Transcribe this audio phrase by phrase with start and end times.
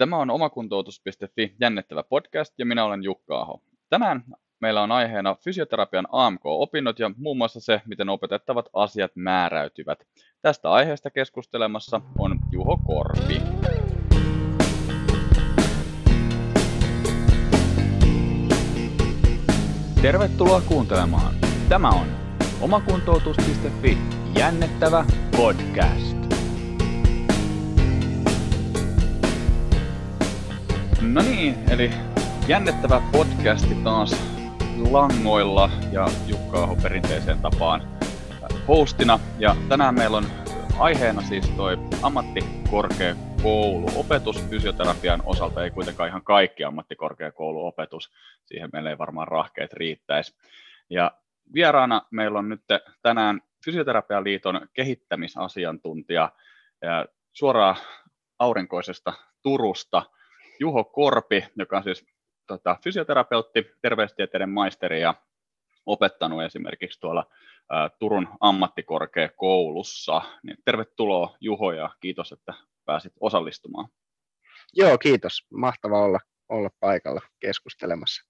[0.00, 3.62] Tämä on omakuntoutus.fi jännittävä podcast ja minä olen Jukka Aho.
[3.90, 4.24] Tänään
[4.60, 9.98] meillä on aiheena fysioterapian AMK-opinnot ja muun muassa se, miten opetettavat asiat määräytyvät.
[10.42, 13.42] Tästä aiheesta keskustelemassa on Juho Korpi.
[20.02, 21.34] Tervetuloa kuuntelemaan.
[21.68, 22.06] Tämä on
[22.60, 23.98] omakuntoutus.fi
[24.38, 25.04] jännittävä
[25.36, 26.39] podcast.
[31.00, 31.90] No niin, eli
[32.48, 34.40] jännittävä podcasti taas
[34.90, 37.98] langoilla ja Jukka Aho perinteiseen tapaan
[38.68, 39.20] hostina.
[39.38, 40.26] Ja tänään meillä on
[40.78, 48.12] aiheena siis toi ammattikorkeakouluopetus fysioterapian osalta, ei kuitenkaan ihan kaikki ammattikorkeakouluopetus,
[48.46, 50.34] siihen meillä ei varmaan rahkeet riittäisi.
[50.90, 51.12] Ja
[51.54, 52.62] vieraana meillä on nyt
[53.02, 56.32] tänään Fysioterapian liiton kehittämisasiantuntija
[56.82, 57.76] ja suoraan
[58.38, 59.12] aurinkoisesta
[59.42, 60.02] Turusta–
[60.60, 62.06] Juho Korpi, joka on siis
[62.46, 65.14] tota, fysioterapeutti, terveystieteiden maisteri ja
[65.86, 67.26] opettanut esimerkiksi tuolla
[67.72, 70.22] ä, Turun ammattikorkeakoulussa.
[70.42, 72.54] Niin tervetuloa Juho ja kiitos, että
[72.84, 73.88] pääsit osallistumaan.
[74.72, 75.46] Joo, kiitos.
[75.52, 78.26] Mahtava olla, olla paikalla keskustelemassa.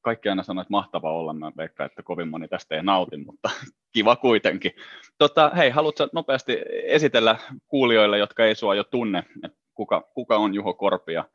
[0.00, 1.32] Kaikki aina sanoo, että mahtava olla.
[1.32, 3.50] Mä veikkaan, että kovin moni tästä ei nauti, mutta
[3.94, 4.72] kiva kuitenkin.
[5.18, 10.54] Tota, hei, haluatko nopeasti esitellä kuulijoille, jotka ei sua jo tunne, että kuka, kuka on
[10.54, 11.28] Juho Korpi ja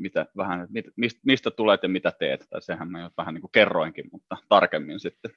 [0.00, 3.52] mitä, vähän, mistä, mistä tulet ja mitä teet, tai sehän mä jo vähän niin kuin
[3.52, 5.30] kerroinkin, mutta tarkemmin sitten.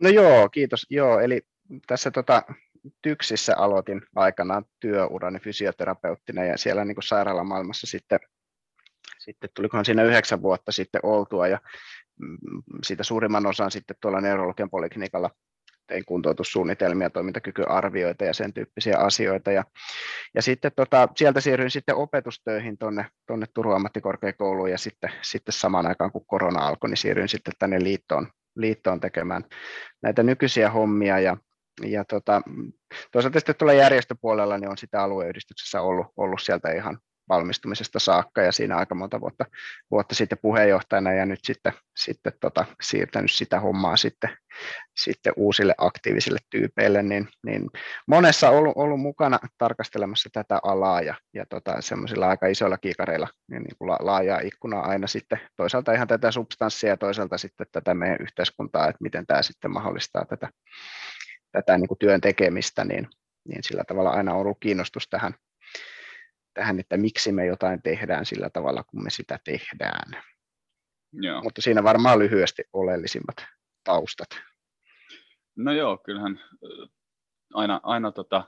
[0.00, 0.86] No joo, kiitos.
[0.90, 1.42] Joo, eli
[1.86, 2.42] tässä tota,
[3.02, 8.20] Tyksissä aloitin aikanaan työurani fysioterapeuttina ja siellä niin kuin sairaalamaailmassa sitten,
[9.18, 11.60] sitten tulikohan siinä yhdeksän vuotta sitten oltua ja
[12.20, 12.38] mm,
[12.84, 15.30] siitä suurimman osan sitten tuolla neurologian poliklinikalla
[15.90, 19.52] tein kuntoutussuunnitelmia, toimintakykyarvioita ja sen tyyppisiä asioita.
[19.52, 19.64] Ja,
[20.34, 25.86] ja sitten tota, sieltä siirryin sitten opetustöihin tuonne tonne Turun ammattikorkeakouluun ja sitten, sitten samaan
[25.86, 29.44] aikaan kun korona alkoi, niin siirryin sitten tänne liittoon, liittoon tekemään
[30.02, 31.36] näitä nykyisiä hommia ja,
[31.84, 32.42] ja tota,
[33.12, 36.98] toisaalta sitten tuolla järjestöpuolella niin on sitä alueyhdistyksessä ollut, ollut sieltä ihan
[37.30, 39.44] valmistumisesta saakka ja siinä aika monta vuotta,
[39.90, 44.30] vuotta sitten puheenjohtajana ja nyt sitten, sitten tota, siirtänyt sitä hommaa sitten,
[44.96, 47.70] sitten uusille aktiivisille tyypeille, niin, niin
[48.06, 53.62] monessa ollut, ollut mukana tarkastelemassa tätä alaa ja, ja tota, semmoisilla aika isoilla kiikareilla niin,
[53.62, 58.18] niin kuin laajaa ikkunaa aina sitten toisaalta ihan tätä substanssia ja toisaalta sitten tätä meidän
[58.20, 60.48] yhteiskuntaa, että miten tämä sitten mahdollistaa tätä,
[61.52, 63.08] tätä niin kuin työn tekemistä, niin,
[63.48, 65.34] niin sillä tavalla aina on ollut kiinnostus tähän,
[66.54, 70.22] tähän, että miksi me jotain tehdään sillä tavalla, kun me sitä tehdään.
[71.12, 71.42] Joo.
[71.42, 73.36] Mutta siinä varmaan lyhyesti oleellisimmat
[73.84, 74.28] taustat.
[75.56, 76.40] No joo, kyllähän
[77.54, 78.44] aina, aina tota,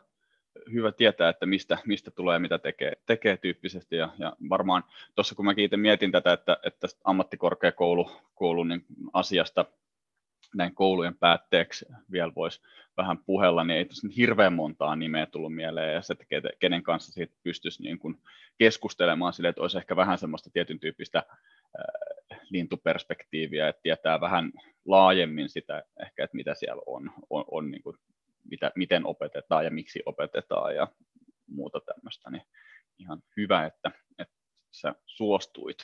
[0.72, 3.96] hyvä tietää, että mistä, mistä tulee ja mitä tekee, tekee tyyppisesti.
[3.96, 9.64] Ja, ja varmaan tuossa kun mä itse mietin tätä, että, että ammattikorkeakoulu koulun niin asiasta
[10.54, 12.60] näin koulujen päätteeksi vielä voisi
[12.96, 17.12] vähän puhella, niin ei tässä hirveän montaa nimeä tullut mieleen, ja se, että kenen kanssa
[17.12, 18.22] siitä pystyisi niin kuin
[18.58, 24.52] keskustelemaan sille, että olisi ehkä vähän semmoista tietyn tyyppistä äh, lintuperspektiiviä, että tietää vähän
[24.84, 27.96] laajemmin sitä ehkä, että mitä siellä on, on, on niin kuin,
[28.50, 30.88] mitä, miten opetetaan ja miksi opetetaan ja
[31.46, 32.42] muuta tämmöistä, niin
[32.98, 34.34] ihan hyvä, että, että
[34.70, 35.76] sä suostuit.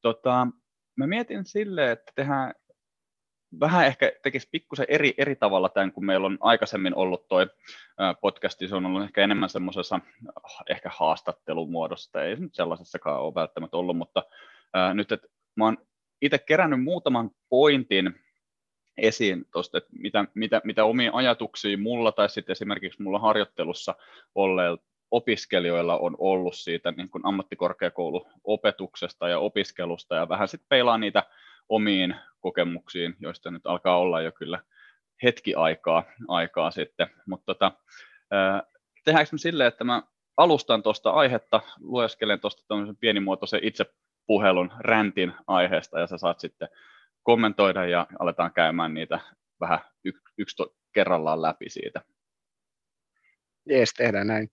[0.00, 0.46] Tota,
[0.96, 2.54] mä mietin silleen, että tehdään
[3.60, 7.46] vähän ehkä tekisi pikkusen eri, eri tavalla tämän, kun meillä on aikaisemmin ollut toi
[8.20, 10.00] podcasti, se on ollut ehkä enemmän semmoisessa
[10.70, 14.22] ehkä haastattelumuodossa, ei se nyt sellaisessakaan ole välttämättä ollut, mutta
[14.74, 15.78] ää, nyt, että mä oon
[16.22, 18.14] itse kerännyt muutaman pointin
[18.96, 23.94] esiin tuosta, että mitä, mitä, mitä omia ajatuksia mulla tai sitten esimerkiksi mulla harjoittelussa
[24.34, 24.78] olleilla
[25.10, 31.22] opiskelijoilla on ollut siitä niin kuin ammattikorkeakouluopetuksesta ja opiskelusta ja vähän sitten peilaa niitä
[31.68, 34.62] omiin kokemuksiin, joista nyt alkaa olla jo kyllä
[35.22, 37.06] hetki aikaa, aikaa sitten.
[37.26, 37.72] Mutta tota,
[39.04, 40.02] tehdäänkö me silleen, että mä
[40.36, 46.68] alustan tuosta aihetta, lueskelen tuosta pienimuotoisen itsepuhelun räntin aiheesta ja sä saat sitten
[47.22, 49.20] kommentoida ja aletaan käymään niitä
[49.60, 49.80] vähän
[50.38, 50.62] yksi
[50.92, 52.00] kerrallaan läpi siitä.
[53.68, 54.50] Jees, tehdään näin.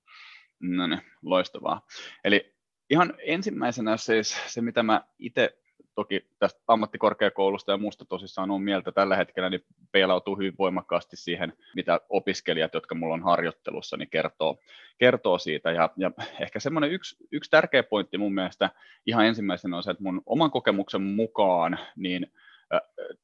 [0.59, 1.81] No niin, loistavaa.
[2.23, 2.55] Eli
[2.89, 5.58] ihan ensimmäisenä siis se, mitä mä itse
[5.99, 11.53] toki tästä ammattikorkeakoulusta ja muusta tosissaan on mieltä tällä hetkellä, niin peilautuu hyvin voimakkaasti siihen,
[11.75, 14.59] mitä opiskelijat, jotka mulla on harjoittelussa, niin kertoo,
[14.97, 15.71] kertoo siitä.
[15.71, 18.69] Ja, ja ehkä semmoinen yksi, yksi tärkeä pointti mun mielestä
[19.05, 22.27] ihan ensimmäisenä on se, että mun oman kokemuksen mukaan, niin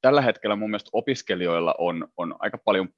[0.02, 2.90] tällä hetkellä mun mielestä opiskelijoilla on, on aika paljon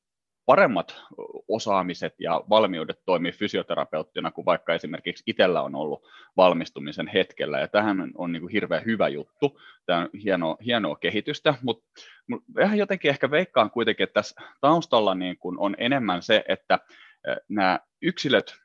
[0.48, 1.02] paremmat
[1.48, 6.04] osaamiset ja valmiudet toimia fysioterapeuttina kuin vaikka esimerkiksi itsellä on ollut
[6.38, 7.60] valmistumisen hetkellä.
[7.60, 9.60] Ja tähän on niin kuin hirveän hyvä juttu.
[9.86, 11.86] Tämä on hienoa, hienoa kehitystä, mutta
[12.56, 16.80] vähän jotenkin ehkä veikkaan kuitenkin, että tässä taustalla niin kuin on enemmän se, että
[17.50, 18.56] nämä yksilöt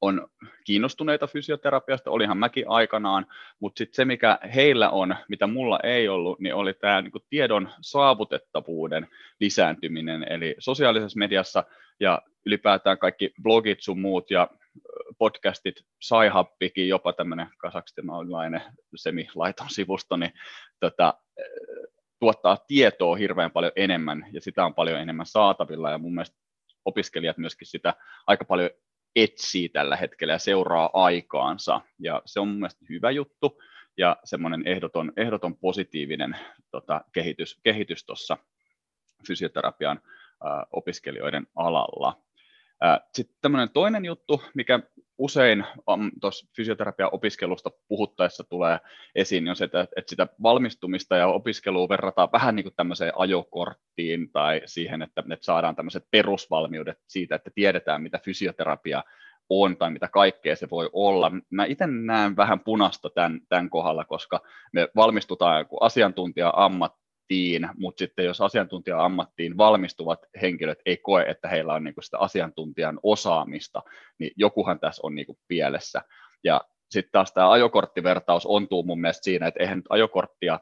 [0.00, 0.28] on
[0.64, 3.26] kiinnostuneita fysioterapiasta, olihan mäkin aikanaan,
[3.60, 7.70] mutta sitten se, mikä heillä on, mitä mulla ei ollut, niin oli tämä niinku tiedon
[7.80, 9.08] saavutettavuuden
[9.40, 11.64] lisääntyminen, eli sosiaalisessa mediassa
[12.00, 14.48] ja ylipäätään kaikki blogit sun muut ja
[15.18, 18.62] podcastit, Saihappikin, jopa tämmöinen kasakstimalainen
[18.96, 20.32] semilaiton sivusto, niin
[20.80, 21.14] tota,
[22.20, 25.90] tuottaa tietoa hirveän paljon enemmän ja sitä on paljon enemmän saatavilla.
[25.90, 26.36] Ja mun mielestä
[26.84, 27.94] opiskelijat myöskin sitä
[28.26, 28.70] aika paljon
[29.16, 31.80] etsii tällä hetkellä ja seuraa aikaansa.
[31.98, 33.62] Ja se on mun mielestä hyvä juttu
[33.96, 36.36] ja semmoinen ehdoton, ehdoton positiivinen
[36.70, 38.36] tota, kehitys, kehitys tuossa
[39.26, 40.00] fysioterapian
[40.44, 42.22] ä, opiskelijoiden alalla.
[43.12, 44.80] Sitten tämmöinen toinen juttu, mikä
[45.18, 45.64] usein
[46.20, 48.78] tuossa fysioterapian opiskelusta puhuttaessa tulee
[49.14, 53.12] esiin, niin on se, että, että sitä valmistumista ja opiskelua verrataan vähän niin kuin tämmöiseen
[53.16, 59.04] ajokorttiin tai siihen, että, että saadaan tämmöiset perusvalmiudet siitä, että tiedetään, mitä fysioterapia
[59.48, 61.32] on tai mitä kaikkea se voi olla.
[61.50, 64.40] Mä itse näen vähän punasta tämän, tämän kohdalla, koska
[64.72, 66.94] me valmistutaan joku asiantuntija ammat,
[67.28, 73.00] ammattiin, mutta sitten jos asiantuntija-ammattiin valmistuvat henkilöt ei koe, että heillä on niinku sitä asiantuntijan
[73.02, 73.82] osaamista,
[74.18, 76.02] niin jokuhan tässä on niinku pielessä.
[76.44, 76.60] Ja
[76.90, 80.60] sitten taas tämä ajokorttivertaus ontuu mun mielestä siinä, että eihän nyt ajokorttia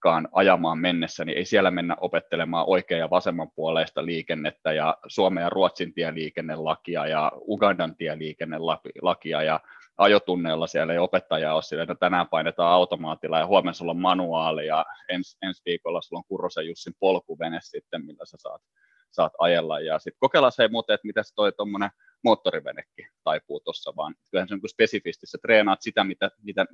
[0.00, 5.42] kaan ajamaan mennessä, niin ei siellä mennä opettelemaan oikean ja vasemman puoleista liikennettä ja Suomen
[5.42, 9.60] ja Ruotsin tieliikennelakia ja Ugandan tieliikennelakia ja
[9.96, 14.66] ajotunneilla siellä ei opettaja ole sillä, että tänään painetaan automaatilla ja huomenna sulla on manuaali
[14.66, 18.62] ja ens, ensi viikolla sulla on Kurosen Jussin polkuvene sitten, millä sä saat,
[19.10, 19.80] saat ajella.
[19.80, 21.90] Ja sitten kokeillaan se muuten, että miten toi tuommoinen
[22.24, 26.66] moottorivenekin taipuu tuossa, vaan kyllähän se on spesifisti, sä treenaat sitä, mitä, mitä,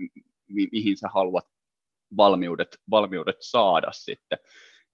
[0.49, 1.45] mi, mihin sä haluat
[2.17, 4.39] valmiudet, valmiudet saada sitten.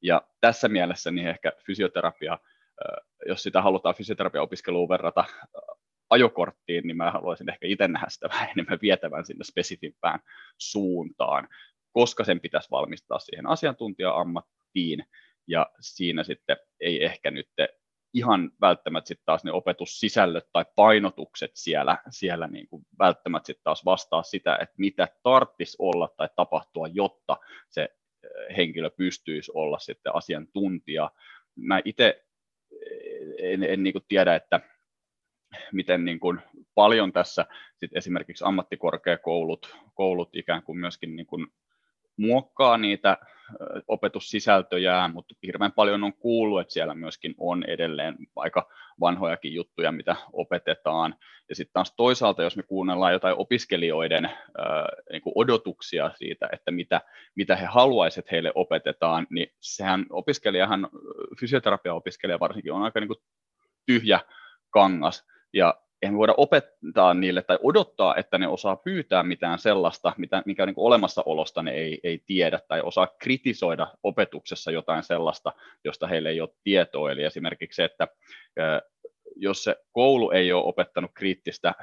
[0.02, 2.38] Ja tässä mielessä niin ehkä fysioterapia,
[3.26, 5.24] jos sitä halutaan fysioterapiaopiskeluun verrata
[6.10, 10.20] ajokorttiin, niin mä haluaisin ehkä itse nähdä sitä vähän enemmän vietävän sinne spesifimpään
[10.58, 11.48] suuntaan,
[11.92, 15.04] koska sen pitäisi valmistaa siihen asiantuntija-ammattiin,
[15.48, 17.48] ja siinä sitten ei ehkä nyt
[18.14, 23.84] ihan välttämättä sitten taas ne opetussisällöt tai painotukset siellä, siellä niin kuin välttämättä sitten taas
[23.84, 27.36] vastaa sitä, että mitä tarttisi olla tai tapahtua, jotta
[27.68, 31.10] se eh, henkilö pystyisi olla sitten asiantuntija.
[31.56, 32.26] Mä itse
[33.38, 34.60] en, en niin kuin tiedä, että
[35.72, 36.40] miten niin kuin
[36.74, 41.46] paljon tässä sit esimerkiksi ammattikorkeakoulut koulut ikään kuin myöskin niin kuin
[42.16, 43.18] muokkaa niitä
[43.88, 48.68] opetussisältöjä, mutta hirveän paljon on kuullut, että siellä myöskin on edelleen aika
[49.00, 51.14] vanhojakin juttuja, mitä opetetaan.
[51.48, 54.34] Ja sitten taas toisaalta, jos me kuunnellaan jotain opiskelijoiden ää,
[55.12, 57.00] niin kuin odotuksia siitä, että mitä,
[57.34, 60.88] mitä he haluaisivat, että heille opetetaan, niin sehän opiskelijahan,
[61.40, 63.20] fysioterapia-opiskelija varsinkin, on aika niin kuin
[63.86, 64.20] tyhjä
[64.70, 70.42] kangas, ja eihän voida opettaa niille tai odottaa, että ne osaa pyytää mitään sellaista, mitä,
[70.46, 75.52] mikä niin olemassaolosta ne ei, ei tiedä, tai osaa kritisoida opetuksessa jotain sellaista,
[75.84, 77.10] josta heille ei ole tietoa.
[77.10, 78.08] Eli esimerkiksi se, että
[79.36, 81.74] jos se koulu ei ole opettanut kriittistä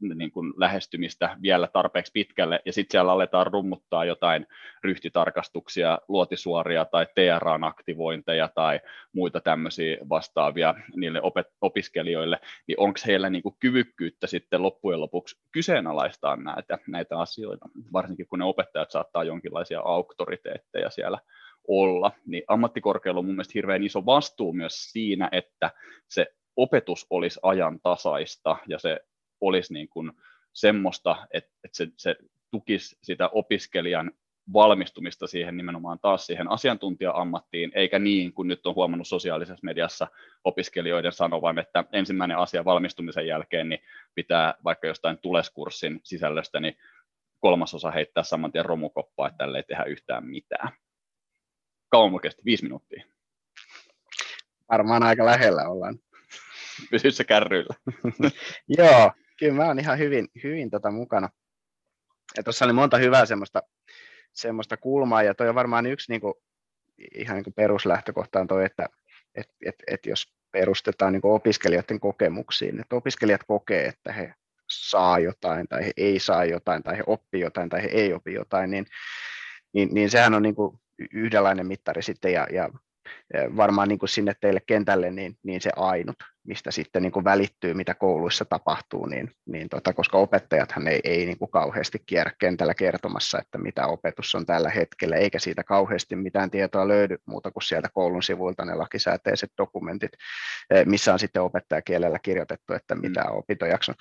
[0.00, 4.46] niin kuin lähestymistä vielä tarpeeksi pitkälle, ja sitten siellä aletaan rummuttaa jotain
[4.84, 8.80] ryhtitarkastuksia, luotisuoria tai TRA-aktivointeja tai
[9.12, 15.36] muita tämmöisiä vastaavia niille opet- opiskelijoille, niin onko heillä niin kuin kyvykkyyttä sitten loppujen lopuksi
[15.52, 21.18] kyseenalaistaa näitä, näitä asioita, varsinkin kun ne opettajat saattaa jonkinlaisia auktoriteetteja siellä
[21.68, 25.70] olla, niin ammattikorkealla on mun mielestä hirveän iso vastuu myös siinä, että
[26.08, 29.00] se opetus olisi ajantasaista ja se
[29.40, 30.12] olisi niin kuin
[30.52, 32.16] semmoista, että, että se, se
[32.50, 34.12] tukisi sitä opiskelijan
[34.52, 40.08] valmistumista siihen nimenomaan taas siihen asiantuntija-ammattiin, eikä niin kuin nyt on huomannut sosiaalisessa mediassa
[40.44, 43.80] opiskelijoiden sanovan, että ensimmäinen asia valmistumisen jälkeen niin
[44.14, 46.76] pitää vaikka jostain tuleskurssin sisällöstä, niin
[47.40, 50.68] kolmasosa heittää saman tien romukoppaa, että tälle ei tehdä yhtään mitään.
[51.88, 52.42] Kauan kesti?
[52.44, 53.04] Viisi minuuttia.
[54.70, 55.98] Varmaan aika lähellä ollaan.
[56.90, 57.74] Pysy se kärryillä.
[58.78, 61.28] Joo, kyllä mä oon ihan hyvin, hyvin tota mukana.
[62.44, 63.62] Tuossa oli monta hyvää semmoista,
[64.32, 66.42] semmoista kulmaa, ja toi on varmaan yksi niinku,
[67.14, 68.86] ihan niinku peruslähtökohta on toi, että
[69.34, 74.34] et, et, et jos perustetaan niinku opiskelijoiden kokemuksiin, että opiskelijat kokee, että he
[74.70, 78.32] saa jotain, tai he ei saa jotain, tai he oppii jotain, tai he ei opi
[78.32, 78.86] jotain, niin,
[79.72, 80.80] niin, niin sehän on niinku
[81.12, 82.68] yhdenlainen mittari sitten, ja, ja
[83.56, 87.74] varmaan niin kuin sinne teille kentälle niin, niin se ainut, mistä sitten niin kuin välittyy,
[87.74, 92.74] mitä kouluissa tapahtuu, niin, niin tota, koska opettajathan ei, ei niin kuin kauheasti kierrä kentällä
[92.74, 97.62] kertomassa, että mitä opetus on tällä hetkellä, eikä siitä kauheasti mitään tietoa löydy muuta kuin
[97.62, 100.12] sieltä koulun sivuilta ne lakisääteiset dokumentit,
[100.84, 103.94] missä on sitten opettajakielellä kirjoitettu, että mitä on opintojakson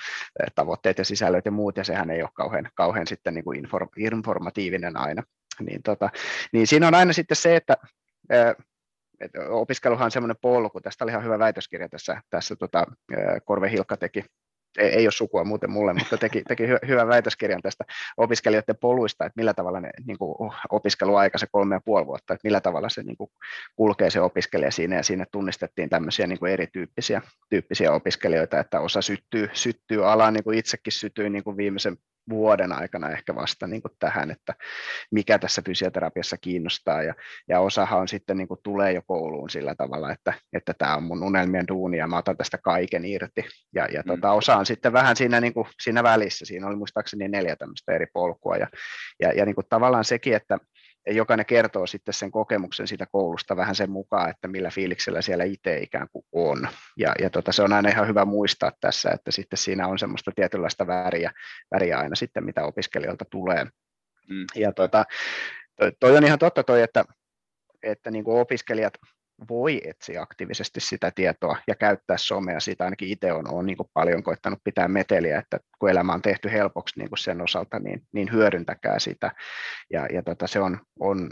[0.55, 3.65] tavoitteet ja sisällöt ja muut, ja sehän ei ole kauhean, kauhean sitten niin kuin
[3.97, 5.23] informatiivinen aina.
[5.59, 6.09] Niin, tota,
[6.53, 7.77] niin siinä on aina sitten se, että
[9.21, 12.85] et opiskeluhan on semmoinen polku, tästä oli ihan hyvä väitöskirja tässä, tässä tota,
[13.45, 14.25] Korve Hilkka teki,
[14.77, 17.83] ei, ei ole sukua muuten mulle, mutta teki, teki hy, hyvän väitöskirjan tästä
[18.17, 22.47] opiskelijoiden poluista, että millä tavalla ne niin kuin opiskeluaika, se kolme ja puoli vuotta, että
[22.47, 23.29] millä tavalla se niin kuin
[23.75, 29.01] kulkee se opiskelija siinä, ja siinä tunnistettiin tämmöisiä niin kuin erityyppisiä tyyppisiä opiskelijoita, että osa
[29.01, 31.97] syttyy, syttyy alaan, niin kuin itsekin sytyin niin kuin viimeisen
[32.31, 34.53] vuoden aikana ehkä vasta niin kuin tähän, että
[35.11, 37.03] mikä tässä fysioterapiassa kiinnostaa.
[37.03, 37.13] Ja,
[37.49, 41.03] ja osahan on sitten niin kuin tulee jo kouluun sillä tavalla, että, että tämä on
[41.03, 43.45] mun unelmien duuni ja mä otan tästä kaiken irti.
[43.75, 44.37] Ja, ja tota, mm.
[44.37, 48.05] osa on sitten vähän siinä, niin kuin, siinä välissä, siinä oli muistaakseni neljä tämmöistä eri
[48.13, 48.55] polkua.
[48.55, 48.67] Ja,
[49.19, 50.57] ja, ja niin kuin tavallaan sekin, että
[51.05, 55.43] ja jokainen kertoo sitten sen kokemuksen siitä koulusta vähän sen mukaan, että millä fiiliksellä siellä
[55.43, 56.67] itse ikään kuin on.
[56.97, 60.31] Ja, ja tota, se on aina ihan hyvä muistaa tässä, että sitten siinä on semmoista
[60.35, 61.31] tietynlaista väriä,
[61.71, 63.63] väriä aina sitten, mitä opiskelijoilta tulee.
[64.29, 64.45] Mm.
[64.55, 65.05] Ja tota,
[65.75, 67.05] toi, toi on ihan totta toi, että,
[67.83, 68.93] että niin kuin opiskelijat
[69.49, 72.59] voi etsiä aktiivisesti sitä tietoa ja käyttää somea.
[72.59, 76.51] Siitä ainakin itse on, on niin paljon koittanut pitää meteliä, että kun elämä on tehty
[76.51, 79.31] helpoksi niin sen osalta, niin, niin hyödyntäkää sitä.
[79.89, 81.29] Ja, ja tota, se on, on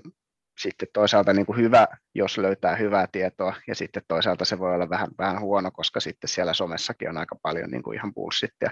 [0.60, 4.90] sitten toisaalta niin kuin hyvä, jos löytää hyvää tietoa, ja sitten toisaalta se voi olla
[4.90, 8.72] vähän, vähän huono, koska sitten siellä somessakin on aika paljon niin kuin ihan bullshittia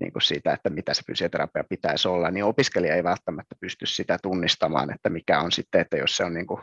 [0.00, 4.18] niin kuin siitä, että mitä se fysioterapia pitäisi olla, niin opiskelija ei välttämättä pysty sitä
[4.22, 6.62] tunnistamaan, että mikä on sitten, että jos se on niin kuin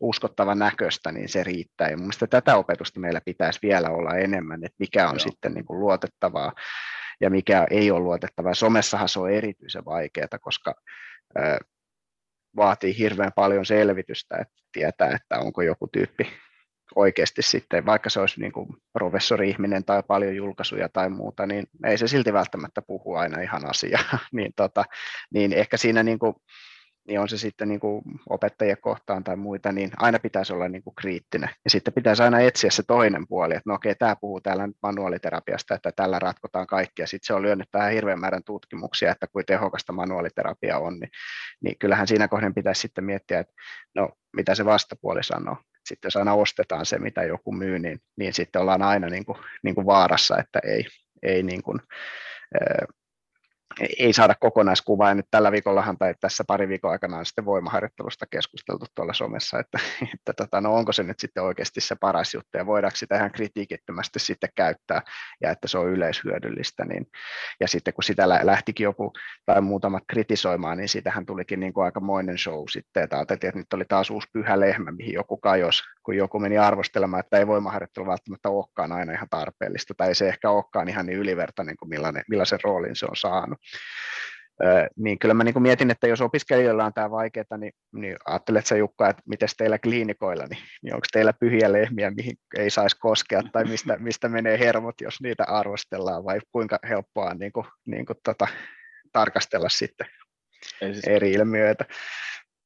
[0.00, 4.76] uskottavan näköistä, niin se riittää, ja mielestäni tätä opetusta meillä pitäisi vielä olla enemmän, että
[4.78, 5.18] mikä on Joo.
[5.18, 6.52] sitten niin kuin luotettavaa,
[7.20, 8.54] ja mikä ei ole luotettavaa.
[8.54, 10.74] Somessahan se on erityisen vaikeaa, koska
[12.56, 16.28] vaatii hirveän paljon selvitystä, että tietää, että onko joku tyyppi
[16.94, 21.98] oikeasti sitten, vaikka se olisi niin kuin professori-ihminen tai paljon julkaisuja tai muuta, niin ei
[21.98, 24.18] se silti välttämättä puhu aina ihan asiaa.
[24.32, 24.84] niin, tota,
[25.34, 26.34] niin ehkä siinä niin kuin
[27.08, 30.82] niin on se sitten niin kuin opettajia kohtaan tai muita, niin aina pitäisi olla niin
[30.82, 31.50] kuin kriittinen.
[31.64, 34.76] Ja sitten pitäisi aina etsiä se toinen puoli, että no okei, tämä puhuu täällä nyt
[34.82, 39.26] manuaaliterapiasta, että tällä ratkotaan kaikki, ja sitten se on lyönyt tähän hirveän määrän tutkimuksia, että
[39.26, 41.10] kuin tehokasta manuaaliterapia on, niin,
[41.64, 43.52] niin kyllähän siinä kohden pitäisi sitten miettiä, että
[43.94, 45.56] no, mitä se vastapuoli sanoo.
[45.84, 49.38] Sitten jos aina ostetaan se, mitä joku myy, niin, niin sitten ollaan aina niin kuin,
[49.62, 50.86] niin kuin vaarassa, että ei,
[51.22, 51.80] ei niin kuin,
[53.98, 55.08] ei saada kokonaiskuvaa.
[55.08, 59.58] Ja nyt tällä viikollahan tai tässä pari viikon aikana on sitten voimaharjoittelusta keskusteltu tuolla somessa,
[59.58, 59.78] että,
[60.14, 63.32] että tota, no onko se nyt sitten oikeasti se paras juttu ja voidaanko sitä ihan
[63.32, 65.02] kritiikittömästi sitten käyttää
[65.42, 66.84] ja että se on yleishyödyllistä.
[66.84, 67.06] Niin,
[67.60, 69.12] ja sitten kun sitä lähtikin joku
[69.46, 73.72] tai muutamat kritisoimaan, niin siitähän tulikin niin kuin aikamoinen show sitten, että ajateltiin, että nyt
[73.72, 78.06] oli taas uusi pyhä lehmä, mihin joku kajos, kun joku meni arvostelemaan, että ei voimaharjoittelu
[78.06, 82.22] välttämättä olekaan aina ihan tarpeellista tai ei se ehkä olekaan ihan niin ylivertainen kuin millainen,
[82.28, 83.55] millaisen roolin se on saanut
[84.96, 88.76] niin kyllä mä niin mietin, että jos opiskelijoilla on tämä vaikeaa, niin, niin ajattelet sä
[88.76, 93.42] Jukka, että miten teillä kliinikoilla, niin, niin onko teillä pyhiä lehmiä, mihin ei saisi koskea,
[93.52, 98.06] tai mistä, mistä menee hermot, jos niitä arvostellaan, vai kuinka helppoa on niin kuin, niin
[98.06, 98.46] kuin tota,
[99.12, 100.06] tarkastella sitten
[100.80, 101.84] ei siis, eri ilmiöitä.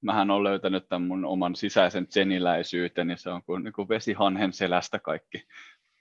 [0.02, 4.98] Mähän olen löytänyt tämän mun oman sisäisen zeniläisyyteni, se on kuin, niin kuin vesihanhen selästä
[4.98, 5.42] kaikki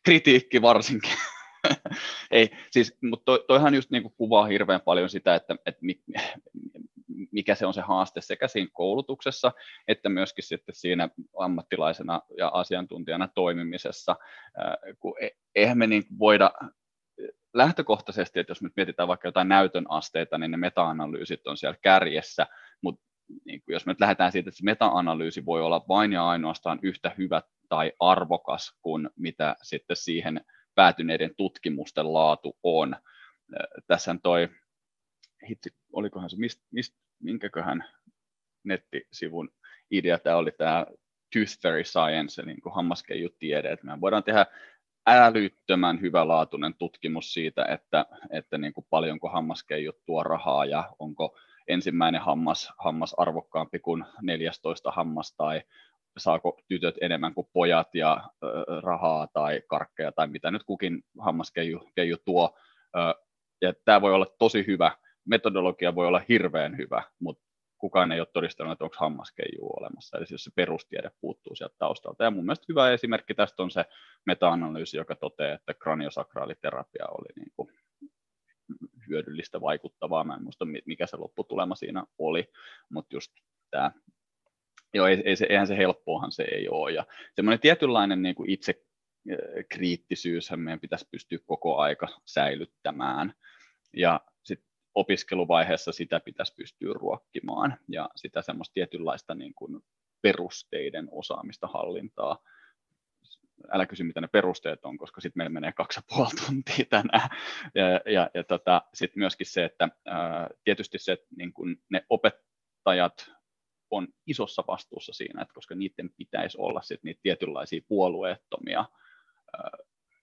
[0.06, 1.12] kritiikki varsinkin.
[2.32, 5.82] Ei, siis, mutta toi, toihan just niin kuin kuvaa hirveän paljon sitä, että, että
[7.32, 9.52] mikä se on se haaste sekä siinä koulutuksessa,
[9.88, 14.16] että myöskin sitten siinä ammattilaisena ja asiantuntijana toimimisessa,
[15.00, 16.52] kun e, eihän me niin voida
[17.54, 22.48] lähtökohtaisesti, että jos nyt mietitään vaikka jotain näytön asteita, niin ne meta-analyysit on siellä kärjessä,
[22.82, 23.06] mutta
[23.46, 27.12] niin jos me nyt lähdetään siitä, että se meta-analyysi voi olla vain ja ainoastaan yhtä
[27.18, 30.46] hyvä tai arvokas kuin mitä sitten siihen
[30.76, 32.96] päätyneiden tutkimusten laatu on.
[33.88, 34.50] Tässä toi,
[35.50, 37.86] hitsi, olikohan se, mist, mist, minkäköhän
[38.64, 39.50] nettisivun
[39.92, 40.86] idea tämä oli tämä
[41.34, 44.46] Tooth Fairy Science, eli niin hammaskeijutiede, että me voidaan tehdä
[45.08, 52.22] älyttömän hyvälaatuinen tutkimus siitä, että, että niin kuin paljonko hammaskeijut tuo rahaa ja onko ensimmäinen
[52.22, 55.62] hammas, hammas arvokkaampi kuin 14 hammas tai
[56.20, 58.30] saako tytöt enemmän kuin pojat ja
[58.84, 62.58] rahaa tai karkkeja tai mitä nyt kukin hammaskeiju tuo.
[62.96, 63.00] Ö,
[63.62, 64.92] ja tämä voi olla tosi hyvä,
[65.26, 70.26] metodologia voi olla hirveän hyvä, mutta kukaan ei ole todistanut, että onko hammaskeijuu olemassa, eli
[70.30, 72.24] jos se perustiede puuttuu sieltä taustalta.
[72.24, 73.86] Ja mun mielestä hyvä esimerkki tästä on se
[74.26, 77.70] meta-analyysi, joka toteaa, että kraniosakraaliterapia oli niin kuin
[79.10, 80.24] hyödyllistä, vaikuttavaa.
[80.24, 82.52] Mä en muista, mikä se lopputulema siinä oli,
[82.90, 83.32] mutta just
[83.72, 83.92] tämä,
[84.94, 86.92] joo, ei, ei se, eihän se helppoahan se ei ole.
[86.92, 87.06] Ja
[87.36, 88.84] semmoinen tietynlainen niin kuin itse
[89.70, 93.34] kriittisyyshän meidän pitäisi pystyä koko aika säilyttämään.
[93.98, 99.82] Ja sitten opiskeluvaiheessa sitä pitäisi pystyä ruokkimaan ja sitä semmoista tietynlaista niin kuin
[100.22, 102.44] perusteiden osaamista hallintaa.
[103.72, 107.30] Älä kysy, mitä ne perusteet on, koska sitten meillä menee kaksi ja puoli tuntia tänään.
[107.76, 112.06] Ja, ja, ja tota, sitten myöskin se, että ää, tietysti se, että niin kun ne
[112.10, 113.32] opettajat
[113.92, 118.86] on isossa vastuussa siinä, että koska niiden pitäisi olla sit niitä tietynlaisia puolueettomia,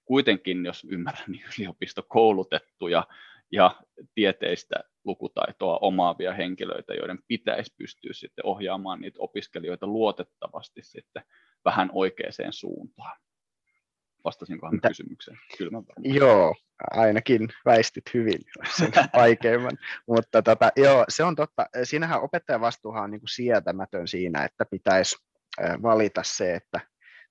[0.04, 3.06] kuitenkin, jos ymmärrän, niin yliopistokoulutettuja
[3.52, 3.76] ja
[4.14, 11.22] tieteistä lukutaitoa omaavia henkilöitä, joiden pitäisi pystyä sitten ohjaamaan niitä opiskelijoita luotettavasti sitten
[11.64, 13.18] vähän oikeaan suuntaan.
[14.26, 14.88] Vastasinkohan Mitä?
[14.88, 15.38] kysymykseen?
[15.58, 16.54] Kyllä Joo,
[16.90, 18.38] ainakin väistit hyvin
[18.78, 19.78] sen vaikeimman.
[20.06, 21.66] Mutta tota, joo, se on totta.
[21.82, 25.16] Siinähän opettajan vastuuhan on niin kuin sietämätön siinä, että pitäisi
[25.82, 26.80] valita se, että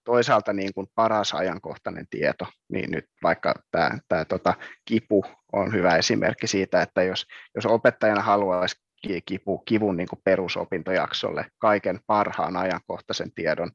[0.04, 4.54] toisaalta niin kuin paras ajankohtainen tieto, niin nyt vaikka tämä, tämä tota,
[4.86, 7.26] kipu on hyvä esimerkki siitä, että jos,
[7.56, 8.85] jos opettajana haluaisi
[9.26, 13.72] kipu, kivun niin perusopintojaksolle kaiken parhaan ajankohtaisen tiedon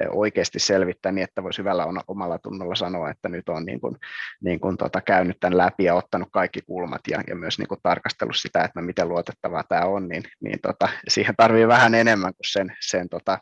[0.00, 3.96] eh, oikeasti selvittää niin, että voisi hyvällä omalla tunnolla sanoa, että nyt on niin kuin,
[4.40, 7.80] niin kuin tota, käynyt tämän läpi ja ottanut kaikki kulmat ja, ja myös niin kuin
[7.82, 12.34] tarkastellut sitä, että no, miten luotettavaa tämä on, niin, niin tota, siihen tarvii vähän enemmän
[12.34, 13.38] kuin sen, sen tota,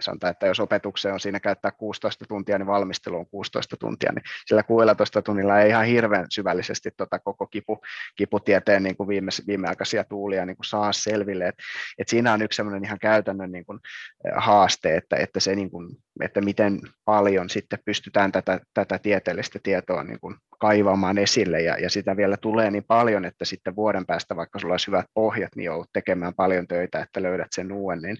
[0.00, 4.12] ja sanotaan, että jos opetukseen on siinä käyttää 16 tuntia, niin valmistelu on 16 tuntia,
[4.12, 7.80] niin sillä 16 tunnilla ei ihan hirveän syvällisesti tota koko kipu,
[8.16, 11.48] kiputieteen niin kuin viime, viimeaikaisia tuulia niin kuin saa selville.
[11.48, 11.54] Et,
[11.98, 13.78] et siinä on yksi sellainen ihan käytännön niin kuin,
[14.36, 20.04] haaste, että, että, se, niin kuin, että miten paljon sitten pystytään tätä, tätä tieteellistä tietoa
[20.04, 24.36] niin kuin kaivamaan esille ja, ja sitä vielä tulee niin paljon, että sitten vuoden päästä,
[24.36, 28.16] vaikka sulla olisi hyvät pohjat, niin joudut tekemään paljon töitä, että löydät sen uuden, niin,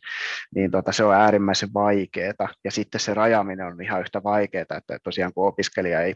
[0.54, 2.48] niin tota, se on äärimmäisen vaikeaa.
[2.64, 6.14] Ja sitten se rajaaminen on ihan yhtä vaikeaa, että tosiaan kun opiskelija ei,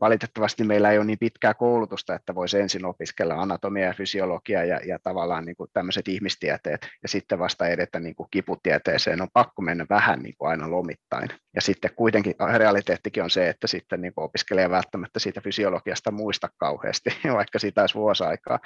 [0.00, 4.80] valitettavasti meillä ei ole niin pitkää koulutusta, että voisi ensin opiskella anatomia ja fysiologia ja,
[4.86, 9.62] ja tavallaan niin kuin tämmöiset ihmistieteet ja sitten vasta edetä niin kuin kiputieteeseen, on pakko
[9.62, 11.28] mennä vähän niin kuin aina lomittain.
[11.54, 16.48] Ja sitten kuitenkin realiteettikin on se, että sitten niin kuin opiskelija välttämättä siitä fysiologiasta muista
[16.56, 18.58] kauheasti, vaikka siitä olisi vuosi aikaa,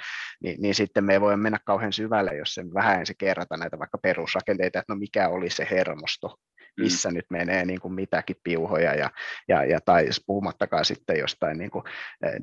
[0.43, 3.79] niin, niin sitten me ei voi mennä kauhean syvälle, jos se vähän ensin kerrata näitä
[3.79, 6.83] vaikka perusrakenteita, että no mikä oli se hermosto, mm.
[6.83, 7.15] missä mm.
[7.15, 9.09] nyt menee niin kuin mitäkin piuhoja, ja,
[9.47, 11.83] ja, ja, tai puhumattakaan sitten jostain niin kuin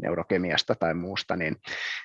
[0.03, 1.57] neurokemiasta tai muusta, niin,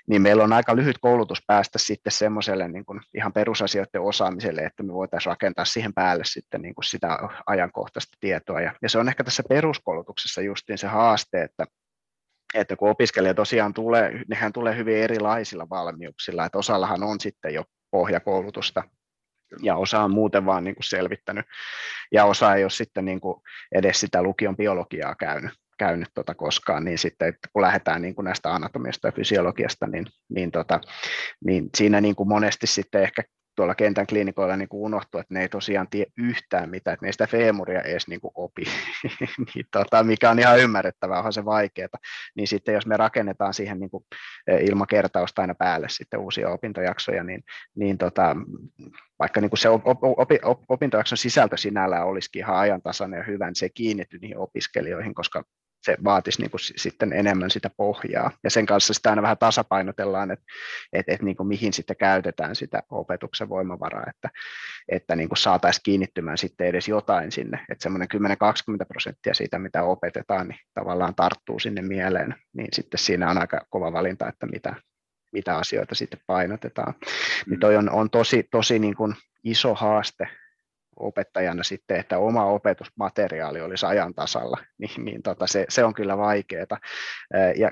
[0.10, 4.84] niin meillä on aika lyhyt koulutus päästä sitten semmoiselle niin kuin ihan perusasioiden osaamiselle, että
[4.84, 9.10] me voitaisiin rakentaa siihen päälle sitten niin kuin sitä ajankohtaista tietoa, ja, ja se on
[9.10, 11.66] ehkä tässä peruskoulutuksessa justiin se haaste, että
[12.54, 17.64] että kun opiskelija tosiaan tulee, nehän tulee hyvin erilaisilla valmiuksilla, että osallahan on sitten jo
[17.92, 18.84] pohjakoulutusta
[19.62, 21.46] ja osa on muuten vaan niin kuin selvittänyt,
[22.12, 26.86] ja osa ei ole sitten niin kuin edes sitä lukion biologiaa käynyt, käynyt tota koskaan,
[26.86, 30.82] niin sitten että kun lähdetään niin kuin näistä anatomiasta ja fysiologiasta, niin, niin, tota,
[31.46, 33.24] niin siinä niin kuin monesti sitten ehkä
[33.58, 37.08] tuolla kentän klinikoilla niin kuin unohtuu, että ne ei tosiaan tie yhtään mitään, että ne
[37.08, 38.64] ei sitä feemuria edes niin kuin opi,
[39.56, 41.88] niin, tota, mikä on ihan ymmärrettävää, onhan se vaikeaa.
[42.36, 44.04] Niin sitten jos me rakennetaan siihen niin kuin
[44.48, 47.44] e, ilmakertausta aina päälle sitten uusia opintojaksoja, niin,
[47.76, 48.36] niin tota,
[49.20, 53.24] vaikka niin kuin se op, op, op, op, opintojakson sisältö sinällään olisikin ihan ajantasainen ja
[53.24, 55.44] hyvä, niin se ei niihin opiskelijoihin, koska
[55.84, 58.32] se vaatisi niin kuin sitten enemmän sitä pohjaa.
[58.44, 60.46] Ja sen kanssa sitä aina vähän tasapainotellaan, että,
[60.94, 64.30] että, että niin kuin mihin sitten käytetään sitä opetuksen voimavaraa, että,
[64.90, 67.66] että niin kuin saataisiin kiinnittymään sitten edes jotain sinne.
[67.70, 72.36] Että semmoinen 10-20 prosenttia siitä, mitä opetetaan, niin tavallaan tarttuu sinne mieleen.
[72.54, 74.76] Niin sitten siinä on aika kova valinta, että mitä,
[75.32, 76.94] mitä asioita sitten painotetaan.
[76.94, 77.12] Niin
[77.46, 77.50] mm.
[77.50, 80.28] Niin toi on, on tosi, tosi niin kuin iso haaste
[81.00, 86.18] opettajana sitten, että oma opetusmateriaali olisi ajan tasalla, niin, niin tota, se, se on kyllä
[86.18, 86.78] vaikeaa.
[87.58, 87.72] Ja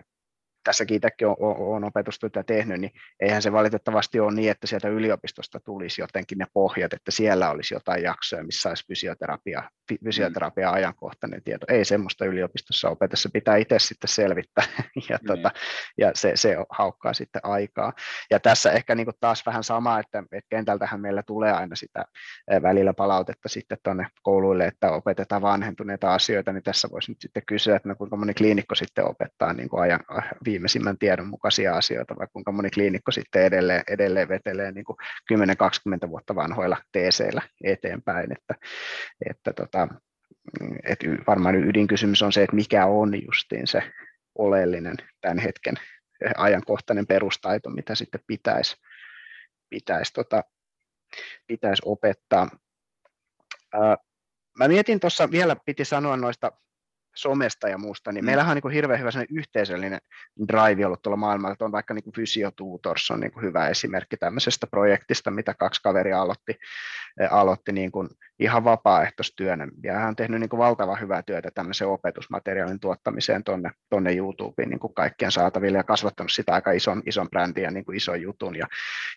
[0.65, 5.59] tässäkin itsekin on, on opetustyötä tehnyt, niin eihän se valitettavasti ole niin, että sieltä yliopistosta
[5.59, 9.63] tulisi jotenkin ne pohjat, että siellä olisi jotain jaksoja, missä olisi fysioterapia,
[10.03, 11.65] fysioterapia ajankohtainen tieto.
[11.69, 14.65] Ei semmoista yliopistossa opetessa, pitää itse sitten selvittää,
[15.09, 15.27] ja, mm.
[15.27, 15.51] tota,
[15.97, 17.93] ja se, se haukkaa sitten aikaa.
[18.31, 22.05] Ja tässä ehkä niin kuin taas vähän sama, että, että kentältähän meillä tulee aina sitä
[22.61, 27.75] välillä palautetta sitten tuonne kouluille, että opetetaan vanhentuneita asioita, niin tässä voisi nyt sitten kysyä,
[27.75, 29.99] että no kuinka moni kliinikko sitten opettaa niin kuin ajan,
[30.55, 34.97] viimeisimmän tiedon mukaisia asioita, vai kuinka moni kliinikko sitten edelleen, edelleen vetelee niin kuin
[36.05, 38.55] 10-20 vuotta vanhoilla teeseillä eteenpäin, että,
[39.29, 39.87] että tota,
[40.83, 43.91] et varmaan ydinkysymys on se, että mikä on justiin se
[44.37, 45.75] oleellinen tämän hetken
[46.37, 48.75] ajankohtainen perustaito, mitä sitten pitäisi,
[49.69, 50.43] pitäisi, tota,
[51.47, 52.49] pitäisi opettaa.
[54.59, 56.51] Mä mietin tuossa vielä, piti sanoa noista
[57.15, 58.25] somesta ja muusta, niin mm.
[58.25, 59.99] meillähän on niin hirveän hyvä yhteisöllinen
[60.47, 65.31] drive ollut tuolla maailmalla, että on vaikka niin Fysiotutors on niin hyvä esimerkki tämmöisestä projektista,
[65.31, 66.59] mitä kaksi kaveria aloitti,
[67.31, 71.87] aloitti niin kuin ihan vapaaehtoistyönä, ja hän on tehnyt niin kuin valtavan hyvää työtä tämmöisen
[71.87, 77.29] opetusmateriaalin tuottamiseen tuonne, tuonne YouTubeen niin kuin kaikkien saataville, ja kasvattanut sitä aika ison, ison
[77.29, 78.67] brändin ja niin kuin ison jutun, ja,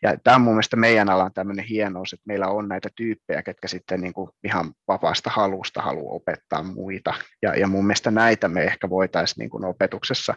[0.03, 3.69] ja tämä on mun mielestä meidän alan tämmöinen hienous, että meillä on näitä tyyppejä, ketkä
[3.69, 8.65] sitten niin kuin ihan vapaasta halusta haluaa opettaa muita, ja, ja mun mielestä näitä me
[8.65, 10.35] ehkä voitaisiin niin kuin opetuksessa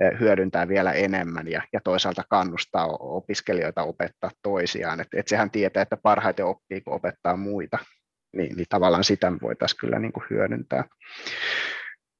[0.00, 5.00] eh, hyödyntää vielä enemmän ja, ja toisaalta kannustaa opiskelijoita opettaa toisiaan.
[5.00, 7.78] Et, et sehän tietää, että parhaiten oppii, kun opettaa muita,
[8.32, 10.84] niin, niin tavallaan sitä voitaisiin kyllä niin kuin hyödyntää.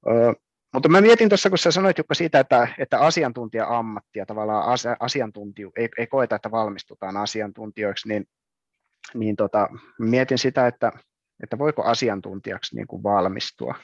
[0.06, 0.34] Ö,
[0.74, 5.72] mutta mä mietin tuossa, kun sä sanoit Jukka siitä, että, että asiantuntija-ammatti ja tavallaan asiantuntiju,
[5.76, 8.24] ei, ei koeta, että valmistutaan asiantuntijoiksi, niin,
[9.14, 10.92] niin tota, mietin sitä, että,
[11.42, 13.74] että voiko asiantuntijaksi niin kuin valmistua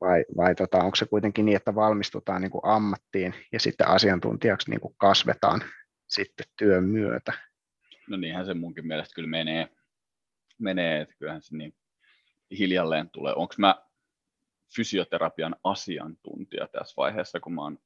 [0.00, 4.70] vai, vai tota, onko se kuitenkin niin, että valmistutaan niin kuin ammattiin ja sitten asiantuntijaksi
[4.70, 5.60] niin kuin kasvetaan
[6.06, 7.32] sitten työn myötä?
[8.08, 9.68] No niinhän se munkin mielestä kyllä menee,
[10.58, 11.74] menee että kyllähän se niin
[12.58, 13.34] hiljalleen tulee.
[13.34, 13.86] Onko mä
[14.76, 17.78] fysioterapian asiantuntija tässä vaiheessa, kun mä oon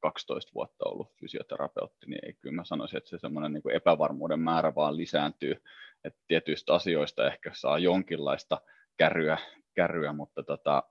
[0.00, 4.74] 12 vuotta ollut fysioterapeutti, niin ei kyllä mä sanoisin, että se semmoinen niin epävarmuuden määrä
[4.74, 5.62] vaan lisääntyy,
[6.04, 8.60] että tietyistä asioista ehkä saa jonkinlaista
[8.96, 9.38] kärryä,
[9.74, 10.82] kärryä mutta tota,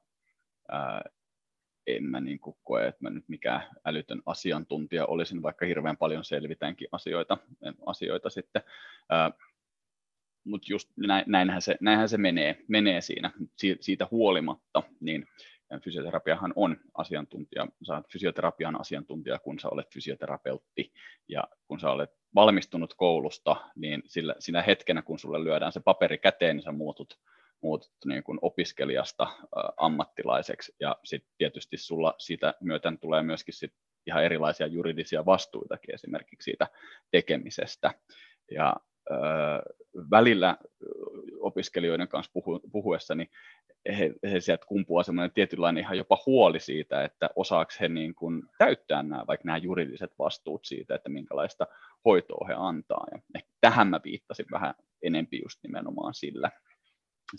[0.71, 1.01] ää,
[1.87, 6.25] en mä niin kuin koe, että mä nyt mikään älytön asiantuntija olisin, vaikka hirveän paljon
[6.25, 7.37] selvitänkin asioita,
[7.85, 8.61] asioita sitten.
[10.43, 10.89] Mutta just
[11.27, 13.31] näinhän se, näinhän se menee, menee siinä.
[13.79, 15.25] Siitä huolimatta, niin
[15.83, 20.91] fysioterapiahan on asiantuntija, sä olet fysioterapian asiantuntija, kun sä olet fysioterapeutti,
[21.27, 26.17] ja kun sä olet valmistunut koulusta, niin sillä, siinä hetkenä, kun sulle lyödään se paperi
[26.17, 27.19] käteen, niin sä muutut
[27.61, 29.27] muutut niin kuin opiskelijasta
[29.77, 33.73] ammattilaiseksi ja sitten tietysti sulla siitä myöten tulee myöskin sit
[34.07, 36.67] ihan erilaisia juridisia vastuitakin esimerkiksi siitä
[37.11, 37.93] tekemisestä.
[38.51, 38.75] Ja
[40.11, 40.57] välillä
[41.39, 43.29] opiskelijoiden kanssa puhu, puhuessa, niin
[43.97, 48.43] he, he sieltä kumpuaa semmoinen tietynlainen ihan jopa huoli siitä, että osaako he niin kuin
[48.57, 51.67] täyttää nämä, vaikka nämä juridiset vastuut siitä, että minkälaista
[52.05, 53.05] hoitoa he antaa.
[53.13, 56.51] Ja tähän mä viittasin vähän enempi just nimenomaan sillä.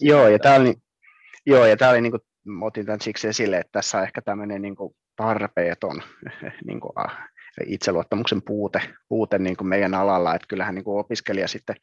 [0.00, 0.74] Joo, ja tämä oli,
[1.46, 2.22] joo, ja tämä oli niin kuin,
[2.62, 6.02] otin tämän siksi esille, että tässä on ehkä tämmöinen niin kuin tarpeeton
[6.66, 6.92] niin kuin,
[7.66, 11.76] itseluottamuksen puute, puute niin kuin meidän alalla, että kyllähän niin kuin opiskelija sitten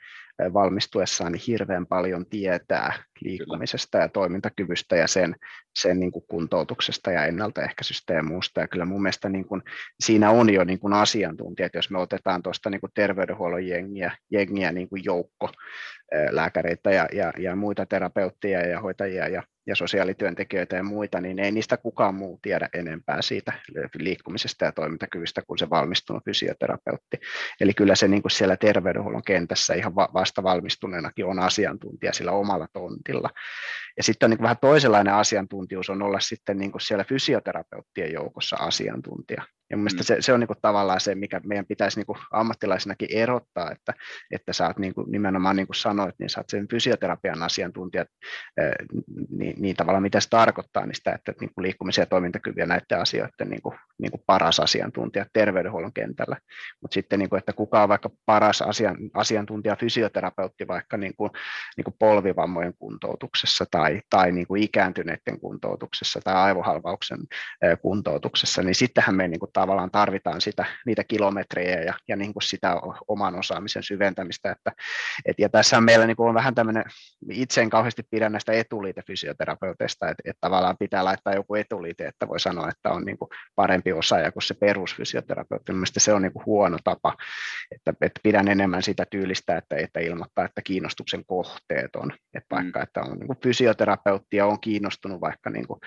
[0.54, 4.06] valmistuessaan niin hirveän paljon tietää liikkumisesta kyllä.
[4.06, 5.36] ja toimintakyvystä ja sen,
[5.80, 8.62] sen niin kuin kuntoutuksesta ja ennaltaehkäisystä ja muusta.
[8.62, 9.62] Ja kyllä mun mielestä niin kuin,
[10.00, 14.72] siinä on jo niin kuin asiantuntijat, jos me otetaan tuosta niin kuin terveydenhuollon jengiä, jengiä
[14.72, 15.50] niin kuin joukko
[16.32, 21.52] lääkäreitä ja, ja, ja muita terapeutteja ja hoitajia ja ja sosiaalityöntekijöitä ja muita, niin ei
[21.52, 23.54] niistä kukaan muu tiedä enempää siitä
[23.98, 27.20] liikkumisesta ja toimintakyvystä kuin se valmistunut fysioterapeutti.
[27.62, 32.68] Eli kyllä se niin kuin siellä terveydenhuollon kentässä ihan vasta valmistuneenakin on asiantuntija sillä omalla
[32.74, 33.30] tontilla.
[33.98, 38.56] Ja sitten on niin vähän toisenlainen asiantuntijuus on olla sitten niin kuin siellä fysioterapeuttien joukossa
[38.56, 39.44] asiantuntija.
[39.70, 40.06] Ja mielestäni mm.
[40.06, 43.94] se, se on niin kuin tavallaan se, mikä meidän pitäisi niin kuin ammattilaisinakin erottaa, että,
[44.32, 48.06] että sä oot niin kuin, nimenomaan niin kuin sanoit, niin sä oot sen fysioterapian asiantuntija,
[49.30, 53.00] niin, niin tavallaan mitä se tarkoittaa, niin sitä, että niin kuin liikkumisen ja toimintakyvyä näiden
[53.02, 56.38] asioiden niin kuin, niin kuin paras asiantuntija terveydenhuollon kentällä.
[56.82, 61.32] Mutta sitten, niin kuin, että kuka on vaikka paras asian, asiantuntija fysioterapeutti vaikka niin kuin,
[61.78, 67.20] niin kuin polvivammojen kuntoutuksessa tai, tai niin kuin ikääntyneiden kuntoutuksessa tai aivohalvauksen
[67.82, 72.43] kuntoutuksessa, niin sittenhän me niin kuin tavallaan tarvitaan sitä, niitä kilometrejä ja, ja niin kuin
[72.43, 72.76] sitä
[73.08, 74.52] oman osaamisen syventämistä.
[74.52, 74.72] Että,
[75.26, 76.84] et, ja tässä on meillä niin kuin on vähän tämmöinen,
[77.32, 82.39] itse en kauheasti pidä näistä etuliitefysioterapeuteista, että, että tavallaan pitää laittaa joku etuliite, että voi
[82.39, 85.72] sanoa, että on niin kuin parempi osaaja kuin se perusfysioterapeutti.
[85.72, 87.15] Mielestäni se on niin kuin huono tapa,
[87.76, 92.80] että, että pidän enemmän sitä tyylistä, että, että ilmoittaa, että kiinnostuksen kohteet on, että vaikka
[92.80, 92.84] mm.
[92.84, 95.80] että on niin kuin fysioterapeutti ja on kiinnostunut vaikka niin kuin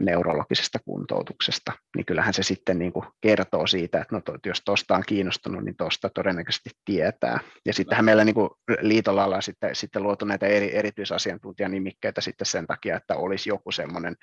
[0.00, 5.02] neurologisesta kuntoutuksesta, niin kyllähän se sitten niin kuin kertoo siitä, että no, jos tuosta on
[5.06, 7.40] kiinnostunut, niin tuosta todennäköisesti tietää.
[7.66, 12.66] Ja sittenhän meillä niin kuin liitolla ollaan sitten, sitten luotu näitä eri, erityisasiantuntijanimikkeitä sitten sen
[12.66, 14.16] takia, että olisi joku semmoinen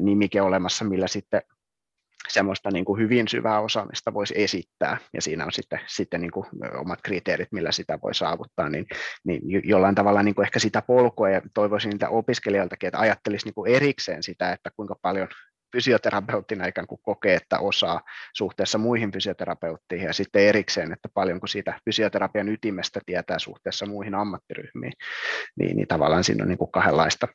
[0.00, 1.42] nimike olemassa, millä sitten
[2.28, 6.46] semmoista niin kuin hyvin syvää osaamista voisi esittää, ja siinä on sitten, sitten niin kuin
[6.76, 8.86] omat kriteerit, millä sitä voi saavuttaa, niin,
[9.24, 13.54] niin jollain tavalla niin kuin ehkä sitä polkua, ja toivoisin niitä opiskelijoiltakin, että ajattelisi niin
[13.54, 15.28] kuin erikseen sitä, että kuinka paljon
[15.74, 18.00] fysioterapeuttina ikään kuin kokee, että osaa
[18.34, 24.92] suhteessa muihin fysioterapeutteihin, ja sitten erikseen, että paljonko siitä fysioterapian ytimestä tietää suhteessa muihin ammattiryhmiin,
[25.58, 27.28] niin, niin tavallaan siinä on niin kuin kahdenlaista,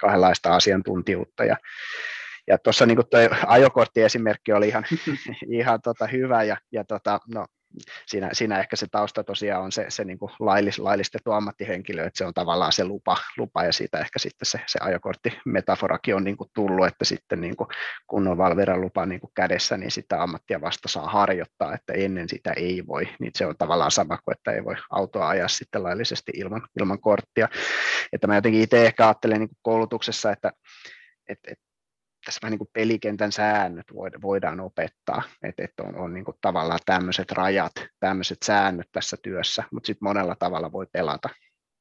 [0.00, 1.56] kahdenlaista asiantuntijuutta, ja
[2.46, 4.84] ja tuossa niin tuo ajokorttiesimerkki oli ihan,
[5.58, 7.46] ihan tota hyvä ja, ja tota, no,
[8.06, 12.18] siinä, siinä ehkä se tausta tosiaan on se, se niin kuin laillis, laillistettu ammattihenkilö, että
[12.18, 16.36] se on tavallaan se lupa, lupa ja siitä ehkä sitten se, se ajokorttimetaforakin on niin
[16.36, 17.68] kuin tullut, että sitten niin kuin,
[18.06, 22.28] kun on Valveran lupa niin kuin kädessä, niin sitä ammattia vasta saa harjoittaa, että ennen
[22.28, 25.82] sitä ei voi, niin se on tavallaan sama kuin, että ei voi autoa ajaa sitten
[25.82, 27.48] laillisesti ilman, ilman korttia.
[28.12, 30.52] Että mä jotenkin itse ehkä ajattelen niin kuin koulutuksessa, että,
[31.28, 31.71] että, että
[32.24, 33.86] tässä vähän niin kuin pelikentän säännöt
[34.22, 39.86] voidaan opettaa, että, on, on niin kuin tavallaan tämmöiset rajat, tämmöiset säännöt tässä työssä, mutta
[39.86, 41.28] sitten monella tavalla voi pelata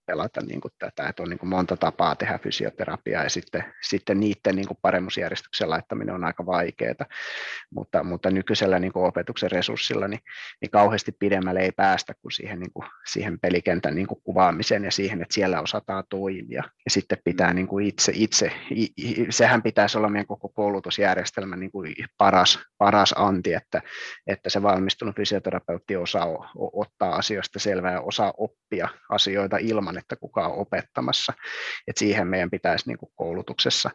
[0.05, 4.19] pelata niin kuin tätä, että on niin kuin monta tapaa tehdä fysioterapiaa ja sitten, sitten
[4.19, 7.05] niiden niin kuin paremmuusjärjestyksen laittaminen on aika vaikeaa,
[7.73, 10.21] mutta, mutta nykyisellä niin kuin opetuksen resurssilla niin,
[10.61, 14.91] niin kauheasti pidemmälle ei päästä kuin siihen, niin kuin, siihen pelikentän niin kuin kuvaamiseen ja
[14.91, 16.63] siihen, että siellä osataan toimia.
[16.85, 18.51] Ja sitten pitää niin kuin itse, itse,
[19.29, 23.81] sehän pitäisi olla meidän koko koulutusjärjestelmän niin kuin paras, paras anti, että,
[24.27, 26.27] että se valmistunut fysioterapeutti osaa
[26.73, 31.33] ottaa asioista selvää ja osaa oppia asioita ilman, että kuka on opettamassa.
[31.87, 33.89] Et siihen meidän pitäisi niin kuin koulutuksessa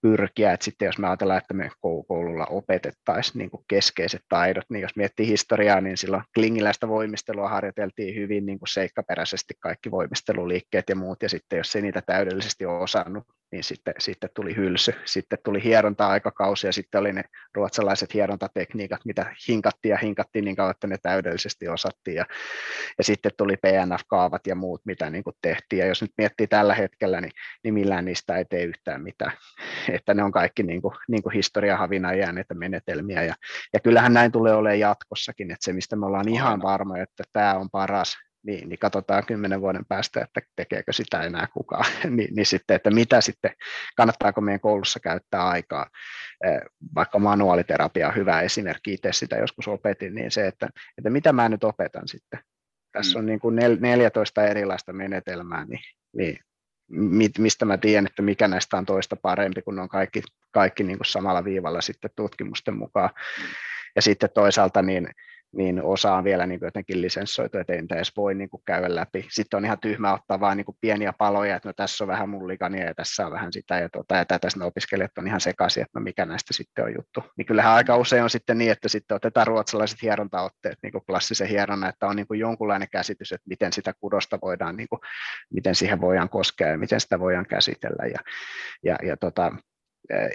[0.00, 4.82] pyrkiä, että sitten jos me ajatellaan, että me koululla opetettaisiin niin kuin keskeiset taidot, niin
[4.82, 10.96] jos miettii historiaa, niin silloin klingiläistä voimistelua harjoiteltiin hyvin niin kuin seikkaperäisesti kaikki voimisteluliikkeet ja
[10.96, 14.94] muut, ja sitten jos ei niitä täydellisesti osannut, niin sitten, sitten tuli hylsy.
[15.04, 20.70] Sitten tuli hieronta-aikakausi ja sitten oli ne ruotsalaiset hierontatekniikat, mitä hinkattiin ja hinkattiin niin kauan,
[20.70, 22.16] että ne täydellisesti osattiin.
[22.16, 22.24] Ja,
[22.98, 25.80] ja sitten tuli PNF-kaavat ja muut, mitä niin kuin tehtiin.
[25.80, 27.32] Ja jos nyt miettii tällä hetkellä, niin,
[27.64, 29.32] niin millään niistä ei tee yhtään mitään.
[29.96, 33.22] Että ne on kaikki niin kuin, niin kuin historiahavina jääneitä menetelmiä.
[33.22, 33.34] Ja,
[33.72, 37.54] ja kyllähän näin tulee olemaan jatkossakin, että se mistä me ollaan ihan varmoja, että tämä
[37.54, 41.84] on paras, niin, niin katsotaan kymmenen vuoden päästä, että tekeekö sitä enää kukaan,
[42.16, 43.50] Ni, niin sitten, että mitä sitten,
[43.96, 45.86] kannattaako meidän koulussa käyttää aikaa,
[46.44, 46.60] eh,
[46.94, 51.48] vaikka manuaaliterapia on hyvä esimerkki, itse sitä joskus opetin, niin se, että, että mitä mä
[51.48, 52.40] nyt opetan sitten,
[52.92, 53.20] tässä mm.
[53.20, 55.80] on niin kuin 14 erilaista menetelmää, niin,
[56.16, 56.38] niin
[57.38, 60.98] mistä mä tiedän, että mikä näistä on toista parempi, kun ne on kaikki, kaikki niin
[60.98, 63.10] kuin samalla viivalla sitten tutkimusten mukaan.
[63.14, 63.44] Mm.
[63.96, 65.08] Ja sitten toisaalta niin
[65.56, 68.94] niin osa on vielä niin kuin jotenkin lisenssoitu, että ei edes voi niin kuin käydä
[68.94, 69.26] läpi.
[69.30, 72.84] Sitten on ihan tyhmä ottaa vain niin pieniä paloja, että no tässä on vähän mullikania
[72.84, 75.98] ja tässä on vähän sitä ja, tuota, ja tätä ne opiskelijat on ihan sekaisin, että
[75.98, 77.22] no mikä näistä sitten on juttu.
[77.36, 81.48] Niin kyllähän aika usein on sitten niin, että sitten otetaan ruotsalaiset hierontaotteet niin kuin klassisen
[81.48, 85.00] hierona, että on niin kuin jonkunlainen käsitys, että miten sitä kudosta voidaan, niin kuin,
[85.54, 88.06] miten siihen voidaan koskea ja miten sitä voidaan käsitellä.
[88.06, 88.18] Ja,
[88.82, 89.52] ja, ja tota,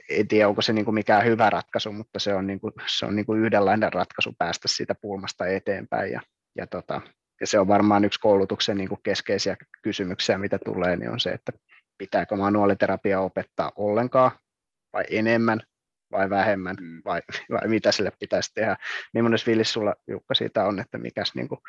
[0.10, 3.06] en tiedä, onko se niin kuin mikään hyvä ratkaisu, mutta se on, niin kuin, se
[3.06, 6.12] on niin kuin yhdenlainen ratkaisu päästä siitä pulmasta eteenpäin.
[6.12, 6.22] Ja,
[6.56, 7.02] ja, tota,
[7.42, 11.30] ja se on varmaan yksi koulutuksen niin kuin keskeisiä kysymyksiä, mitä tulee, niin on se,
[11.30, 11.52] että
[11.98, 14.32] pitääkö manuaaliterapia opettaa ollenkaan
[14.94, 15.62] vai enemmän
[16.14, 17.02] vai vähemmän mm.
[17.06, 18.76] vai, vai mitä sille pitäisi tehdä.
[19.14, 21.60] Millainen fiilis sulla Jukka siitä on, että mikäs, niin kuin,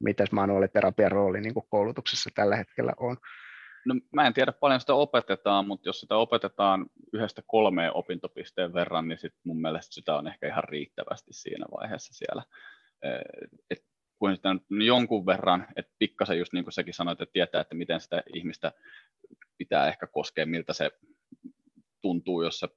[0.00, 3.16] mitäs manuaaliterapian rooli niin kuin koulutuksessa tällä hetkellä on?
[3.86, 9.08] No, mä en tiedä paljon sitä opetetaan, mutta jos sitä opetetaan yhdestä kolmeen opintopisteen verran,
[9.08, 12.42] niin sit mun mielestä sitä on ehkä ihan riittävästi siinä vaiheessa siellä.
[13.70, 13.84] Et
[14.18, 17.74] kun sitä nyt jonkun verran, että pikkasen just niin kuin säkin sanoit, että tietää, että
[17.74, 18.72] miten sitä ihmistä
[19.58, 20.90] pitää ehkä koskea, miltä se
[22.02, 22.68] tuntuu, jos sä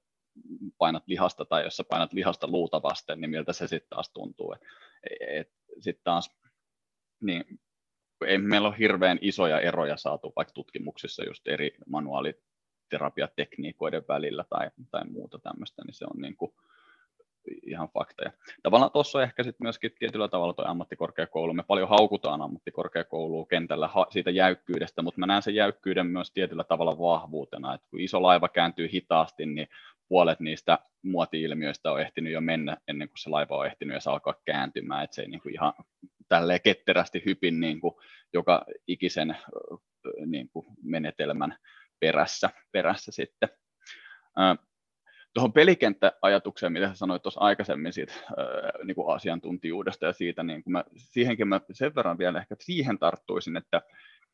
[0.77, 4.55] painat lihasta tai jos sä painat lihasta luuta vasten, niin miltä se sitten taas tuntuu.
[5.79, 6.29] Sitten taas
[7.21, 7.45] niin
[8.25, 15.05] ei meillä ole hirveän isoja eroja saatu vaikka tutkimuksissa just eri manuaaliterapiatekniikoiden välillä tai, tai
[15.05, 16.53] muuta tämmöistä, niin se on niin kuin
[17.63, 18.23] ihan fakta.
[18.23, 18.31] Ja
[18.63, 21.53] tavallaan tuossa ehkä sitten myöskin tietyllä tavalla tuo ammattikorkeakoulu.
[21.53, 26.99] Me paljon haukutaan ammattikorkeakoulua kentällä siitä jäykkyydestä, mutta mä näen sen jäykkyyden myös tietyllä tavalla
[26.99, 29.67] vahvuutena, että kun iso laiva kääntyy hitaasti, niin
[30.09, 34.09] puolet niistä muoti-ilmiöistä on ehtinyt jo mennä ennen kuin se laiva on ehtinyt ja se
[34.09, 35.73] alkaa kääntymään, että se ei niin kuin ihan
[36.29, 37.95] tälleen ketterästi hypin niin kuin
[38.33, 39.37] joka ikisen
[40.25, 41.57] niin kuin menetelmän
[41.99, 43.49] perässä, perässä sitten.
[45.33, 48.13] Tuohon pelikenttäajatukseen, mitä sanoit tuossa aikaisemmin siitä
[48.83, 52.99] niin kuin asiantuntijuudesta ja siitä, niin kuin mä, siihenkin mä sen verran vielä ehkä siihen
[52.99, 53.81] tarttuisin, että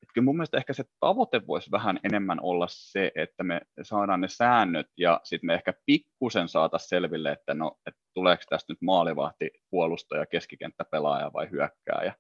[0.01, 4.21] että kyllä mun mielestä ehkä se tavoite voisi vähän enemmän olla se, että me saadaan
[4.21, 8.81] ne säännöt ja sitten me ehkä pikkusen saata selville, että no, että tuleeko tästä nyt
[8.81, 12.13] maalivahti, puolustaja, keskikenttäpelaaja vai hyökkääjä,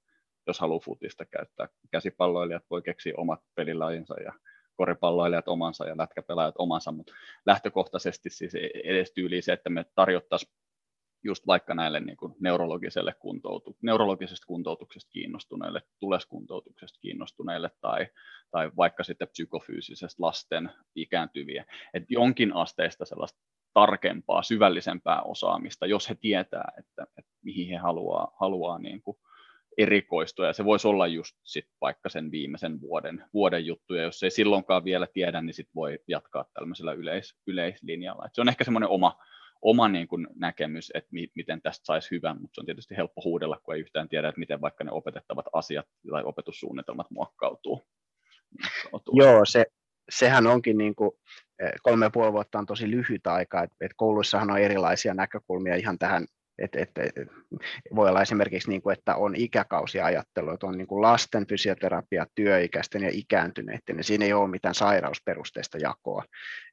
[0.47, 1.67] jos haluaa futista käyttää.
[1.91, 4.33] Käsipalloilijat voi keksiä omat pelilajinsa ja
[4.75, 7.13] koripalloilijat omansa ja lätkäpelaajat omansa, mutta
[7.45, 10.53] lähtökohtaisesti siis edes tyyli se, että me tarjottaisiin
[11.23, 18.07] just vaikka näille niin kuin neurologiselle kuntoutu, neurologisesta kuntoutuksesta kiinnostuneille, tuleskuntoutuksesta kiinnostuneille tai,
[18.51, 23.39] tai vaikka sitten psykofyysisestä lasten ikääntyviä, että jonkin asteista sellaista
[23.73, 29.17] tarkempaa, syvällisempää osaamista, jos he tietää, että, että mihin he haluaa, haluaa niin kuin
[29.77, 34.23] erikoistua, ja se voisi olla just sit vaikka sen viimeisen vuoden, vuoden juttu, ja jos
[34.23, 38.25] ei silloinkaan vielä tiedä, niin sit voi jatkaa tällaisella yleis, yleislinjalla.
[38.25, 39.17] Et se on ehkä semmoinen oma,
[39.61, 43.21] oma niin kuin näkemys, että mi, miten tästä saisi hyvän, mutta se on tietysti helppo
[43.25, 47.81] huudella, kun ei yhtään tiedä, että miten vaikka ne opetettavat asiat tai opetussuunnitelmat muokkautuu.
[49.11, 49.65] Joo, se,
[50.09, 51.11] sehän onkin niin kuin,
[51.59, 55.75] eh, kolme ja puoli vuotta on tosi lyhyt aika, että, että kouluissahan on erilaisia näkökulmia
[55.75, 56.25] ihan tähän
[56.61, 57.27] et, et, et,
[57.95, 63.03] voi olla esimerkiksi, niin kuin, että on ikäkausiajattelu, että on niin kuin lasten fysioterapia, työikäisten
[63.03, 66.23] ja ikääntyneiden, ja siinä ei ole mitään sairausperusteista jakoa.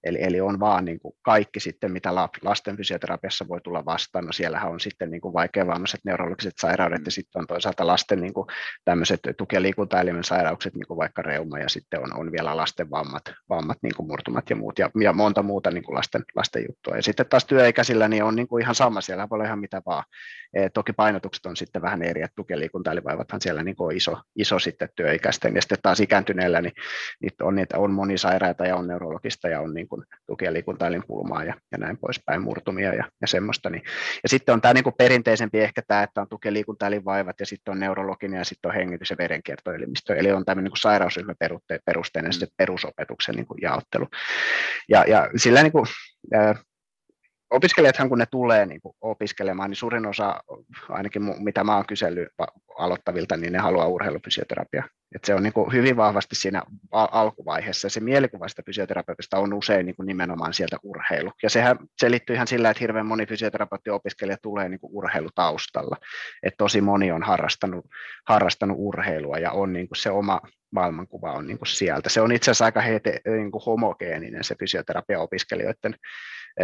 [0.05, 4.25] Eli, eli on vaan niin kuin kaikki sitten, mitä lasten fysioterapiassa voi tulla vastaan.
[4.25, 8.35] No siellähän on sitten niin kuin vaikeavammaiset neurologiset sairaudet, ja sitten on toisaalta lasten niin
[8.35, 8.47] kuin
[8.85, 12.91] tämmöiset tuki- ja liikuntaelimen sairaukset, niin kuin vaikka reuma, ja sitten on, on vielä lasten
[12.91, 16.65] vammat, vammat niin kuin murtumat ja muut, ja, ja monta muuta niin kuin lasten, lasten
[16.69, 16.97] juttua.
[16.97, 19.78] Ja sitten taas työikäisillä niin on niin kuin ihan sama, siellä voi olla ihan mitä
[19.87, 20.05] vaan.
[20.55, 24.21] E, toki painotukset on sitten vähän eri, että tuki- ja liikuntaalivaivathan siellä niin on iso,
[24.37, 26.73] iso sitten työikäisten, ja sitten taas ikääntyneillä, niin,
[27.21, 30.53] niin on, niitä on monisairaita ja on neurologista ja on niin kuin tuki- ja
[31.47, 33.71] ja, ja näin poispäin, murtumia ja, ja semmoista.
[33.71, 33.83] Niin.
[34.23, 37.47] Ja sitten on tämä niin kuin perinteisempi ehkä tämä, että on tuki- ja liikuntailinvaivat ja
[37.47, 42.47] sitten on neurologinen ja sitten on hengitys- ja verenkiertoelimistö, eli on tämmöinen niin sairausryhmäperusteinen mm.
[42.57, 44.07] perusopetuksen niin kuin jaottelu.
[44.89, 45.87] Ja, ja sillä niin kuin,
[47.51, 50.45] opiskelijathan kun ne tulee niin opiskelemaan, niin suurin osa,
[50.89, 52.29] ainakin mitä mä oon kysellyt
[52.79, 54.85] aloittavilta, niin ne haluaa urheilufysioterapia.
[55.15, 56.63] Et se on niin hyvin vahvasti siinä
[56.93, 57.89] alkuvaiheessa.
[57.89, 61.33] Se mielikuva sitä fysioterapeutista on usein niin nimenomaan sieltä urheilu.
[61.43, 65.97] Ja sehän selittyy ihan sillä, että hirveän moni fysioterapeutti-opiskelija tulee niin urheilutaustalla.
[66.43, 67.87] Et tosi moni on harrastanut,
[68.29, 72.09] harrastanut urheilua ja on niin se oma maailmankuva on niin sieltä.
[72.09, 75.95] Se on itse asiassa aika hete, niin homogeeninen se fysioterapia-opiskelijoiden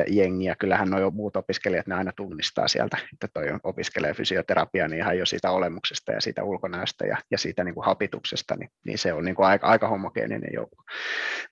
[0.09, 4.99] jengi, ja kyllähän nuo muut opiskelijat ne aina tunnistaa sieltä, että toi opiskelee fysioterapiaa niin
[4.99, 8.99] ihan jo siitä olemuksesta ja siitä ulkonäöstä ja, ja siitä niin kuin hapituksesta, niin, niin
[8.99, 10.85] se on niin kuin aika, aika homogeeninen joukko.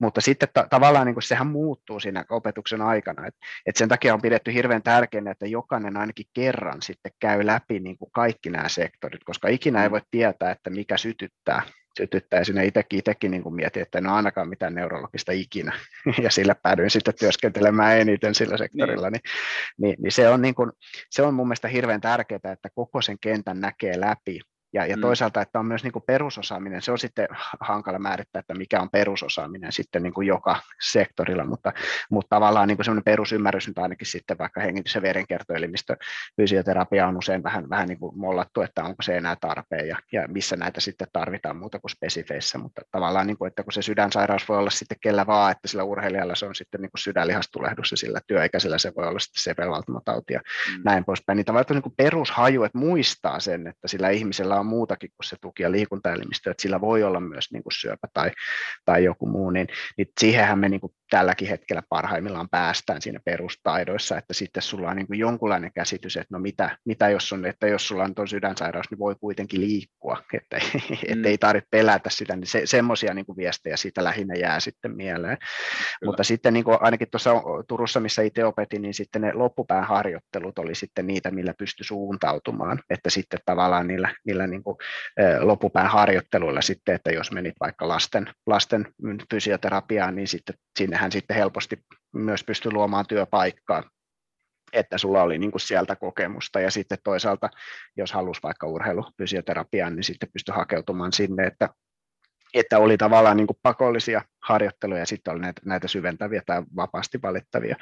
[0.01, 4.15] Mutta sitten ta- tavallaan niin kuin sehän muuttuu siinä opetuksen aikana, että et sen takia
[4.15, 8.69] on pidetty hirveän tärkeänä, että jokainen ainakin kerran sitten käy läpi niin kuin kaikki nämä
[8.69, 11.63] sektorit, koska ikinä ei voi tietää, että mikä sytyttää
[11.97, 15.73] sytyttää sinne itsekin, itsekin niin kuin mietin, että en ole ainakaan mitään neurologista ikinä,
[16.23, 20.55] ja sillä päädyin sitten työskentelemään eniten sillä sektorilla, niin, niin, niin, niin se, on niin
[20.55, 20.73] kuin,
[21.11, 24.41] se on mun mielestä hirveän tärkeää, että koko sen kentän näkee läpi,
[24.73, 25.01] ja, ja mm.
[25.01, 27.29] toisaalta, että on myös niin kuin perusosaaminen, se on sitten
[27.61, 30.57] hankala määrittää, että mikä on perusosaaminen sitten niin kuin joka
[30.93, 31.73] sektorilla, mutta,
[32.11, 35.97] mutta tavallaan niin kuin semmoinen perusymmärrys nyt ainakin sitten vaikka hengitys- ja verenkiertoelimistö
[36.37, 40.29] fysioterapia on usein vähän, vähän niin kuin mollattu, että onko se enää tarpeen ja, ja
[40.29, 44.49] missä näitä sitten tarvitaan muuta kuin spesifeissä, mutta tavallaan niin kuin, että kun se sydänsairaus
[44.49, 47.97] voi olla sitten kellä vaan, että sillä urheilijalla se on sitten niin kuin sydänlihastulehdus ja
[47.97, 50.83] sillä työikäisellä se voi olla sitten sepelvaltimotauti ja mm.
[50.85, 55.11] näin poispäin, niin tavallaan niin kuin perushaju, että muistaa sen, että sillä ihmisellä on muutakin
[55.17, 58.31] kuin se tuki- ja liikuntaelimistö, että sillä voi olla myös niin kuin syöpä tai,
[58.85, 64.19] tai joku muu, niin, niin siihenhän me niin kuin tälläkin hetkellä parhaimmillaan päästään siinä perustaidoissa,
[64.19, 67.67] että sitten sulla on niin kuin jonkunlainen käsitys, että no mitä, mitä jos on, että
[67.67, 70.57] jos sulla on tuon sydänsairaus, niin voi kuitenkin liikkua, että,
[71.15, 71.25] mm.
[71.25, 75.39] ei tarvitse pelätä sitä, niin se, semmoisia niin viestejä siitä lähinnä jää sitten mieleen.
[75.39, 76.09] Kyllä.
[76.09, 77.31] Mutta sitten niin kuin ainakin tuossa
[77.69, 82.79] Turussa, missä itse opetin, niin sitten ne loppupään harjoittelut oli sitten niitä, millä pystyi suuntautumaan,
[82.91, 84.77] että sitten tavallaan niillä, niillä niin kuin,
[85.41, 88.87] loppupään harjoitteluilla sitten, että jos menit vaikka lasten, lasten
[89.31, 91.79] fysioterapiaan, niin sitten sinne hän sitten helposti
[92.13, 93.83] myös pystyi luomaan työpaikkaa,
[94.73, 96.61] että sulla oli niin kuin sieltä kokemusta.
[96.61, 97.51] Ja sitten toisaalta,
[97.97, 101.69] jos halusi vaikka urheilufysioterapiaan, niin sitten pystyi hakeutumaan sinne, että,
[102.55, 107.19] että oli tavallaan niin kuin pakollisia harjoitteluja ja sitten oli näitä, näitä syventäviä tai vapaasti
[107.23, 107.77] valittavia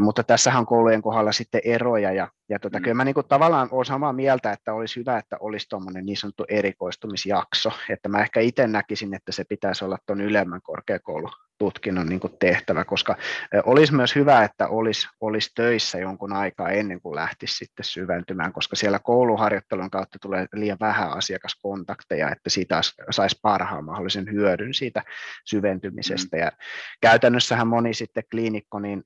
[0.00, 2.82] mutta tässä on koulujen kohdalla sitten eroja, ja, ja tota, mm.
[2.82, 6.16] kyllä mä niin kuin tavallaan olen samaa mieltä, että olisi hyvä, että olisi tuommoinen niin
[6.16, 12.06] sanottu erikoistumisjakso, että mä ehkä itse näkisin, että se pitäisi olla tuon ylemmän korkeakoulun tutkinnon
[12.06, 13.16] niin kuin tehtävä, koska
[13.64, 18.76] olisi myös hyvä, että olisi, olisi töissä jonkun aikaa ennen kuin lähtisi sitten syventymään, koska
[18.76, 25.02] siellä kouluharjoittelun kautta tulee liian vähän asiakaskontakteja, että siitä saisi parhaan mahdollisen hyödyn siitä
[25.44, 26.36] syventymisestä.
[26.36, 26.42] Mm.
[26.42, 26.52] Ja
[27.00, 29.02] käytännössähän moni sitten kliinikko, niin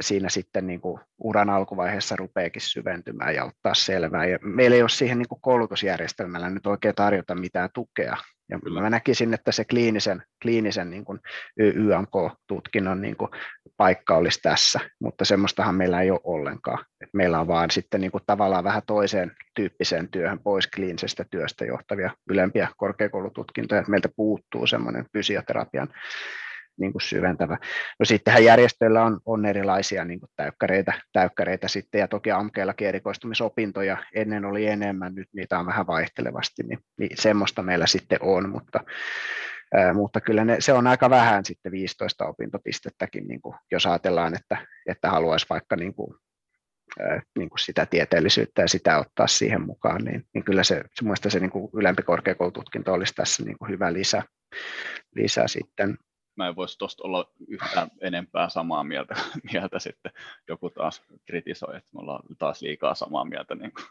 [0.00, 4.26] siinä sitten niin kuin uran alkuvaiheessa rupeekin syventymään ja ottaa selvää.
[4.26, 8.16] Ja meillä ei ole siihen niin kuin koulutusjärjestelmällä nyt oikein tarjota mitään tukea.
[8.50, 11.20] Ja mä näkisin, että se kliinisen, kliinisen niin kuin
[11.56, 13.30] YMK-tutkinnon niin kuin
[13.76, 16.84] paikka olisi tässä, mutta semmoistahan meillä ei ole ollenkaan.
[17.00, 21.64] Et meillä on vaan sitten niin kuin tavallaan vähän toiseen tyyppiseen työhön pois kliinisestä työstä
[21.64, 23.84] johtavia ylempiä korkeakoulututkintoja.
[23.88, 25.88] Meiltä puuttuu semmoinen fysioterapian
[26.82, 27.58] niin kuin syventävä.
[27.98, 33.96] No sittenhän järjestöillä on, on erilaisia niin kuin täykkäreitä, täykkäreitä sitten, ja toki AMKeillakin erikoistumisopintoja
[34.14, 38.80] ennen oli enemmän, nyt niitä on vähän vaihtelevasti, niin, niin semmoista meillä sitten on, mutta,
[39.94, 44.66] mutta kyllä ne, se on aika vähän sitten 15 opintopistettäkin, niin kuin, jos ajatellaan, että,
[44.86, 46.16] että haluaisi vaikka niin kuin,
[47.38, 50.82] niin kuin sitä tieteellisyyttä ja sitä ottaa siihen mukaan, niin, niin kyllä se,
[51.20, 54.22] se, se niin kuin ylempi korkeakoulututkinto olisi tässä niin kuin hyvä lisä,
[55.14, 55.96] lisä sitten
[56.42, 59.14] mä en voisi tuosta olla yhtään enempää samaa mieltä,
[59.52, 60.12] mieltä sitten.
[60.48, 63.84] Joku taas kritisoi, että me ollaan taas liikaa samaa mieltä niin kuin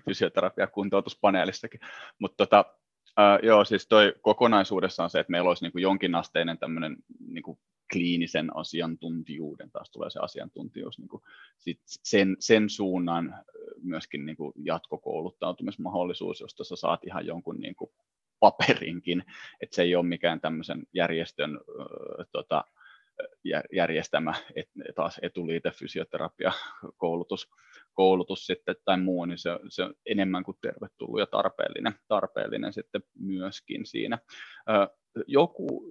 [0.04, 1.80] fysioterapia kuntoutuspaneelissakin.
[2.18, 2.64] Mutta tota,
[3.18, 6.96] äh, joo, siis toi kokonaisuudessaan se, että meillä olisi niin kuin jonkinasteinen tämmöinen
[7.28, 7.58] niin kuin
[7.92, 11.22] kliinisen asiantuntijuuden, taas tulee se asiantuntijuus, niin kuin
[11.58, 13.44] sit sen, sen suunnan
[13.82, 17.90] myöskin niin kuin jatkokouluttautumismahdollisuus, josta sä saat ihan jonkun niin kuin
[18.40, 19.24] paperinkin,
[19.60, 21.60] että se ei ole mikään tämmöisen järjestön
[22.32, 22.64] tota,
[23.72, 26.52] järjestämä et, taas etuliite fysioterapia
[26.96, 27.50] koulutus,
[27.92, 33.02] koulutus sitten tai muu, niin se, se on enemmän kuin tervetullut ja tarpeellinen, tarpeellinen sitten
[33.18, 34.18] myöskin siinä.
[35.26, 35.84] Joku,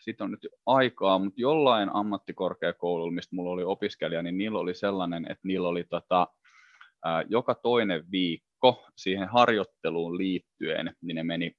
[0.00, 5.24] siitä on nyt aikaa, mutta jollain ammattikorkeakoululla, mistä mulla oli opiskelija, niin niillä oli sellainen,
[5.24, 6.28] että niillä oli tota,
[7.28, 11.56] joka toinen viikko siihen harjoitteluun liittyen, niin ne meni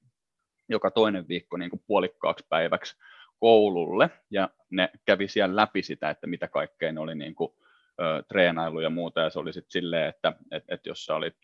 [0.68, 2.96] joka toinen viikko niin kuin puolikkaaksi päiväksi
[3.38, 4.10] koululle.
[4.30, 7.50] Ja ne kävi siellä läpi sitä, että mitä kaikkea ne oli niin kuin,
[8.00, 9.20] ö, treenailu ja muuta.
[9.20, 11.36] Ja se oli sitten silleen, että et, et jos sä olit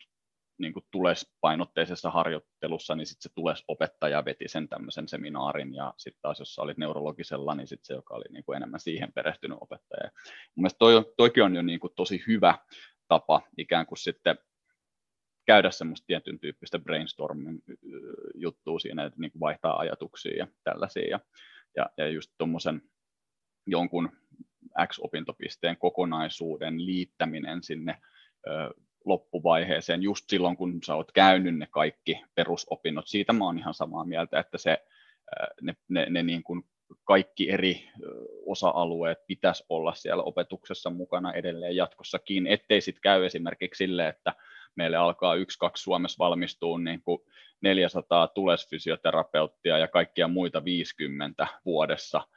[0.57, 6.21] niin kuin tulespainotteisessa harjoittelussa, niin sitten se tules opettaja veti sen tämmöisen seminaarin, ja sitten
[6.21, 9.57] taas jos sä olit neurologisella, niin sitten se, joka oli niin kuin enemmän siihen perehtynyt
[9.61, 10.11] opettaja.
[10.55, 12.57] Mun mielestä toi, toikin on jo niin kuin tosi hyvä
[13.07, 14.37] tapa ikään kuin sitten
[15.45, 17.59] käydä semmoista tietyn tyyppistä brainstorming
[18.35, 21.07] juttua siinä, että niin vaihtaa ajatuksia ja tällaisia.
[21.07, 21.19] Ja,
[21.75, 22.81] ja, ja just tuommoisen
[23.67, 24.09] jonkun
[24.87, 28.01] X-opintopisteen kokonaisuuden liittäminen sinne
[28.47, 28.51] ö,
[29.05, 33.07] loppuvaiheeseen just silloin, kun sä oot käynyt ne kaikki perusopinnot.
[33.07, 34.77] Siitä mä oon ihan samaa mieltä, että se,
[35.61, 36.63] ne, ne, ne niin kuin
[37.03, 37.89] kaikki eri
[38.45, 44.33] osa-alueet pitäisi olla siellä opetuksessa mukana edelleen jatkossakin, ettei sitten käy esimerkiksi sille, että
[44.75, 47.19] meille alkaa yksi, kaksi Suomessa valmistuu niin kuin
[47.61, 52.27] 400 tulesfysioterapeuttia ja kaikkia muita 50 vuodessa.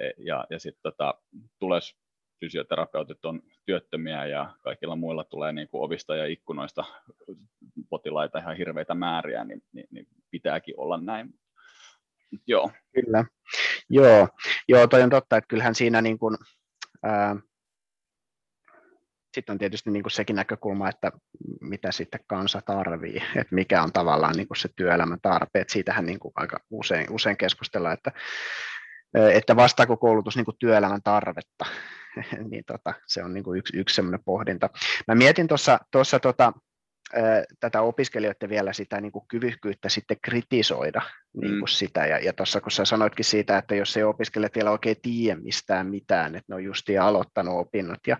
[0.00, 1.14] E, ja, ja sitten tota,
[1.58, 6.84] tulesfysioterapeutit on työttömiä ja kaikilla muilla tulee niin kuin ovista ja ikkunoista
[7.90, 11.34] potilaita ihan hirveitä määriä, niin, niin, niin pitääkin olla näin.
[12.46, 12.70] Joo.
[12.94, 13.24] Kyllä.
[13.90, 14.28] Joo,
[14.68, 16.36] Joo toi on totta, että kyllähän siinä niin kuin,
[17.02, 17.36] ää,
[19.34, 21.12] sitten on tietysti niin kuin sekin näkökulma, että
[21.60, 25.70] mitä sitten kansa tarvii, että mikä on tavallaan niin kuin se työelämän tarpeet.
[25.70, 28.12] Siitähän niin kuin aika usein, usein keskustellaan, että,
[29.32, 31.64] että vastaako koulutus niin kuin työelämän tarvetta,
[32.50, 34.70] niin tota, se on niin kuin yksi, yksi sellainen pohdinta.
[35.08, 35.48] Mä mietin
[35.90, 36.52] tuossa tota,
[37.60, 41.02] tätä opiskelijoiden vielä sitä niin kuin kyvykkyyttä sitten kritisoida
[41.40, 41.66] niin kuin mm.
[41.66, 42.06] sitä.
[42.06, 45.86] Ja, ja tuossa kun sä sanoitkin siitä, että jos ei opiskelijat vielä oikein tiedä mistään
[45.86, 48.16] mitään, että ne on justiin aloittanut opinnot ja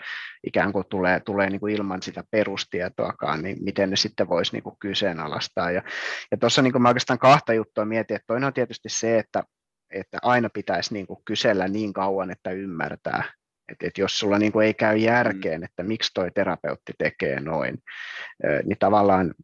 [0.46, 4.62] ikään kuin tulee, tulee niin kuin ilman sitä perustietoakaan, niin miten ne sitten voisi niin
[4.62, 5.70] kuin kyseenalaistaa.
[5.70, 5.82] Ja,
[6.30, 9.42] ja tuossa niin kuin mä oikeastaan kahta juttua mietin, että toinen on tietysti se, että
[9.92, 13.24] että aina pitäisi niin kuin kysellä niin kauan, että ymmärtää,
[13.68, 15.64] että et jos sulla niin kuin ei käy järkeen, mm.
[15.64, 17.78] että miksi toi terapeutti tekee noin,
[18.64, 19.34] niin tavallaan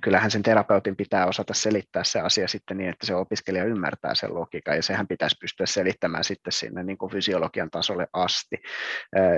[0.00, 4.34] kyllähän sen terapeutin pitää osata selittää se asia sitten niin, että se opiskelija ymmärtää sen
[4.34, 8.56] logiikan, ja sehän pitäisi pystyä selittämään sitten sinne niin kuin fysiologian tasolle asti.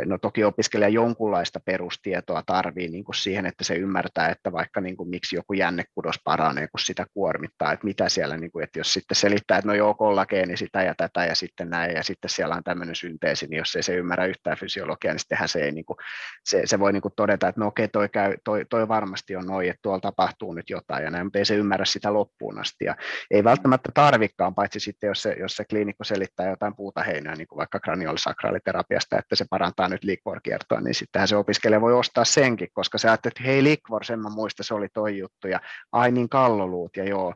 [0.07, 4.97] No toki opiskelija jonkunlaista perustietoa tarvii niin kuin siihen, että se ymmärtää, että vaikka niin
[4.97, 8.93] kuin miksi joku jännekudos paranee, kun sitä kuormittaa, että mitä siellä, niin kuin, että jos
[8.93, 12.55] sitten selittää, että no joo, kollageeni sitä ja tätä ja sitten näin, ja sitten siellä
[12.55, 15.73] on tämmöinen synteesi, niin jos ei se ymmärrä, ymmärrä yhtään fysiologiaa, niin sittenhän se, ei,
[15.73, 15.97] niin kuin,
[16.45, 19.47] se, se voi niin kuin todeta, että no okei, toi, käy, toi, toi varmasti on
[19.47, 22.85] noin, että tuolla tapahtuu nyt jotain ja näin, mutta ei se ymmärrä sitä loppuun asti.
[22.85, 22.97] Ja
[23.31, 27.49] ei välttämättä tarvikaan, paitsi sitten jos se, jos se kliinikko selittää jotain puuta heinää, niin
[27.49, 32.69] kuin vaikka kranioolisakraaliterapiasta, että se parantaa nyt liquor-kiertoa, niin sittenhän se opiskelija voi ostaa senkin,
[32.73, 35.61] koska se ajattelee, että hei liquor, sen mä muistan, se oli toi juttu, ja
[35.93, 37.35] ai niin kalloluut, ja joo,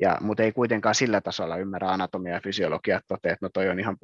[0.00, 3.68] ja, mutta ei kuitenkaan sillä tasolla ymmärrä anatomia ja fysiologiaa, että toteaa, että no toi
[3.68, 3.96] on ihan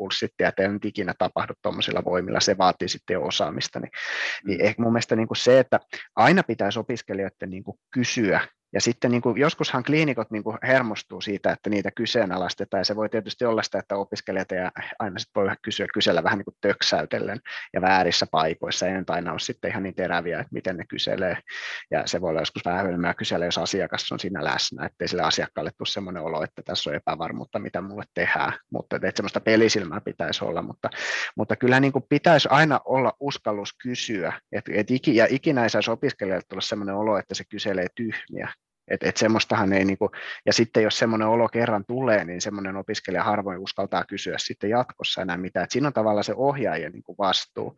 [0.59, 3.81] ei nyt ikinä tapahdu tuommoisilla voimilla, se vaatii sitten jo osaamista.
[3.81, 3.91] Niin,
[4.47, 4.67] niin mm.
[4.67, 5.81] ehkä mun mielestä niin kuin se, että
[6.17, 8.41] aina pitäisi opiskelijoiden niin kuin kysyä
[8.75, 12.97] ja sitten niin kuin, joskushan kliinikot niin kuin hermostuu siitä, että niitä kyseenalaistetaan, ja se
[12.97, 16.57] voi tietysti olla sitä, että opiskelijat ja aina sit voi kysyä, kysellä vähän niin kuin
[16.61, 17.41] töksäytellen
[17.73, 21.37] ja väärissä paikoissa, ei aina ole sitten ihan niin teräviä, että miten ne kyselee,
[21.91, 25.23] ja se voi olla joskus vähän hölmää kysellä, jos asiakas on siinä läsnä, ettei sille
[25.23, 30.01] asiakkaalle tule sellainen olo, että tässä on epävarmuutta, mitä mulle tehdään, mutta että semmoista pelisilmää
[30.01, 30.91] pitäisi olla, mutta,
[31.37, 35.91] mutta kyllä niin kuin pitäisi aina olla uskallus kysyä, et iki, ja ikinä ei saisi
[35.91, 38.53] opiskelijalle tulla sellainen olo, että se kyselee tyhmiä,
[38.89, 40.11] et, et semmoistahan ei, niinku,
[40.47, 45.23] ja sitten jos semmoinen olo kerran tulee, niin semmoinen opiskelija harvoin uskaltaa kysyä sitten jatkossa
[45.23, 45.65] enää mitään.
[45.65, 47.77] Et siinä on tavallaan se ohjaajien niinku vastuu,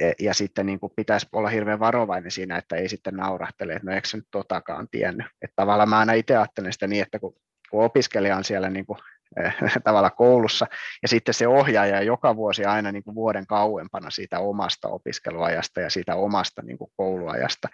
[0.00, 3.94] ja, ja sitten niinku pitäisi olla hirveän varovainen siinä, että ei sitten naurahtele, että no
[3.94, 5.26] eikö se nyt totakaan tiennyt.
[5.42, 7.34] Et tavallaan mä aina itse ajattelen sitä niin, että kun,
[7.70, 8.96] kun opiskelija on siellä niinku
[9.84, 10.66] tavalla koulussa,
[11.02, 15.90] ja sitten se ohjaaja joka vuosi aina niin kuin vuoden kauempana siitä omasta opiskeluajasta ja
[15.90, 17.68] siitä omasta niin kuin kouluajasta,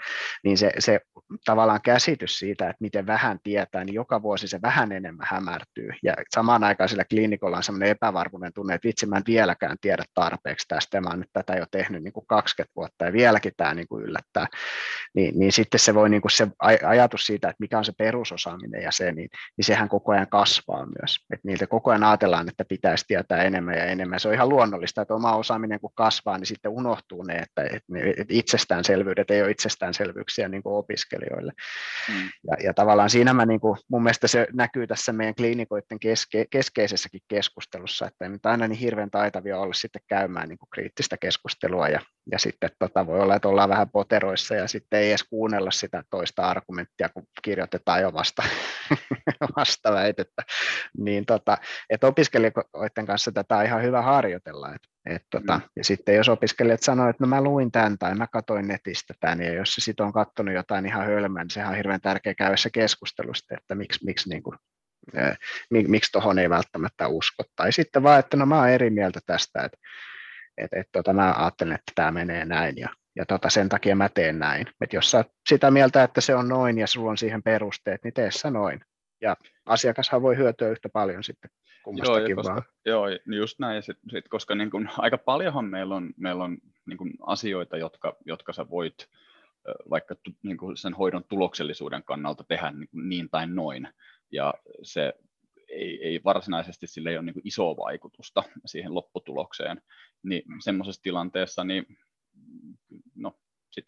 [0.44, 1.00] niin se, se
[1.44, 6.14] tavallaan käsitys siitä, että miten vähän tietää, niin joka vuosi se vähän enemmän hämärtyy, ja
[6.34, 10.68] samaan aikaan sillä kliinikolla on sellainen epävarmuuden tunne, että vitsi mä en vieläkään tiedä tarpeeksi
[10.68, 13.88] tästä, mä oon nyt tätä jo tehnyt niin kuin 20 vuotta, ja vieläkin tämä niin
[13.88, 14.46] kuin yllättää,
[15.14, 16.48] niin, niin sitten se voi niin kuin se
[16.86, 20.86] ajatus siitä, että mikä on se perusosaaminen ja se, niin, niin sehän koko ajan kasvaa
[21.00, 21.16] myös,
[21.47, 24.20] niiltä koko ajan ajatellaan, että pitäisi tietää enemmän ja enemmän.
[24.20, 27.86] Se on ihan luonnollista, että oma osaaminen kun kasvaa, niin sitten unohtuu ne, että, että,
[27.88, 31.53] ne, itsestäänselvyydet ei ole itsestäänselvyyksiä niin kuin opiskelijoille.
[32.09, 32.28] Mm.
[32.51, 36.44] Ja, ja tavallaan siinä mä, niin kuin, mun mielestä se näkyy tässä meidän kliinikoiden keske,
[36.51, 41.16] keskeisessäkin keskustelussa, että ei nyt aina niin hirveän taitavia olla sitten käymään niin kuin kriittistä
[41.16, 42.01] keskustelua ja,
[42.32, 46.03] ja sitten tota, voi olla, että ollaan vähän poteroissa ja sitten ei edes kuunnella sitä
[46.11, 48.42] toista argumenttia, kun kirjoitetaan jo vasta,
[49.57, 50.42] vasta väitettä.
[50.99, 51.59] Niin tota,
[51.91, 54.74] että opiskelijoiden kanssa tätä on ihan hyvä harjoitella.
[54.74, 55.62] Et, et tota, mm.
[55.76, 59.43] Ja sitten jos opiskelijat sanoo, että no mä luin tämän tai mä katsoin netistä tämän,
[59.43, 62.57] ja jos se sitten on katsonut jotain ihan hölmää, niin sehän on hirveän tärkeä käydä
[62.57, 64.59] se keskustelusta, että miksi, miksi niin kuin,
[65.89, 67.45] miksi tuohon ei välttämättä usko.
[67.57, 69.78] Tai sitten vaan, että no mä oon eri mieltä tästä, että
[70.59, 74.09] et, et, tota, mä ajattelen, että tämä menee näin ja, ja tota, sen takia mä
[74.09, 74.66] teen näin.
[74.80, 78.14] Et jos sä sitä mieltä, että se on noin ja sulla on siihen perusteet, niin
[78.14, 78.80] tee sä noin.
[79.20, 79.36] Ja
[79.66, 81.50] asiakashan voi hyötyä yhtä paljon sitten
[81.84, 82.62] kummastakin joo, koska, vaan.
[82.84, 86.58] Joo, niin just näin, sit, sit, koska niin kun, aika paljonhan meillä on, meillä on
[86.86, 89.08] niin kun asioita, jotka, jotka sä voit
[89.90, 93.88] vaikka niin kun sen hoidon tuloksellisuuden kannalta tehdä niin, niin tai noin,
[94.32, 95.12] ja se
[95.68, 99.82] ei, ei varsinaisesti sille ei ole niin isoa vaikutusta siihen lopputulokseen,
[100.22, 101.86] niin semmoisessa tilanteessa, niin
[103.14, 103.38] no,
[103.70, 103.86] sit,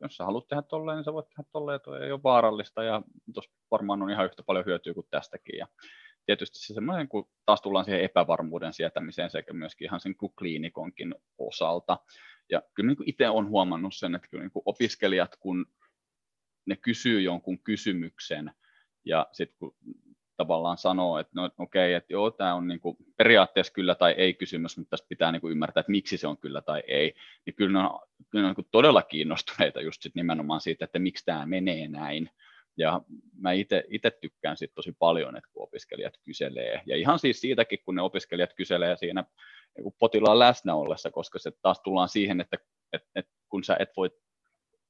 [0.00, 3.02] jos sä haluat tehdä tolleen, niin sä voit tehdä tolleen, tuo ei ole vaarallista, ja
[3.34, 5.66] tuossa varmaan on ihan yhtä paljon hyötyä kuin tästäkin, ja
[6.26, 11.98] tietysti se semmoinen, kun taas tullaan siihen epävarmuuden sietämiseen sekä myöskin ihan sen kliinikonkin osalta.
[12.50, 15.66] Ja kyllä niin itse olen huomannut sen, että kyllä niin opiskelijat, kun
[16.66, 18.50] ne kysyy jonkun kysymyksen,
[19.04, 19.76] ja sitten kun
[20.36, 24.12] tavallaan sanoo, että no okei, okay, että joo, tämä on niin kuin periaatteessa kyllä tai
[24.12, 27.14] ei kysymys, mutta tästä pitää niin kuin ymmärtää, että miksi se on kyllä tai ei,
[27.46, 30.98] niin kyllä ne on, kyllä ne on niin todella kiinnostuneita just sit nimenomaan siitä, että
[30.98, 32.30] miksi tämä menee näin,
[32.76, 33.00] ja
[33.40, 33.52] mä
[33.88, 38.02] itse tykkään sit tosi paljon, että kun opiskelijat kyselee, ja ihan siis siitäkin, kun ne
[38.02, 39.24] opiskelijat kyselee siinä
[39.78, 42.56] niin potilaan läsnä ollessa, koska se taas tullaan siihen, että,
[42.92, 44.10] että, että kun sä et voi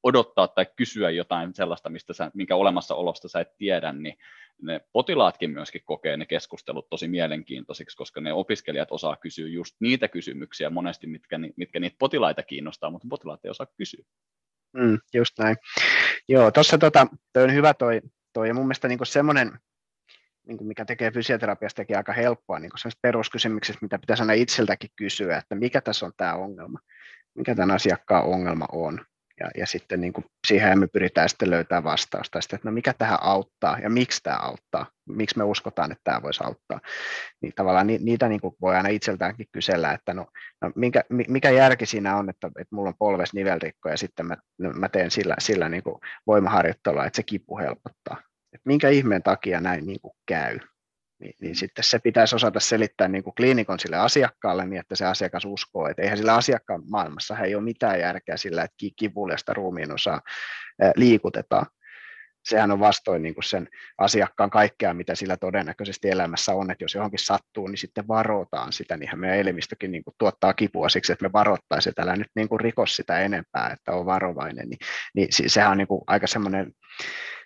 [0.02, 4.16] odottaa tai kysyä jotain sellaista, mistä sä, minkä olemassaolosta sä et tiedä, niin
[4.62, 10.08] ne potilaatkin myöskin kokee ne keskustelut tosi mielenkiintoisiksi, koska ne opiskelijat osaa kysyä just niitä
[10.08, 14.04] kysymyksiä monesti, mitkä, mitkä niitä potilaita kiinnostaa, mutta potilaat ei osaa kysyä.
[14.72, 15.56] Mm, just näin.
[16.28, 18.00] Joo, tuossa tota, toi on hyvä toi,
[18.32, 19.58] toi ja mun mielestä niin semmoinen,
[20.46, 22.70] niin kuin mikä tekee fysioterapiastakin aika helppoa, niin
[23.02, 26.78] peruskysymykset, mitä pitäisi aina itseltäkin kysyä, että mikä tässä on tämä ongelma,
[27.34, 29.06] mikä tämän asiakkaan ongelma on.
[29.40, 32.92] Ja, ja sitten niin kuin siihen me pyritään sitten löytämään vastausta, sitten, että no mikä
[32.92, 36.80] tähän auttaa ja miksi tämä auttaa, miksi me uskotaan, että tämä voisi auttaa.
[37.42, 40.26] Niin tavallaan niitä niin kuin voi aina itseltäänkin kysellä, että no,
[40.62, 44.36] no mikä, mikä järki siinä on, että, että mulla on polves nivelrikko ja sitten mä,
[44.58, 48.22] no, mä teen sillä, sillä niin kuin voimaharjoittelua, että se kipu helpottaa.
[48.52, 50.58] Että minkä ihmeen takia näin niin kuin käy.
[51.18, 55.06] Niin, niin sitten se pitäisi osata selittää niin kuin kliinikon sille asiakkaalle niin, että se
[55.06, 59.92] asiakas uskoo, että eihän sillä asiakkaan maailmassa ei ole mitään järkeä sillä, että kivuliasta ruumiin
[59.92, 60.20] osaa
[60.96, 61.66] liikutetaan.
[62.48, 66.94] Sehän on vastoin niin kuin sen asiakkaan kaikkea, mitä sillä todennäköisesti elämässä on, että jos
[66.94, 71.24] johonkin sattuu, niin sitten varotaan sitä, niinhän meidän elimistökin niin kuin tuottaa kipua siksi, että
[71.24, 74.78] me varoittaisiin, että älä nyt niin kuin rikos sitä enempää, että on varovainen, niin,
[75.14, 76.72] niin sehän on niin kuin aika semmoinen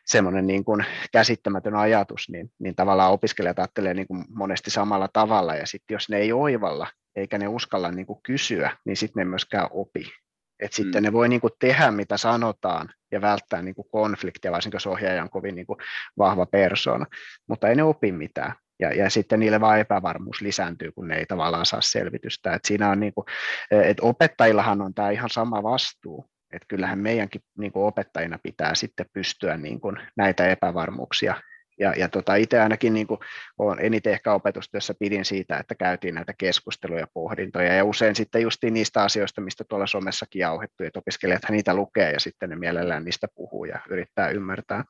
[0.09, 5.55] semmoinen niin kuin käsittämätön ajatus, niin, niin tavallaan opiskelijat ajattelee niin kuin monesti samalla tavalla,
[5.55, 6.87] ja sitten jos ne ei oivalla,
[7.17, 10.13] eikä ne uskalla niin kuin kysyä, niin sitten ne myöskään opi.
[10.61, 10.75] Et mm.
[10.75, 14.87] sitten ne voi niin kuin tehdä, mitä sanotaan, ja välttää niin kuin konfliktia, varsinkin jos
[14.87, 15.79] ohjaaja on kovin niin kuin
[16.19, 17.07] vahva persoona,
[17.49, 18.53] mutta ei ne opi mitään.
[18.81, 22.55] Ja, ja sitten niille vaan epävarmuus lisääntyy, kun ne ei tavallaan saa selvitystä.
[22.55, 23.25] Et siinä on niin kuin,
[23.71, 29.07] et opettajillahan on tämä ihan sama vastuu, että kyllähän meidänkin niin kuin opettajina pitää sitten
[29.13, 31.35] pystyä niin kuin näitä epävarmuuksia
[31.79, 33.21] ja, ja tota, itse ainakin niin kuin
[33.59, 38.43] olen eniten ehkä opetustyössä pidin siitä, että käytiin näitä keskusteluja ja pohdintoja, ja usein sitten
[38.43, 43.05] justiin niistä asioista, mistä tuolla somessakin jauhettu, että opiskelijat niitä lukee, ja sitten ne mielellään
[43.05, 44.85] niistä puhuu ja yrittää ymmärtää.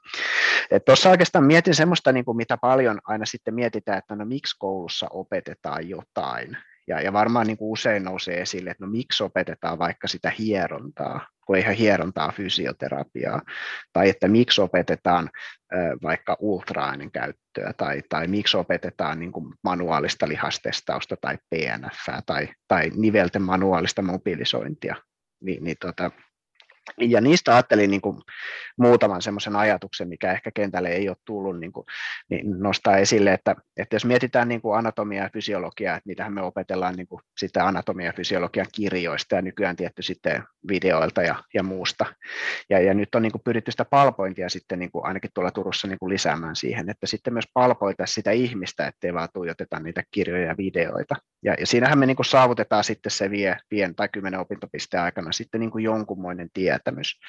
[0.85, 5.07] Tuossa oikeastaan mietin semmoista, niin kuin mitä paljon aina sitten mietitään, että no miksi koulussa
[5.11, 6.57] opetetaan jotain,
[6.89, 11.27] ja, ja varmaan niin kuin usein nousee esille, että no miksi opetetaan vaikka sitä hierontaa,
[11.47, 13.43] kun eihän hierontaa fysioterapiaa,
[13.93, 15.31] tai että miksi opetetaan
[16.03, 22.91] vaikka ultraäänen käyttöä, tai, tai miksi opetetaan niin kuin manuaalista lihastestausta tai PNF tai, tai
[22.97, 24.97] nivelten manuaalista mobilisointia.
[25.41, 26.11] Ni, niin tota,
[26.99, 28.19] ja niistä ajattelin niin kuin
[28.79, 31.87] muutaman semmoisen ajatuksen, mikä ehkä kentälle ei ole tullut niin kuin,
[32.31, 36.43] niin nostaa esille, että, että jos mietitään niin kuin anatomia ja fysiologiaa, että niitähän me
[36.43, 41.63] opetellaan niin kuin sitä anatomia ja fysiologian kirjoista ja nykyään tietty sitten videoilta ja, ja
[41.63, 42.07] muusta.
[42.71, 45.89] Ja, ja nyt on niin kuin pyritty sitä palpointia sitten niin kuin ainakin tuolla Turussa
[45.89, 50.47] niin kuin lisäämään siihen, että sitten myös palpoita sitä ihmistä, ettei vaan tuijoteta niitä kirjoja
[50.47, 51.15] ja videoita.
[51.43, 55.33] Ja, ja siinähän me niin kuin saavutetaan sitten se vie, vien tai kymmenen opintopisteen aikana
[55.33, 57.21] sitten niin kuin jonkunmoinen tietämys.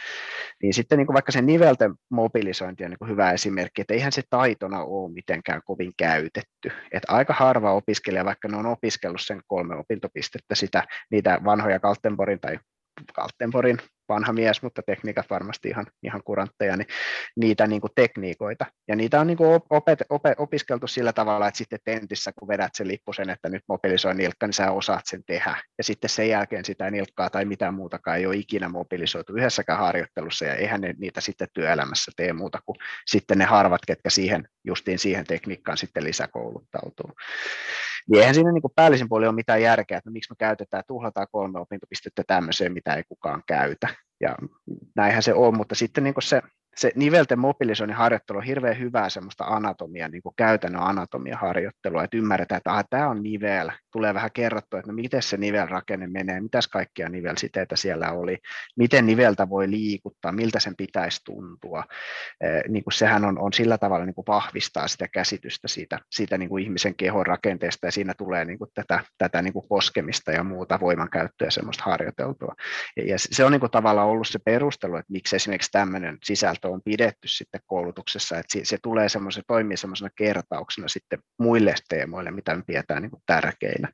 [0.64, 4.12] Niin sitten niin kuin vaikka se nivelten mobilisointi on niin kuin hyvä esimerkki, että eihän
[4.12, 6.72] se taitona ole mitenkään kovin käytetty.
[6.91, 12.39] Että aika harva opiskelija, vaikka ne on opiskellut sen kolme opintopistettä sitä, niitä vanhoja Kaltenborin
[12.39, 12.60] tai
[13.14, 13.78] Kaltenborin
[14.10, 16.88] vanha mies, mutta tekniikat varmasti ihan, ihan kurantteja, niin
[17.36, 18.66] niitä niin kuin tekniikoita.
[18.88, 22.72] Ja niitä on niin kuin opet, opet, opiskeltu sillä tavalla, että sitten tentissä, kun vedät
[22.76, 25.55] sen lippusen, että nyt mobilisoi nilkka, niin sä osaat sen tehdä.
[25.78, 30.45] Ja sitten sen jälkeen sitä nilkkaa tai mitään muutakaan ei ole ikinä mobilisoitu yhdessäkään harjoittelussa,
[30.45, 34.99] ja eihän ne niitä sitten työelämässä tee muuta kuin sitten ne harvat, ketkä siihen, justiin
[34.99, 37.12] siihen tekniikkaan sitten lisäkouluttautuu.
[38.10, 40.84] Niin eihän siinä niin kuin päällisin puolella ole mitään järkeä, että no miksi me käytetään,
[40.88, 43.88] tuhlataan kolme opintopistettä tämmöiseen, mitä ei kukaan käytä.
[44.22, 44.36] Ja
[44.95, 46.41] näinhän se on, mutta sitten niin se
[46.80, 52.59] se nivelten mobilisoinnin harjoittelu on hirveän hyvää semmoista anatomia, niin käytännön anatomia harjoittelua, että ymmärretään,
[52.59, 57.10] että tämä on nivel, tulee vähän kerrottua, että no miten se nivelrakenne menee, mitäs kaikkia
[57.10, 58.38] nivelsiteitä siellä oli,
[58.76, 61.84] miten niveltä voi liikuttaa, miltä sen pitäisi tuntua.
[62.42, 66.38] Eh, niin kuin sehän on, on sillä tavalla niin kuin vahvistaa sitä käsitystä siitä, siitä
[66.38, 70.32] niin kuin ihmisen kehon rakenteesta ja siinä tulee niin kuin tätä, tätä niin kuin poskemista
[70.32, 72.56] ja muuta voimankäyttöä semmoista harjoiteltua.
[73.06, 76.82] Ja se on niin kuin tavallaan ollut se perustelu, että miksi esimerkiksi tämmöinen sisältö on
[76.82, 82.64] pidetty sitten koulutuksessa, että se, tulee semmoisen, toimii semmoisena kertauksena sitten muille teemoille, mitä me
[82.68, 83.24] pidetään niin kuin
[83.82, 83.90] tärkeinä.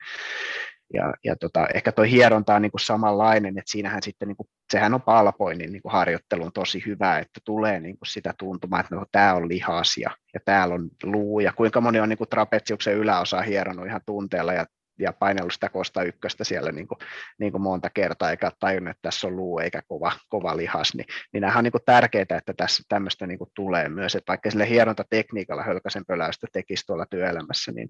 [0.94, 4.48] Ja, ja tota, ehkä tuo hieronta on niin kuin samanlainen, että siinähän sitten, niin kuin,
[4.72, 8.96] sehän on palpoinnin niin kuin harjoittelun tosi hyvä, että tulee niin kuin sitä tuntumaa, että
[8.96, 12.30] no, tämä on lihas ja, ja täällä on luu, ja kuinka moni on niin kuin
[12.30, 14.66] trapetsiuksen yläosa hieronut ihan tunteella ja
[15.00, 16.98] ja painellut sitä kosta ykköstä siellä niin kuin,
[17.40, 21.06] niin kuin monta kertaa, eikä tajunnut, että tässä on luu eikä kova, kova lihas, niin,
[21.34, 25.64] niin nämä on niin tärkeää, että tässä tämmöistä niin tulee myös, että vaikka sille hierontatekniikalla
[25.64, 27.90] hölkäsen pöläystä tekisi tuolla työelämässä, niin,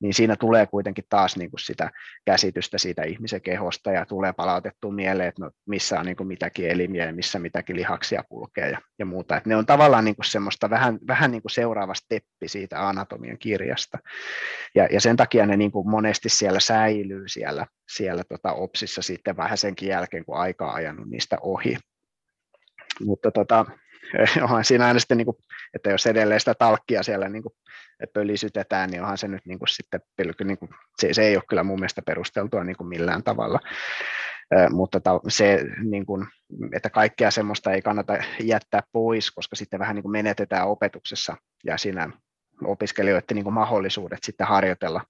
[0.00, 1.90] niin siinä tulee kuitenkin taas niin kuin sitä
[2.24, 6.70] käsitystä siitä ihmisen kehosta ja tulee palautettua mieleen, että no, missä on niin kuin mitäkin
[6.70, 9.36] elimiä ja missä mitäkin lihaksia kulkee ja, ja muuta.
[9.36, 13.38] Että ne on tavallaan niin kuin semmoista vähän, vähän niin kuin seuraava steppi siitä anatomian
[13.38, 13.98] kirjasta.
[14.74, 19.36] Ja, ja sen takia ne niin kuin monesti siellä säilyy siellä, siellä tota OPSissa sitten
[19.36, 21.76] vähän senkin jälkeen, kun aika on ajanut niistä ohi.
[23.00, 23.66] Mutta tota,
[24.42, 25.36] onhan siinä aina sitten, niin kuin,
[25.74, 27.52] että jos edelleen sitä talkkia siellä niin kuin
[28.12, 30.00] pölisytetään, niin onhan se nyt niin kuin sitten,
[30.44, 30.70] niin kuin,
[31.00, 33.60] se, se ei ole kyllä mun mielestä perusteltua niin kuin millään tavalla.
[34.70, 36.26] Mutta se, niin kuin,
[36.72, 41.78] että kaikkea semmoista ei kannata jättää pois, koska sitten vähän niin kuin menetetään opetuksessa ja
[41.78, 42.10] siinä
[42.64, 45.00] opiskelijoiden niin kuin mahdollisuudet sitten harjoitella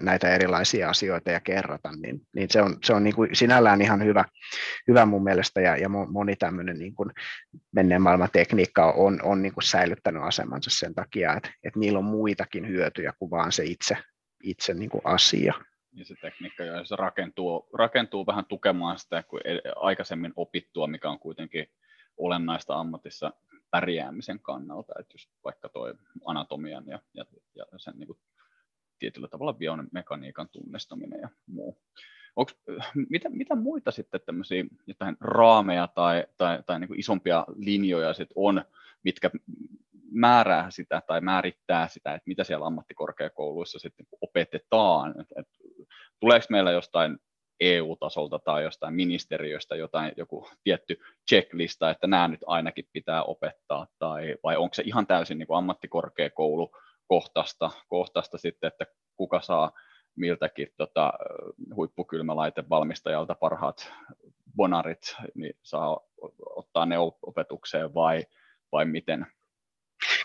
[0.00, 4.04] näitä erilaisia asioita ja kerrata, niin, niin se on, se on niin kuin sinällään ihan
[4.04, 4.24] hyvä,
[4.88, 7.10] hyvä mun mielestä ja, ja moni tämmöinen niin kuin
[7.72, 12.04] menneen maailman tekniikka on, on niin kuin säilyttänyt asemansa sen takia, että, että niillä on
[12.04, 13.96] muitakin hyötyjä kuin vaan se itse,
[14.42, 15.54] itse niin kuin asia.
[15.94, 19.42] Ja se tekniikka, ja se rakentuu, rakentuu vähän tukemaan sitä kuin
[19.76, 21.66] aikaisemmin opittua, mikä on kuitenkin
[22.16, 23.32] olennaista ammatissa
[23.70, 25.94] pärjäämisen kannalta, että just vaikka tuo
[26.26, 28.18] anatomian ja, ja, ja sen niin kuin
[29.02, 31.78] tietyllä tavalla biomekaniikan tunnistaminen ja muu.
[32.36, 32.56] Onks,
[33.10, 38.64] mitä, mitä muita sitten tämmöisiä jotain raameja tai, tai, tai niin isompia linjoja sit on,
[39.02, 39.30] mitkä
[40.10, 45.20] määrää sitä tai määrittää sitä, että mitä siellä ammattikorkeakouluissa sitten opetetaan.
[45.20, 45.48] Et, et,
[46.20, 47.18] tuleeko meillä jostain
[47.60, 51.00] EU-tasolta tai jostain ministeriöstä jotain, joku tietty
[51.30, 56.72] checklista, että nämä nyt ainakin pitää opettaa, tai, vai onko se ihan täysin niin ammattikorkeakoulu
[57.12, 58.86] kohtasta, kohtasta sitten, että
[59.16, 59.72] kuka saa
[60.16, 61.12] miltäkin tota,
[61.74, 63.92] huippukylmälaitevalmistajalta parhaat
[64.56, 66.00] bonarit, niin saa
[66.56, 68.26] ottaa ne opetukseen vai,
[68.72, 69.26] vai miten,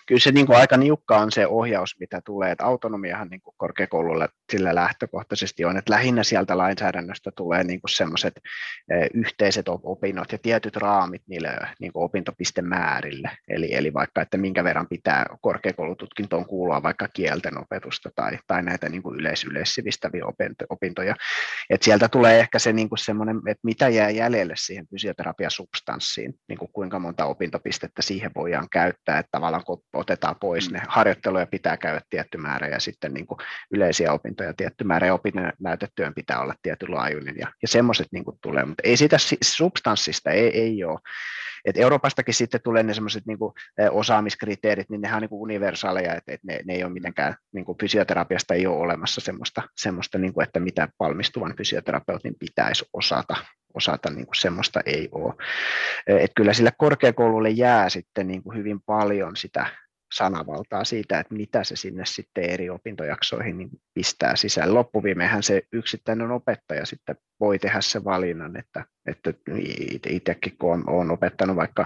[0.07, 4.29] kyllä se niin kuin aika niukka on se ohjaus, mitä tulee, että autonomiahan niin korkeakoululle
[4.51, 8.33] sillä lähtökohtaisesti on, että lähinnä sieltä lainsäädännöstä tulee niin semmoiset
[8.91, 11.49] eh, yhteiset opinnot ja tietyt raamit niille
[11.79, 18.09] niin kuin opintopistemäärille, eli, eli vaikka, että minkä verran pitää korkeakoulututkintoon kuulua vaikka kielten opetusta
[18.15, 20.23] tai, tai näitä niin kuin yleis yleissivistäviä
[20.69, 21.15] opintoja,
[21.69, 26.59] että sieltä tulee ehkä se niin kuin semmoinen, että mitä jää jäljelle siihen fysioterapiasubstanssiin, niin
[26.59, 29.63] kuin kuinka monta opintopistettä siihen voidaan käyttää, että tavallaan
[29.97, 30.69] otetaan pois.
[30.69, 30.73] Mm.
[30.73, 33.39] Ne harjoitteluja pitää käydä tietty määrä ja sitten niin kuin
[33.71, 38.83] yleisiä opintoja tietty määrä ja opinnäytetyön pitää olla tietynlaajuinen ja, ja semmoiset niin tulee, mutta
[38.83, 40.99] ei sitä substanssista ei, ei ole.
[41.65, 43.37] Et Euroopastakin sitten tulee ne semmoiset niin
[43.91, 47.65] osaamiskriteerit, niin nehän on niin kuin universaaleja, että, että ne, ne ei ole mitenkään, niin
[47.65, 53.35] kuin fysioterapiasta ei ole olemassa semmoista, semmoista niin kuin, että mitä valmistuvan fysioterapeutin pitäisi osata,
[53.73, 55.33] osata niin kuin semmoista ei ole.
[56.07, 59.65] Et kyllä sille korkeakoululle jää sitten niin kuin hyvin paljon sitä
[60.13, 64.73] sanavaltaa siitä, että mitä se sinne sitten eri opintojaksoihin niin pistää sisään.
[64.73, 69.33] Loppuviimeinhän se yksittäinen opettaja sitten voi tehdä se valinnan, että, että
[70.09, 71.85] itsekin kun olen, opettanut vaikka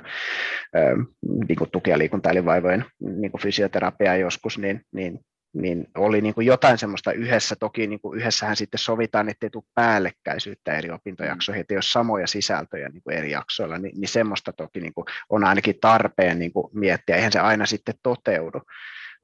[1.48, 5.20] niin kuin tuki- ja liikuntaelinvaivojen niin fysioterapiaa joskus, niin, niin
[5.54, 9.50] niin oli niin kuin jotain semmoista yhdessä, toki niin kuin yhdessähän sitten sovitaan, että ei
[9.50, 14.54] tule päällekkäisyyttä eri opintojaksoihin, että jos samoja sisältöjä niin kuin eri jaksoilla, niin, niin semmoista
[14.54, 18.62] toki niin kuin on ainakin tarpeen niin kuin miettiä, eihän se aina sitten toteudu,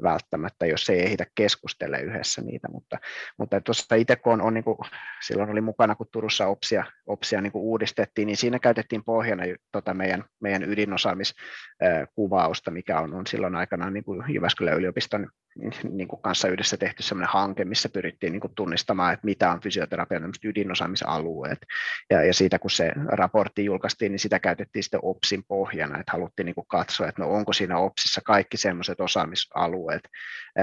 [0.03, 2.97] välttämättä, jos ei ehditä keskustella yhdessä niitä, mutta,
[3.37, 4.77] mutta tuossa itse kun on, on niin kuin,
[5.27, 9.93] silloin oli mukana, kun Turussa OPSia, OPSia niin kuin uudistettiin, niin siinä käytettiin pohjana tota
[9.93, 15.27] meidän, meidän ydinosaamiskuvausta, mikä on, on silloin aikanaan niin kuin Jyväskylän yliopiston
[15.97, 19.61] niin kuin kanssa yhdessä tehty sellainen hanke, missä pyrittiin niin kuin tunnistamaan, että mitä on
[19.61, 21.59] fysioterapian ydinosaamisalueet.
[22.09, 26.45] Ja, ja siitä kun se raportti julkaistiin, niin sitä käytettiin sitten OPSin pohjana, että haluttiin
[26.45, 30.01] niin kuin katsoa, että no onko siinä OPSissa kaikki sellaiset osaamisalueet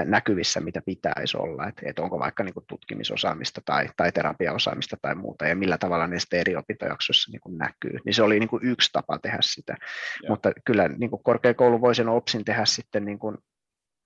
[0.05, 5.15] näkyvissä, mitä pitäisi olla, että, että onko vaikka niin kuin tutkimisosaamista tai, tai terapiaosaamista tai
[5.15, 7.99] muuta, ja millä tavalla ne sitten eri opintojaksoissa niin kuin näkyy.
[8.05, 9.75] Niin se oli niin kuin yksi tapa tehdä sitä,
[10.23, 10.29] ja.
[10.29, 13.37] mutta kyllä niin kuin korkeakoulu voi sen OPSin tehdä sitten niin kuin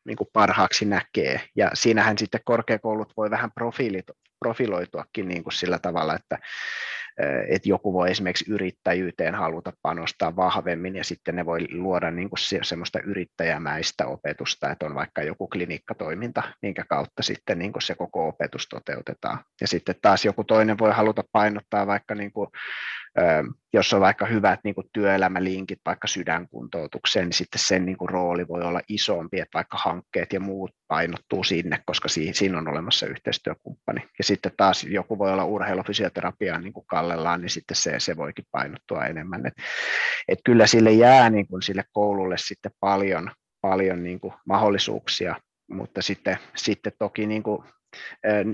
[0.09, 1.41] niin kuin parhaaksi näkee.
[1.55, 3.51] Ja siinähän sitten korkeakoulut voi vähän
[4.39, 6.37] profiloituakin niin kuin sillä tavalla, että,
[7.47, 12.39] että joku voi esimerkiksi yrittäjyyteen haluta panostaa vahvemmin ja sitten ne voi luoda niin kuin
[12.61, 18.27] semmoista yrittäjämäistä opetusta, että on vaikka joku klinikkatoiminta, minkä kautta sitten niin kuin se koko
[18.27, 19.39] opetus toteutetaan.
[19.61, 22.49] Ja sitten taas joku toinen voi haluta painottaa vaikka niin kuin
[23.73, 28.47] jos on vaikka hyvät niin kuin työelämälinkit vaikka sydänkuntoutukseen, niin sitten sen niin kuin rooli
[28.47, 34.01] voi olla isompi, että vaikka hankkeet ja muut painottuu sinne, koska siinä on olemassa yhteistyökumppani.
[34.17, 38.45] Ja sitten taas joku voi olla urheilufysioterapiaan niin kuin kallellaan, niin sitten se, se voikin
[38.51, 39.45] painottua enemmän.
[39.45, 39.53] Et,
[40.27, 43.31] et kyllä sille jää niin kuin sille koululle sitten paljon,
[43.61, 45.35] paljon niin kuin mahdollisuuksia,
[45.71, 47.63] mutta sitten, sitten toki niin kuin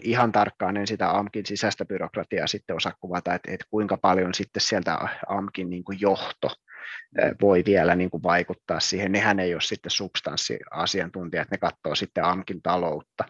[0.04, 4.62] ihan tarkkaan en sitä AMKin sisäistä byrokratiaa sitten osaa kuvata, että, että kuinka paljon sitten
[4.62, 6.50] sieltä AMKin niin kuin johto
[7.42, 9.12] voi vielä niin kuin vaikuttaa siihen.
[9.12, 13.24] Nehän ei ole sitten substanssiasiantuntijat, ne katsoo sitten AMKin taloutta,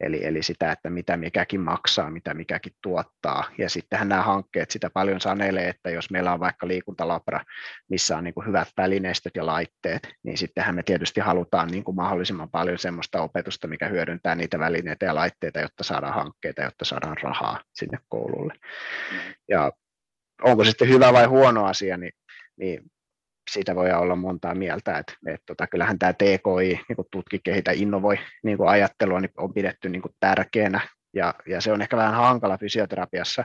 [0.00, 3.44] eli, eli sitä, että mitä mikäkin maksaa, mitä mikäkin tuottaa.
[3.58, 7.40] Ja sittenhän nämä hankkeet sitä paljon sanelee, että jos meillä on vaikka liikuntalabra,
[7.90, 11.96] missä on niin kuin hyvät välineistöt ja laitteet, niin sittenhän me tietysti halutaan niin kuin
[11.96, 17.16] mahdollisimman paljon sellaista opetusta, mikä hyödyntää niitä välineitä ja laitteita, jotta saadaan hankkeita, jotta saadaan
[17.22, 18.54] rahaa sinne koululle.
[19.48, 19.72] Ja
[20.42, 22.12] onko sitten hyvä vai huono asia, niin,
[22.56, 22.82] niin
[23.48, 27.70] siitä voi olla montaa mieltä, että, että tota, kyllähän tämä TKI, niin kuin tutki, kehitä,
[27.74, 30.80] innovoi niin kuin ajattelua, niin on pidetty niin kuin tärkeänä.
[31.14, 33.44] Ja, ja se on ehkä vähän hankala fysioterapiassa,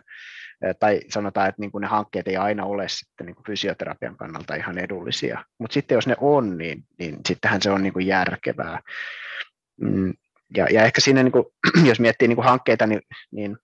[0.80, 4.56] tai sanotaan, että niin kuin ne hankkeet ei aina ole sitten niin kuin fysioterapian kannalta
[4.56, 8.80] ihan edullisia, mutta sitten jos ne on, niin, niin sittenhän se on niin kuin järkevää.
[9.82, 10.14] Mm,
[10.58, 11.46] ja, ja ehkä siinä, niin kuin,
[11.90, 13.02] jos miettii niin kuin hankkeita, niin,
[13.32, 13.58] niin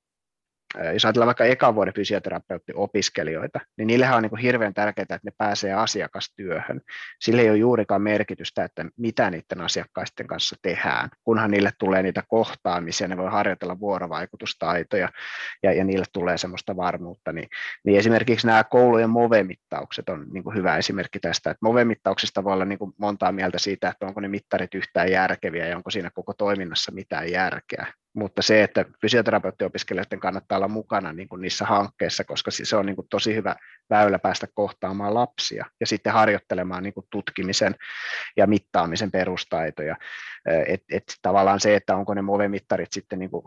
[0.93, 5.31] jos ajatellaan vaikka ekan vuoden fysioterapeutti-opiskelijoita, niin niillähän on niin kuin hirveän tärkeää, että ne
[5.37, 6.81] pääsee asiakastyöhön.
[7.19, 12.23] Sillä ei ole juurikaan merkitystä, että mitä niiden asiakkaiden kanssa tehdään, kunhan niille tulee niitä
[12.27, 15.09] kohtaamisia, ne voi harjoitella vuorovaikutustaitoja
[15.63, 17.33] ja, ja niille tulee semmoista varmuutta.
[17.33, 17.47] Niin,
[17.85, 22.65] niin esimerkiksi nämä koulujen MOVE-mittaukset on niin kuin hyvä esimerkki tästä, että MOVE-mittauksista voi olla
[22.65, 26.33] niin kuin montaa mieltä siitä, että onko ne mittarit yhtään järkeviä ja onko siinä koko
[26.33, 32.51] toiminnassa mitään järkeä mutta se, että fysioterapeuttiopiskelijoiden kannattaa olla mukana niin kuin niissä hankkeissa, koska
[32.51, 33.55] se on niin kuin tosi hyvä
[33.89, 37.75] väylä päästä kohtaamaan lapsia ja sitten harjoittelemaan niin kuin tutkimisen
[38.37, 39.95] ja mittaamisen perustaitoja.
[40.67, 43.43] Et, et tavallaan se, että onko ne MOVE-mittarit sitten niin kuin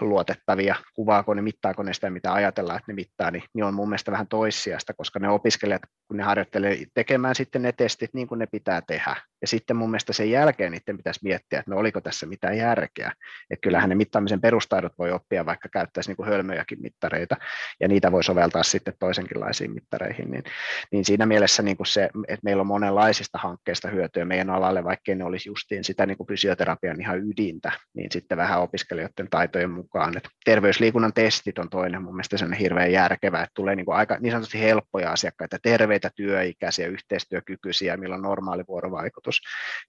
[0.00, 3.88] luotettavia, kuvaako ne, mittaako ne sitä, mitä ajatellaan, että ne mittaa, niin, niin on mun
[3.88, 8.38] mielestä vähän toissijasta, koska ne opiskelijat, kun ne harjoittelee tekemään sitten ne testit niin kuin
[8.38, 12.00] ne pitää tehdä, ja sitten mun mielestä sen jälkeen niiden pitäisi miettiä, että no oliko
[12.00, 13.12] tässä mitään järkeä.
[13.50, 17.36] Että kyllähän ne mittaamisen perustaidot voi oppia, vaikka käyttäisi niin kuin hölmöjäkin mittareita,
[17.80, 20.30] ja niitä voi soveltaa sitten toisenkinlaisiin mittareihin.
[20.30, 20.44] Niin,
[20.92, 25.14] niin siinä mielessä niin kuin se, että meillä on monenlaisista hankkeista hyötyä meidän alalle, vaikkei
[25.14, 30.16] ne olisi justiin sitä niin kuin fysioterapian ihan ydintä, niin sitten vähän opiskelijoiden taitojen mukaan.
[30.16, 34.16] Et terveysliikunnan testit on toinen mun mielestä sellainen hirveän järkevä, että tulee niin kuin aika
[34.20, 39.40] niin sanotusti helppoja asiakkaita, terveitä työikäisiä, yhteistyökykyisiä, millä on normaali vuorovaikutus,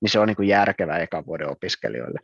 [0.02, 2.20] niin se on niin kuin järkevä ekan vuoden opiskelijoille.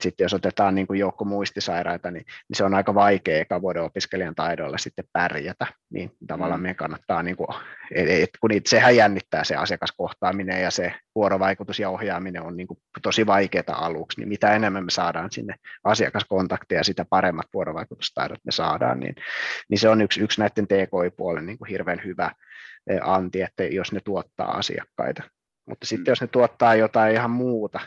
[0.00, 3.82] Sitten jos otetaan niin kuin joukko muistisairaita, niin, niin se on aika vaikea ekan vuoden
[3.82, 6.62] opiskelijan taidoilla sitten pärjätä, niin tavallaan mm.
[6.62, 7.48] meidän kannattaa, niin kuin,
[7.94, 12.66] et, et, kun niitä, sehän jännittää se asiakaskohtaaminen ja se vuorovaikutus ja ohjaaminen on niin
[12.66, 15.54] kuin tosi vaikeaa aluksi, niin mitä enemmän me saadaan sinne
[15.84, 19.14] asiakaskontakteja, sitä paremmat vuorovaikutustaidot me saadaan, niin,
[19.68, 22.30] niin se on yksi, yksi näiden TKI-puolen niin kuin hirveän hyvä
[22.86, 25.22] e, anti, että jos ne tuottaa asiakkaita.
[25.66, 26.10] Mutta sitten mm.
[26.10, 27.80] jos ne tuottaa jotain ihan muuta,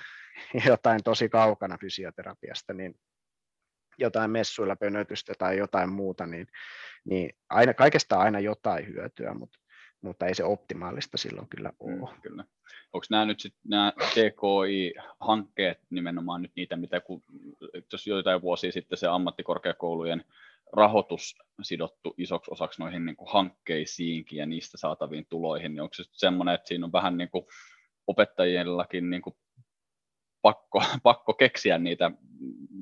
[0.69, 2.95] jotain tosi kaukana fysioterapiasta, niin
[3.99, 6.47] jotain messuilla pönötystä tai jotain muuta, niin,
[7.05, 9.59] niin aina, kaikesta aina jotain hyötyä, mutta,
[10.01, 12.13] mutta ei se optimaalista silloin kyllä ole.
[12.13, 12.43] Mm, kyllä.
[12.93, 17.23] Onko nämä nyt sitten nämä TKI-hankkeet nimenomaan nyt niitä, mitä kun,
[17.91, 20.23] jos joitain vuosia sitten se ammattikorkeakoulujen
[20.73, 26.03] rahoitus sidottu isoksi osaksi noihin niin kuin hankkeisiinkin ja niistä saataviin tuloihin, niin onko se
[26.11, 27.45] semmoinen, että siinä on vähän niin kuin
[28.07, 29.35] opettajillakin niin kuin
[30.41, 32.11] pakko, pakko keksiä niitä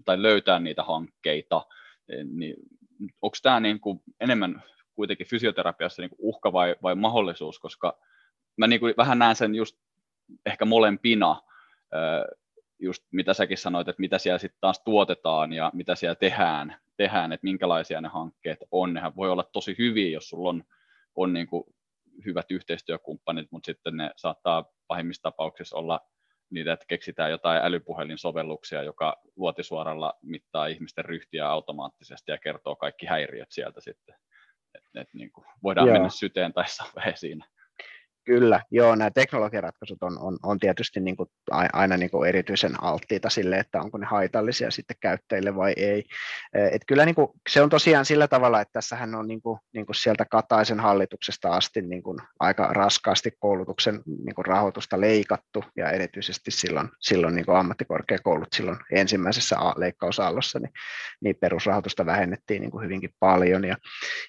[0.06, 1.66] tai löytää niitä hankkeita,
[2.32, 2.56] niin
[3.22, 4.64] onko tämä niin kuin enemmän
[4.96, 8.00] kuitenkin fysioterapiassa niin kuin uhka vai, vai mahdollisuus, koska
[8.58, 9.78] mä niin kuin vähän näen sen just
[10.46, 11.42] ehkä molempina,
[12.80, 17.32] just mitä säkin sanoit, että mitä siellä sitten taas tuotetaan ja mitä siellä tehdään, tehdään,
[17.32, 18.94] että minkälaisia ne hankkeet on.
[18.94, 20.64] Nehän voi olla tosi hyviä, jos sulla on,
[21.16, 21.64] on niin kuin
[22.26, 26.00] hyvät yhteistyökumppanit, mutta sitten ne saattaa pahimmissa tapauksissa olla
[26.50, 33.52] niitä, että keksitään jotain älypuhelinsovelluksia, joka luotisuoralla mittaa ihmisten ryhtiä automaattisesti ja kertoo kaikki häiriöt
[33.52, 34.16] sieltä sitten.
[34.76, 35.94] Et, et niin kuin voidaan Joo.
[35.94, 37.46] mennä syteen tai saveen siinä.
[38.28, 41.30] Kyllä, joo, nämä teknologiaratkaisut on, on, on tietysti niin kuin
[41.74, 46.04] aina niin kuin erityisen alttiita sille, että onko ne haitallisia sitten käyttäjille vai ei.
[46.54, 49.86] Et kyllä niin kuin, se on tosiaan sillä tavalla, että tässähän on niin kuin, niin
[49.86, 55.92] kuin sieltä Kataisen hallituksesta asti niin kuin aika raskaasti koulutuksen niin kuin rahoitusta leikattu ja
[55.92, 60.74] erityisesti silloin, silloin niin kuin ammattikorkeakoulut silloin ensimmäisessä leikkausaallossa, niin,
[61.22, 63.78] niin perusrahoitusta vähennettiin niin kuin hyvinkin paljon ja,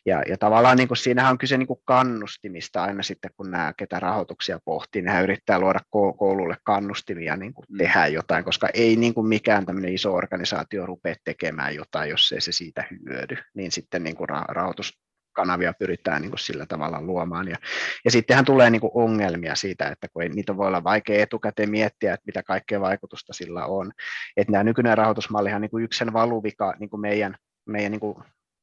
[0.07, 3.73] ja, ja tavallaan niin kuin siinähän on kyse niin kuin kannustimista aina sitten, kun nämä
[3.89, 7.79] ketä rahoituksia pohtii, niin hän yrittää luoda koululle kannustimia niin kuin mm.
[7.79, 12.41] tehdä jotain, koska ei niin kuin mikään tämmöinen iso organisaatio rupea tekemään jotain, jos ei
[12.41, 14.99] se siitä hyödy, niin sitten niin kuin rahoitus
[15.33, 17.49] kanavia pyritään niin kuin sillä tavalla luomaan.
[17.49, 17.57] Ja,
[18.05, 21.71] ja sittenhän tulee niin kuin ongelmia siitä, että kun ei, niitä voi olla vaikea etukäteen
[21.71, 23.93] miettiä, että mitä kaikkea vaikutusta sillä on.
[24.37, 27.35] Että nämä nykyinen rahoitusmallihan niin kuin yksi sen valuvika niin kuin meidän,
[27.67, 28.17] meidän niin kuin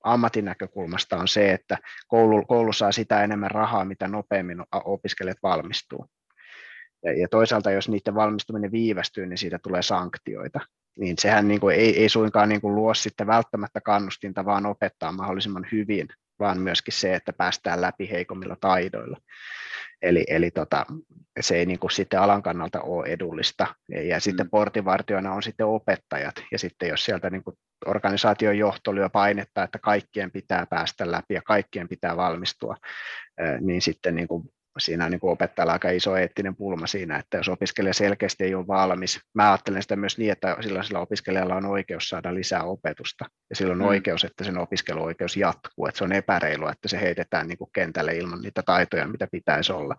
[0.05, 1.77] ammatin näkökulmasta on se, että
[2.07, 6.05] koulu, koulu saa sitä enemmän rahaa, mitä nopeammin opiskelijat valmistuu.
[7.03, 10.59] Ja, ja toisaalta, jos niiden valmistuminen viivästyy, niin siitä tulee sanktioita.
[10.99, 15.11] Niin sehän niin kuin ei, ei suinkaan niin kuin luo sitten välttämättä kannustinta, vaan opettaa
[15.11, 16.07] mahdollisimman hyvin,
[16.39, 19.17] vaan myöskin se, että päästään läpi heikommilla taidoilla.
[20.01, 20.85] Eli, eli tota,
[21.39, 23.67] se ei niin kuin sitten alan kannalta ole edullista.
[23.89, 24.49] Ja, ja sitten mm.
[24.49, 26.35] portinvartijana on sitten opettajat.
[26.51, 31.33] Ja sitten jos sieltä niin kuin organisaation johto lyö painetta, että kaikkien pitää päästä läpi
[31.33, 32.75] ja kaikkien pitää valmistua,
[33.61, 37.49] niin sitten niin kuin siinä on niin opettajalla aika iso eettinen pulma siinä, että jos
[37.49, 41.65] opiskelija selkeästi ei ole valmis, mä ajattelen sitä myös niin, että silloin sillä opiskelijalla on
[41.65, 43.89] oikeus saada lisää opetusta, ja silloin on mm.
[43.89, 48.17] oikeus, että sen opiskeluoikeus jatkuu, että se on epäreilua, että se heitetään niin kuin kentälle
[48.17, 49.95] ilman niitä taitoja, mitä pitäisi olla.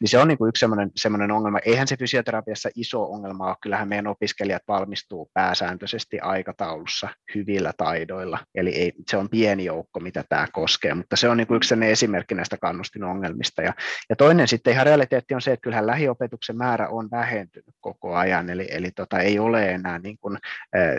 [0.00, 1.58] Niin se on niin kuin yksi sellainen, sellainen ongelma.
[1.64, 8.70] Eihän se fysioterapiassa iso ongelma ole, kyllähän meidän opiskelijat valmistuu pääsääntöisesti aikataulussa hyvillä taidoilla, eli
[8.70, 12.34] ei, se on pieni joukko, mitä tämä koskee, mutta se on niin kuin yksi esimerkki
[12.34, 13.72] näistä kannustinongelmista, ja
[14.10, 18.50] ja toinen sitten ihan realiteetti on se, että kyllähän lähiopetuksen määrä on vähentynyt koko ajan,
[18.50, 20.38] eli, eli tota, ei ole enää niin kuin,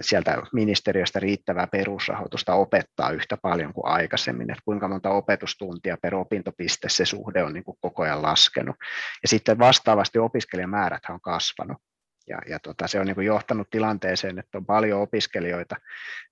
[0.01, 6.89] sieltä ministeriöstä riittävää perusrahoitusta opettaa yhtä paljon kuin aikaisemmin, että kuinka monta opetustuntia per opintopiste
[6.89, 8.75] se suhde on niin kuin koko ajan laskenut.
[9.21, 11.77] Ja sitten vastaavasti opiskelijamäärät on kasvanut.
[12.27, 15.75] Ja, ja tota, se on niin kuin johtanut tilanteeseen, että on paljon opiskelijoita,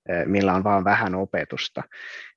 [0.09, 1.83] eh, millä on vain vähän opetusta.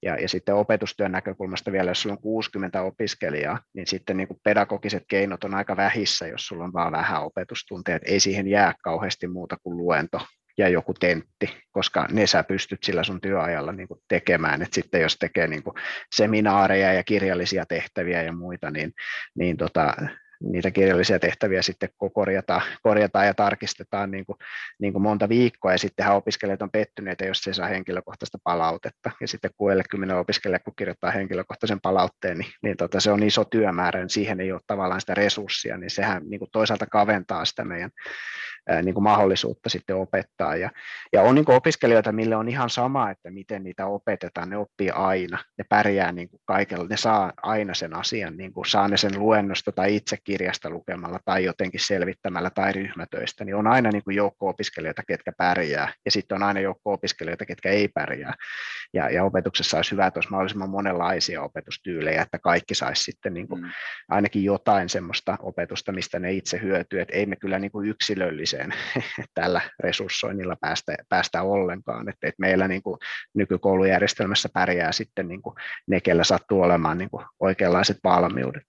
[0.02, 4.40] Ja, ja sitten opetustyön näkökulmasta vielä, jos sulla on 60 opiskelijaa, niin sitten niin kuin
[4.44, 7.98] pedagogiset keinot on aika vähissä, jos sulla on vain vähän opetustunteja.
[8.04, 10.20] Ei siihen jää kauheasti muuta kuin luento
[10.58, 14.62] ja joku tentti, koska ne sä pystyt sillä sun työajalla niin kuin tekemään.
[14.62, 15.74] Et sitten jos tekee niin kuin
[16.14, 18.92] seminaareja ja kirjallisia tehtäviä ja muita, niin,
[19.34, 19.94] niin tota,
[20.42, 24.38] niitä kirjallisia tehtäviä sitten korjataan, korjataan ja tarkistetaan niin kuin,
[24.78, 29.28] niin kuin monta viikkoa, ja sittenhän opiskelijat on pettyneitä, jos se saa henkilökohtaista palautetta, ja
[29.28, 34.10] sitten 60 opiskelijat, kun kirjoittaa henkilökohtaisen palautteen, niin, niin tota, se on iso työmäärä, niin
[34.10, 37.90] siihen ei ole tavallaan sitä resurssia, niin sehän niin kuin toisaalta kaventaa sitä meidän
[38.82, 40.56] niin kuin mahdollisuutta sitten opettaa.
[40.56, 40.70] Ja,
[41.12, 44.90] ja on niin kuin opiskelijoita, mille on ihan sama, että miten niitä opetetaan, ne oppii
[44.90, 48.96] aina, ne pärjää niin kuin kaikella, ne saa aina sen asian, niin kuin saa ne
[48.96, 54.04] sen luennosta tai itse kirjasta lukemalla tai jotenkin selvittämällä tai ryhmätöistä, niin on aina niin
[54.04, 58.34] kuin joukko opiskelijoita, ketkä pärjää, ja sitten on aina joukko opiskelijoita, ketkä ei pärjää.
[58.94, 63.48] Ja, ja opetuksessa olisi hyvä, että olisi mahdollisimman monenlaisia opetustyylejä, että kaikki saisi sitten niin
[63.48, 63.70] kuin mm.
[64.08, 68.74] ainakin jotain semmoista opetusta, mistä ne itse hyötyy, että ei me kyllä niin kuin yksilölliseen
[69.34, 72.98] tällä resurssoinnilla päästä, päästä ollenkaan, että, että meillä niin kuin
[73.34, 75.54] nykykoulujärjestelmässä pärjää sitten niin kuin
[75.86, 78.62] ne, kellä sattuu olemaan niin kuin oikeanlaiset valmiudet.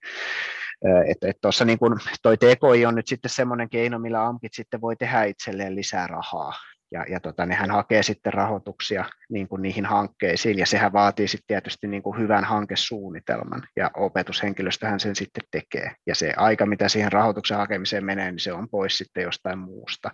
[1.07, 1.78] Että et tuossa niin
[2.21, 6.53] toi TKI on nyt sitten semmoinen keino, millä AMKit sitten voi tehdä itselleen lisää rahaa
[6.91, 11.47] ja, ja tota, nehän hakee sitten rahoituksia niin kuin niihin hankkeisiin, ja sehän vaatii sitten
[11.47, 17.11] tietysti niin kuin hyvän hankesuunnitelman, ja opetushenkilöstöhän sen sitten tekee, ja se aika, mitä siihen
[17.11, 20.11] rahoituksen hakemiseen menee, niin se on pois sitten jostain muusta.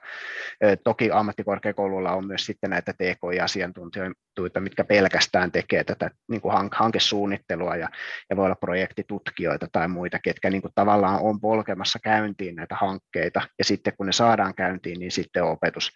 [0.84, 7.90] Toki ammattikorkeakouluilla on myös sitten näitä TKI-asiantuntijoita, mitkä pelkästään tekee tätä niin kuin hankesuunnittelua, ja,
[8.30, 13.42] ja voi olla projektitutkijoita tai muita, ketkä niin kuin tavallaan on polkemassa käyntiin näitä hankkeita,
[13.60, 15.92] ja sitten kun ne saadaan käyntiin, niin sitten opetus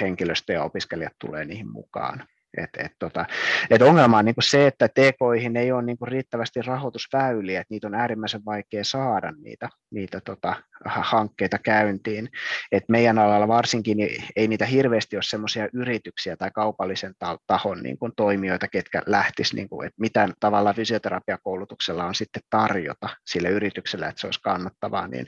[0.00, 2.24] henkilöstö ja opiskelijat tulee niihin mukaan.
[2.58, 3.26] Et, et, tota,
[3.70, 7.94] et ongelma on niinku se, että TKihin ei ole niinku riittävästi rahoitusväyliä, että niitä on
[7.94, 10.54] äärimmäisen vaikea saada niitä, niitä tota,
[10.84, 12.28] hankkeita käyntiin.
[12.72, 17.14] Et meidän alalla varsinkin niin ei niitä hirveästi ole sellaisia yrityksiä tai kaupallisen
[17.46, 23.08] tahon niin kuin toimijoita, ketkä lähtisivät, niin kuin, että mitä tavalla fysioterapiakoulutuksella on sitten tarjota
[23.26, 25.08] sille yritykselle, että se olisi kannattavaa.
[25.08, 25.26] Niin,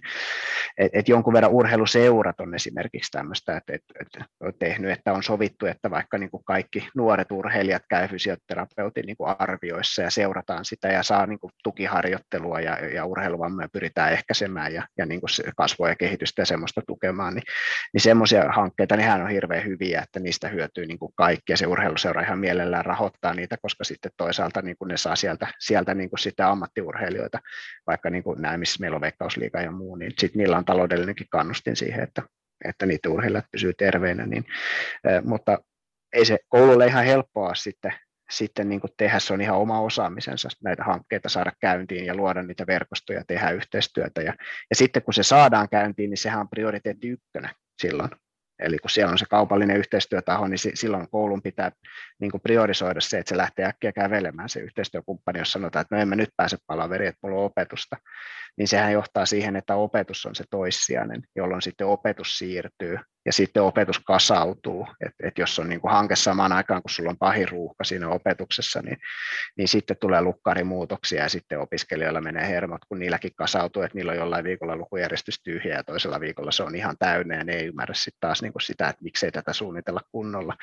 [0.78, 5.22] et, et jonkun verran urheiluseurat on esimerkiksi tämmöistä, että et, et, on tehnyt, että on
[5.22, 10.64] sovittu, että vaikka niin kuin kaikki nuoret urheilijat käy fysioterapeutin niin kuin arvioissa ja seurataan
[10.64, 15.30] sitä ja saa niin kuin tukiharjoittelua ja, ja urheiluvammoja pyritään ehkäisemään ja, ja niin kuin
[15.56, 17.42] kasvua ja kehitystä ja semmoista tukemaan, niin,
[17.92, 21.66] niin semmoisia hankkeita, niin on hirveän hyviä, että niistä hyötyy niin kuin kaikki ja se
[21.66, 26.10] urheiluseura ihan mielellään rahoittaa niitä, koska sitten toisaalta niin kuin ne saa sieltä, sieltä niin
[26.10, 27.38] kuin sitä ammattiurheilijoita,
[27.86, 31.26] vaikka niin kuin nämä, missä meillä on veikkausliiga ja muu, niin sitten niillä on taloudellinenkin
[31.30, 32.22] kannustin siihen, että,
[32.64, 34.44] että niitä urheilijat pysyy terveinä, niin,
[35.24, 35.58] mutta
[36.12, 37.92] ei se koululle ihan helppoa sitten
[38.32, 42.42] sitten niin kuin tehdä, se on ihan oma osaamisensa näitä hankkeita saada käyntiin ja luoda
[42.42, 44.22] niitä verkostoja, tehdä yhteistyötä.
[44.22, 44.34] Ja,
[44.70, 47.50] ja sitten kun se saadaan käyntiin, niin sehän on prioriteetti ykkönen
[47.82, 48.10] silloin.
[48.58, 51.72] Eli kun siellä on se kaupallinen yhteistyötaho, niin silloin koulun pitää
[52.20, 56.02] niin kuin priorisoida se, että se lähtee äkkiä kävelemään se yhteistyökumppani, jos sanotaan, että no
[56.02, 57.96] emme nyt pääse palaveriin, että mulla on opetusta,
[58.56, 63.62] niin sehän johtaa siihen, että opetus on se toissijainen, jolloin sitten opetus siirtyy ja sitten
[63.62, 64.86] opetus kasautuu.
[65.06, 68.08] Et, et jos on niin kuin hanke samaan aikaan, kun sulla on pahin ruuhka siinä
[68.08, 68.96] opetuksessa, niin,
[69.56, 74.18] niin sitten tulee lukkarimuutoksia ja sitten opiskelijoilla menee hermot, kun niilläkin kasautuu, että niillä on
[74.18, 77.94] jollain viikolla lukujärjestys tyhjä ja toisella viikolla se on ihan täynnä ja ne ei ymmärrä
[77.94, 80.56] sitten taas niin kuin sitä, että miksei tätä suunnitella kunnolla.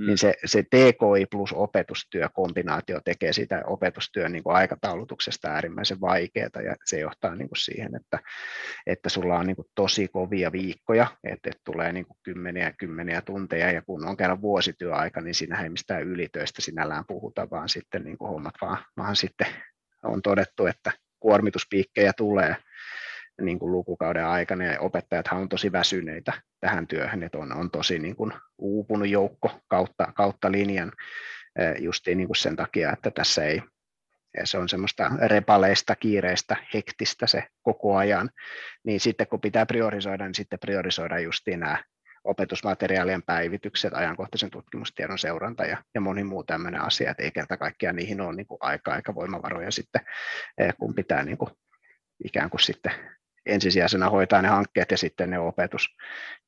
[0.00, 0.06] Mm.
[0.06, 6.62] Niin se, se TKI plus opetustyö kombinaatio tekee sitä opetustyön niin kuin aikataulutuksesta äärimmäisen vaikeaa
[6.64, 8.18] ja se johtaa niin kuin siihen, että,
[8.86, 13.20] että sulla on niin kuin tosi kovia viikkoja, että, että tulee niin kuin kymmeniä kymmeniä
[13.20, 18.04] tunteja, ja kun on kerran vuosityöaika, niin siinä ei mistään ylitöistä sinällään puhuta, vaan sitten
[18.04, 19.46] niin kuin hommat vaan, vaan sitten
[20.02, 22.56] on todettu, että kuormituspiikkejä tulee
[23.40, 27.98] niin kuin lukukauden aikana, ja opettajathan on tosi väsyneitä tähän työhön, että on, on tosi
[27.98, 30.92] niin kuin uupunut joukko kautta, kautta linjan
[31.78, 33.62] justiin niin kuin sen takia, että tässä ei,
[34.44, 38.30] se on semmoista repaleista, kiireistä, hektistä se koko ajan,
[38.84, 41.84] niin sitten kun pitää priorisoida, niin sitten priorisoida justiin nämä
[42.26, 47.96] opetusmateriaalien päivitykset, ajankohtaisen tutkimustiedon seuranta ja, ja moni muu tämmöinen asia, että ei kerta kaikkiaan
[47.96, 50.00] niihin ole niin aikaa eikä voimavaroja sitten,
[50.78, 51.50] kun pitää niin kuin
[52.24, 52.92] ikään kuin sitten
[53.46, 55.88] ensisijaisena hoitaa ne hankkeet ja sitten ne opetus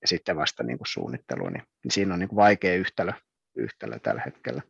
[0.01, 3.13] ja sitten vasta niin kuin suunnittelu, niin, niin siinä on niin kuin vaikea yhtälö,
[3.57, 4.63] yhtälö tällä hetkellä.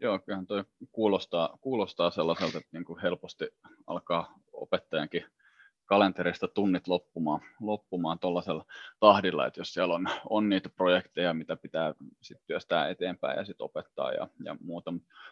[0.00, 3.48] Joo, kyllähän toi kuulostaa, kuulostaa sellaiselta, että niin kuin helposti
[3.86, 5.24] alkaa opettajankin
[5.88, 8.64] kalenterista tunnit loppumaan, loppumaan tuollaisella
[9.00, 13.60] tahdilla, että jos siellä on, on niitä projekteja, mitä pitää sit työstää eteenpäin ja sit
[13.60, 14.90] opettaa ja, ja muuta.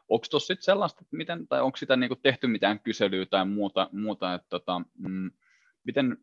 [0.09, 3.89] Onko tuossa sitten sellaista, että miten, tai onko sitä niinku tehty mitään kyselyä tai muuta,
[3.93, 5.31] muuta että tota, mm,
[5.85, 6.17] miten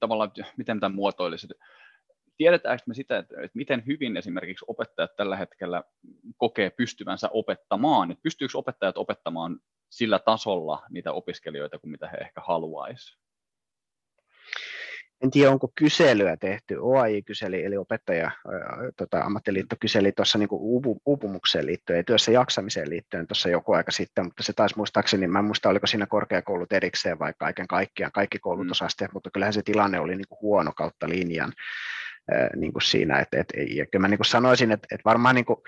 [0.00, 1.48] tavallaan, miten tämä muotoilisi,
[2.36, 5.82] tiedetäänkö me sitä, että, että miten hyvin esimerkiksi opettajat tällä hetkellä
[6.36, 12.40] kokee pystyvänsä opettamaan, että pystyykö opettajat opettamaan sillä tasolla niitä opiskelijoita kuin mitä he ehkä
[12.40, 13.25] haluaisivat?
[15.22, 16.76] En tiedä, onko kyselyä tehty.
[16.80, 18.30] OAI kyseli, eli opettaja,
[18.96, 23.92] tota, ammattiliitto kyseli tuossa niin uupu, uupumukseen liittyen ja työssä jaksamiseen liittyen tuossa joku aika
[23.92, 28.12] sitten, mutta se taisi muistaakseni, mä en muista, oliko siinä korkeakoulut erikseen vai kaiken kaikkiaan,
[28.12, 29.14] kaikki koulutusasteet, mm.
[29.14, 31.52] mutta kyllähän se tilanne oli niin kuin huono kautta linjan
[32.56, 33.18] niin kuin siinä.
[33.18, 35.58] Et, et, ja kyllä mä niin kuin sanoisin, että, että varmaan niin kuin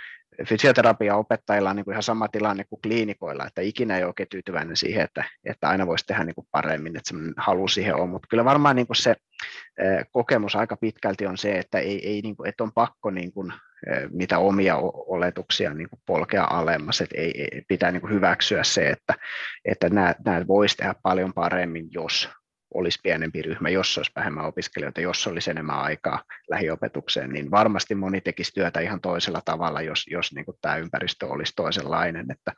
[0.45, 4.77] fysioterapia-opettajilla on niin kuin ihan sama tilanne kuin kliinikoilla, että ikinä ei ole oikein tyytyväinen
[4.77, 8.29] siihen, että, että aina voisi tehdä niin kuin paremmin, että semmoinen halu siihen on, mutta
[8.31, 9.17] kyllä varmaan niin kuin se
[10.13, 13.53] kokemus aika pitkälti on se, että, ei, ei, niin kuin, että on pakko niin kuin,
[14.11, 18.89] mitä omia oletuksia niin kuin polkea alemmas, että ei, ei, pitää niin kuin hyväksyä se,
[18.89, 19.15] että,
[19.65, 22.29] että nämä, nämä voisi tehdä paljon paremmin, jos
[22.75, 28.21] olisi pienempi ryhmä, jos olisi vähemmän opiskelijoita, jos olisi enemmän aikaa lähiopetukseen, niin varmasti moni
[28.21, 32.27] tekisi työtä ihan toisella tavalla, jos, jos niin kuin tämä ympäristö olisi toisenlainen.
[32.31, 32.53] Että,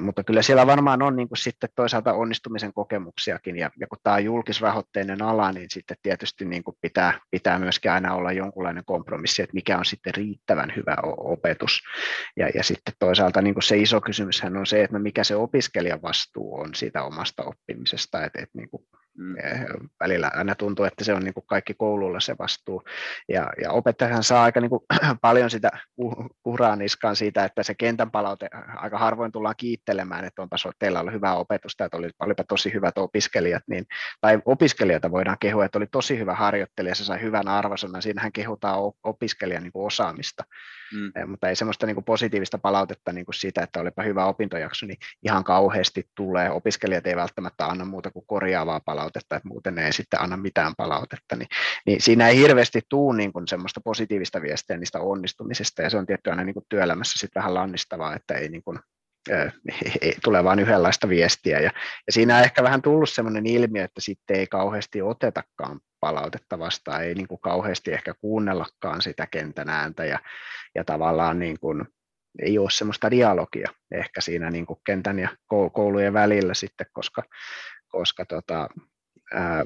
[0.00, 4.16] mutta kyllä siellä varmaan on niin kuin sitten toisaalta onnistumisen kokemuksiakin, ja, ja kun tämä
[4.16, 9.42] on julkisrahoitteinen ala, niin sitten tietysti niin kuin pitää, pitää myöskin aina olla jonkunlainen kompromissi,
[9.42, 11.82] että mikä on sitten riittävän hyvä opetus.
[12.36, 16.02] Ja, ja sitten toisaalta niin kuin se iso kysymys on se, että mikä se opiskelijan
[16.02, 18.86] vastuu on siitä omasta oppimisesta, että, että niin kuin.
[20.00, 22.82] Välillä aina tuntuu, että se on niin kuin kaikki koululla se vastuu.
[23.28, 24.82] Ja, ja opettajahan saa aika niin kuin
[25.20, 25.70] paljon sitä
[26.42, 31.14] kuraa niskaan siitä, että se kentän palaute aika harvoin tullaan kiittelemään, että onpa teillä ollut
[31.14, 33.86] hyvää opetusta, että oli, olipa tosi hyvät opiskelijat, niin,
[34.20, 38.78] tai opiskelijoita voidaan kehua, että oli tosi hyvä harjoittelija, se sai hyvän arvosanan, siinähän kehutaan
[39.02, 40.44] opiskelijan niin kuin osaamista.
[40.92, 41.30] Mm.
[41.30, 44.98] Mutta ei semmoista niin kuin positiivista palautetta niin kuin siitä, että olipa hyvä opintojakso, niin
[45.22, 46.50] ihan kauheasti tulee.
[46.50, 51.36] Opiskelijat ei välttämättä anna muuta kuin korjaavaa palautetta, että muuten ei sitten anna mitään palautetta.
[51.36, 51.48] Niin,
[51.86, 56.06] niin siinä ei hirveästi tule niin kuin semmoista positiivista viestiä niistä onnistumisista, ja se on
[56.06, 58.78] tietty aina niin kuin työelämässä sitten vähän lannistavaa, että ei niin kuin
[60.24, 61.60] tulee vain yhdenlaista viestiä.
[61.60, 61.70] Ja,
[62.06, 67.04] ja siinä on ehkä vähän tullut sellainen ilmiö, että sitten ei kauheasti otetakaan palautetta vastaan,
[67.04, 70.18] ei niin kuin kauheasti ehkä kuunnellakaan sitä kentän ääntä ja,
[70.74, 71.84] ja tavallaan niin kuin,
[72.42, 75.28] ei ole semmoista dialogia ehkä siinä niin kuin kentän ja
[75.72, 77.22] koulujen välillä sitten, koska,
[77.88, 78.68] koska tota,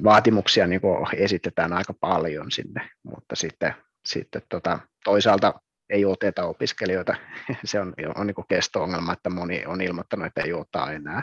[0.05, 0.81] vaatimuksia niin
[1.17, 3.75] esitetään aika paljon sinne, mutta sitten,
[4.07, 5.61] sitten tota, toisaalta
[5.91, 7.15] ei oteta opiskelijoita.
[7.65, 11.23] Se on, on niin kesto-ongelma, että moni on ilmoittanut, että ei ota enää.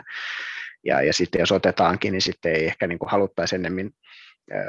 [0.84, 3.90] Ja, ja sitten jos otetaankin, niin sitten ei ehkä niin haluttaisi ennemmin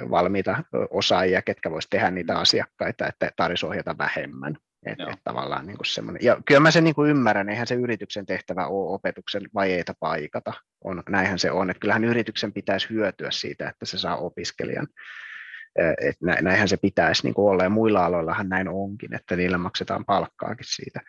[0.10, 4.58] valmiita osaajia, ketkä voisi tehdä niitä asiakkaita, että tarvitsisi ohjata vähemmän.
[4.86, 8.26] Että et tavallaan niin kuin ja kyllä mä sen niin kuin ymmärrän, eihän se yrityksen
[8.26, 10.54] tehtävä ole opetuksen vajeita paikata.
[10.84, 14.88] On, näinhän se on, että kyllähän yrityksen pitäisi hyötyä siitä, että se saa opiskelijan.
[16.02, 20.66] Et näinhän se pitäisi niin olla, ja muilla aloillahan näin onkin, että niillä maksetaan palkkaakin
[20.70, 21.00] siitä.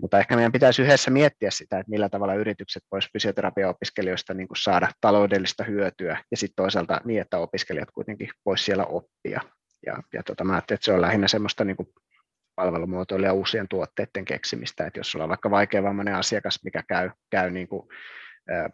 [0.00, 4.88] Mutta ehkä meidän pitäisi yhdessä miettiä sitä, että millä tavalla yritykset voisivat fysioterapiaopiskelijoista niin saada
[5.00, 9.40] taloudellista hyötyä, ja sitten toisaalta niin, että opiskelijat kuitenkin voisivat siellä oppia.
[9.86, 11.76] Ja, ja tota, mä ajattelin, että se on lähinnä semmoista niin
[12.54, 17.50] palvelumuotoilu ja uusien tuotteiden keksimistä, että jos sulla on vaikka vaikeavammainen asiakas, mikä käy, käy
[17.50, 17.88] niin kuin,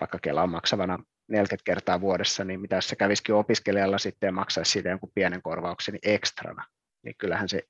[0.01, 0.99] vaikka Kelaan maksavana
[1.29, 5.43] 40 kertaa vuodessa, niin mitä jos se kävisikin opiskelijalla sitten ja maksaisi siitä jonkun pienen
[5.43, 6.64] korvauksen ekstrana,
[7.05, 7.62] niin kyllähän se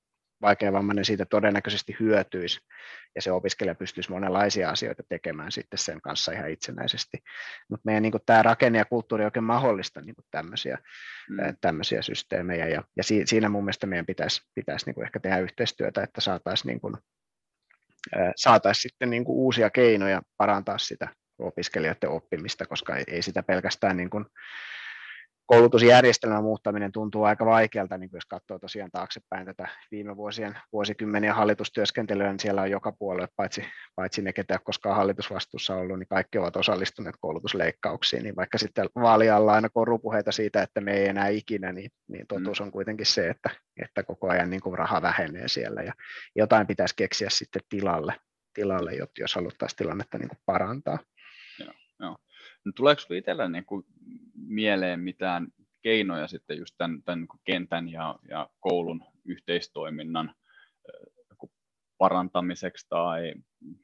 [0.42, 2.60] vaikeavammainen siitä todennäköisesti hyötyisi
[3.14, 7.18] ja se opiskelija pystyisi monenlaisia asioita tekemään sitten sen kanssa ihan itsenäisesti.
[7.70, 10.78] Mutta meidän niin tämä rakenne ja kulttuuri oikein mahdollista niin tämmöisiä,
[11.30, 11.36] mm.
[11.60, 16.20] tämmöisiä systeemejä ja, ja siinä mun mielestä meidän pitäisi, pitäisi niin ehkä tehdä yhteistyötä, että
[16.20, 17.02] saataisiin niin
[18.36, 24.26] saataisiin sitten niin uusia keinoja parantaa sitä opiskelijoiden oppimista, koska ei, sitä pelkästään niin kuin
[25.46, 32.30] koulutusjärjestelmän muuttaminen tuntuu aika vaikealta, niin jos katsoo tosiaan taaksepäin tätä viime vuosien, vuosikymmeniä hallitustyöskentelyä,
[32.30, 33.64] niin siellä on joka puolue, paitsi,
[33.96, 39.52] paitsi ne, ketä koskaan hallitusvastuussa ollut, niin kaikki ovat osallistuneet koulutusleikkauksiin, niin vaikka sitten vaalialla
[39.52, 43.50] aina korupuheita siitä, että me ei enää ikinä, niin, niin totuus on kuitenkin se, että,
[43.82, 45.92] että koko ajan niin kuin raha vähenee siellä ja
[46.36, 48.14] jotain pitäisi keksiä sitten tilalle,
[48.54, 50.98] tilalle jos haluttaisiin tilannetta niin kuin parantaa.
[52.66, 53.86] No, tuleeko itsellä niin kuin
[54.34, 55.48] mieleen mitään
[55.82, 60.34] keinoja sitten just tämän, tämän niin kentän ja, ja koulun yhteistoiminnan
[61.98, 63.34] parantamiseksi tai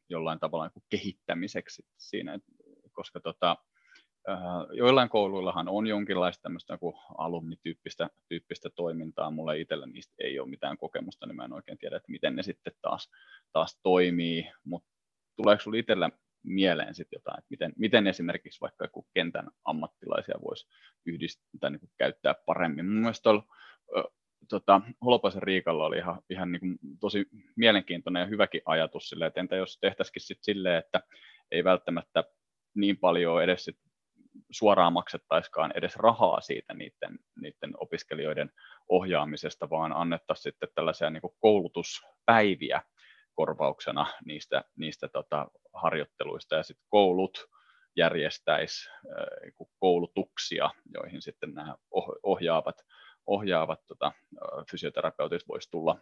[0.09, 2.39] jollain tavalla niin kehittämiseksi siinä,
[2.93, 3.57] koska tota,
[4.73, 9.31] joillain kouluillahan on jonkinlaista tämmöistä niin alumnityyppistä tyyppistä toimintaa.
[9.31, 12.43] Mulla itsellä niistä ei ole mitään kokemusta, niin mä en oikein tiedä, että miten ne
[12.43, 13.11] sitten taas,
[13.53, 14.89] taas toimii, mutta
[15.37, 16.11] tuleeko sinulla itsellä
[16.45, 20.69] mieleen sit jotain, että miten, miten esimerkiksi vaikka joku kentän ammattilaisia voisi
[21.07, 22.87] yhdistää niin käyttää paremmin.
[22.87, 23.47] Mun mielestä tuolla,
[24.49, 29.41] tota, Holopaisen Riikalla oli ihan, ihan niin kuin tosi mielenkiintoinen ja hyväkin ajatus sille, että
[29.41, 31.01] entä jos tehtäisikin sitten silleen, että
[31.51, 32.25] ei välttämättä
[32.75, 33.79] niin paljon edes sit
[34.51, 38.51] suoraan maksettaiskaan edes rahaa siitä niiden, niiden opiskelijoiden
[38.89, 42.83] ohjaamisesta, vaan annettaisiin sitten tällaisia niin koulutuspäiviä,
[43.35, 47.39] korvauksena niistä, niistä tota, harjoitteluista ja sitten koulut
[47.97, 51.77] järjestäisi äh, koulutuksia, joihin sitten nämä
[52.23, 52.77] ohjaavat,
[53.27, 54.13] ohjaavat tota,
[54.71, 55.99] fysioterapeutit voisi tulla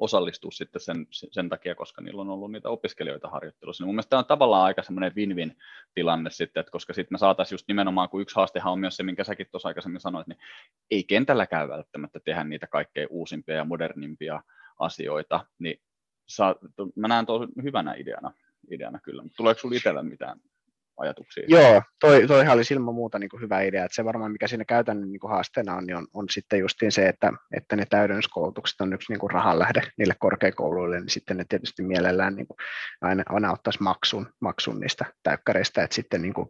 [0.00, 3.84] osallistua sitten sen, sen takia, koska niillä on ollut niitä opiskelijoita harjoittelussa.
[3.84, 5.56] Niin mun tämä on tavallaan aika semmoinen win-win
[5.94, 9.02] tilanne sitten, että koska sitten me saataisiin just nimenomaan, kun yksi haastehan on myös se,
[9.02, 10.38] minkä säkin tuossa aikaisemmin sanoit, niin
[10.90, 14.42] ei kentälläkään välttämättä tehdä niitä kaikkein uusimpia ja modernimpia
[14.78, 15.80] asioita, niin
[16.30, 16.54] saa,
[16.96, 18.32] mä näen tuon hyvänä ideana,
[18.70, 20.40] ideana kyllä, tuleeko sinulla itsellä mitään
[21.00, 21.44] ajatuksia?
[21.48, 24.64] Joo, toi, toihan oli ilman muuta niin kuin hyvä idea, että se varmaan mikä siinä
[24.64, 28.80] käytännön niin kuin haasteena on, niin on, on sitten justiin se, että, että ne täydennyskoulutukset
[28.80, 32.56] on yksi niin kuin rahanlähde niille korkeakouluille, niin sitten ne tietysti mielellään niin kuin
[33.00, 36.48] aina, aina ottaisi maksun, maksun niistä täykkäreistä, että sitten niin kuin,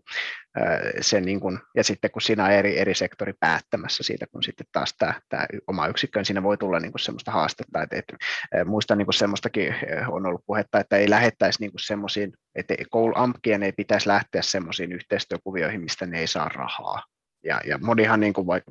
[1.01, 4.67] se niin kuin, ja sitten kun siinä on eri, eri sektori päättämässä siitä, kun sitten
[4.73, 8.17] taas tämä, tämä oma yksikkö, niin siinä voi tulla niin kuin semmoista haastetta, että, että
[8.65, 9.75] muistan niin kuin semmoistakin
[10.09, 14.43] on ollut puhetta, että ei lähettäisi niin kuin semmoisiin, että koulu, AMKien ei pitäisi lähteä
[14.43, 17.03] semmoisiin yhteistyökuvioihin, mistä ne ei saa rahaa,
[17.45, 18.63] ja, ja monihan niin kuin voi,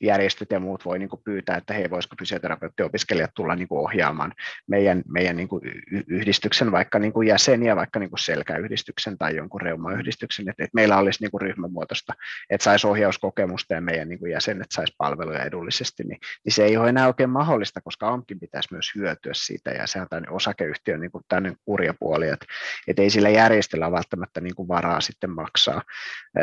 [0.00, 4.32] järjestöt ja muut voi niin kuin pyytää, että hei, voisiko fysioterapeuttiopiskelijat tulla niin kuin ohjaamaan
[4.66, 5.62] meidän, meidän niin kuin
[6.08, 10.98] yhdistyksen vaikka niin kuin jäseniä, vaikka niin kuin selkäyhdistyksen tai jonkun reumayhdistyksen, että, että meillä
[10.98, 12.12] olisi niin kuin ryhmämuotoista,
[12.50, 16.76] että saisi ohjauskokemusta ja meidän niin kuin jäsenet saisi palveluja edullisesti, niin, niin se ei
[16.76, 19.70] ole enää oikein mahdollista, koska AMKin pitäisi myös hyötyä siitä.
[19.70, 22.46] Ja se on tämän osakeyhtiön niin kuin tämmöinen kurja puoli, että,
[22.88, 25.82] että ei sillä järjestöllä välttämättä niin kuin varaa sitten maksaa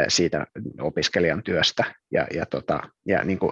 [0.07, 0.47] siitä
[0.79, 1.83] opiskelijan työ työstä.
[2.11, 3.51] Ja, ja, tota, ja niin kuin,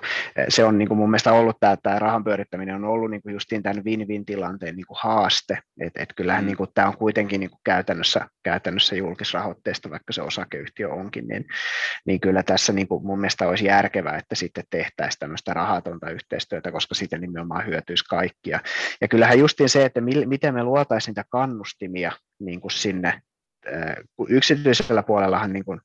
[0.50, 3.34] se on niin kuin mun mielestä ollut tämä, tämä rahan pyörittäminen on ollut niin kuin
[3.34, 5.60] justiin tämän win-win tilanteen niin kuin haaste.
[5.80, 6.48] Et, et kyllähän mm.
[6.48, 11.46] niin kuin, tämä on kuitenkin niin kuin käytännössä, käytännössä julkisrahoitteista, vaikka se osakeyhtiö onkin, niin,
[12.06, 16.72] niin kyllä tässä niin kuin mun mielestä olisi järkevää, että sitten tehtäisiin tämmöistä rahatonta yhteistyötä,
[16.72, 18.60] koska siitä nimenomaan hyötyisi kaikkia.
[19.02, 23.22] Ja kyllähän justiin se, että miten me luotaisiin niitä kannustimia niin kuin sinne
[24.30, 25.82] yksityisellä puolellahan niin kuin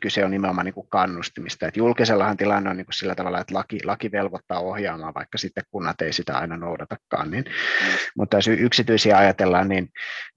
[0.00, 1.66] kyse on nimenomaan niin kuin kannustimista.
[1.66, 5.64] että julkisellahan tilanne on niin kuin sillä tavalla, että laki, laki velvoittaa ohjaamaan, vaikka sitten
[5.70, 7.30] kunnat ei sitä aina noudatakaan.
[7.30, 7.92] Niin, mm.
[8.16, 9.88] Mutta jos yksityisiä ajatellaan, niin,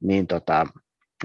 [0.01, 0.65] niin tota,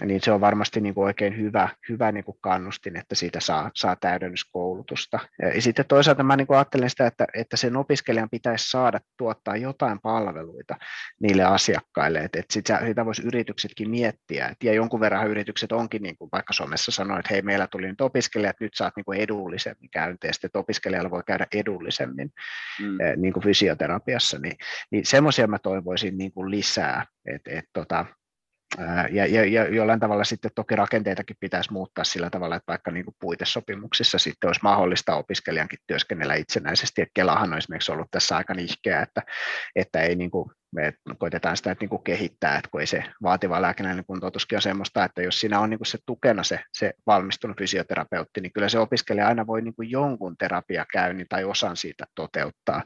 [0.00, 3.70] niin se on varmasti niin kuin oikein hyvä, hyvä niin kuin kannustin, että siitä saa,
[3.74, 5.18] saa täydennyskoulutusta.
[5.54, 9.56] Ja sitten toisaalta mä niin kuin ajattelen sitä, että, että sen opiskelijan pitäisi saada tuottaa
[9.56, 10.76] jotain palveluita
[11.20, 16.02] niille asiakkaille, että, että sitä, sitä voisi yrityksetkin miettiä, että, ja jonkun verran yritykset onkin,
[16.02, 19.20] niin kuin vaikka Suomessa sanoi, että hei, meillä tuli nyt opiskelijat, nyt saat niin kuin
[19.20, 22.30] edullisemmin käyntiä, sitten että opiskelijalla voi käydä edullisemmin
[22.80, 22.98] mm.
[23.16, 24.56] niin kuin fysioterapiassa, niin,
[24.90, 28.06] niin semmoisia mä toivoisin niin kuin lisää, että, että tota,
[29.10, 33.04] ja, ja, ja jollain tavalla sitten toki rakenteitakin pitäisi muuttaa sillä tavalla, että vaikka niin
[33.04, 38.54] kuin puitesopimuksissa sitten olisi mahdollista opiskelijankin työskennellä itsenäisesti, että Kelahan on esimerkiksi ollut tässä aika
[38.54, 39.22] nihkeä, että,
[39.76, 43.04] että ei niin kuin me koitetaan sitä että niin kuin kehittää, että kun ei se
[43.22, 46.92] vaativa lääkinnällinen kuntoutuskin on semmoista, että jos siinä on niin kuin se tukena se, se
[47.06, 52.04] valmistunut fysioterapeutti, niin kyllä se opiskelija aina voi niin kuin jonkun terapiakäynnin tai osan siitä
[52.14, 52.82] toteuttaa.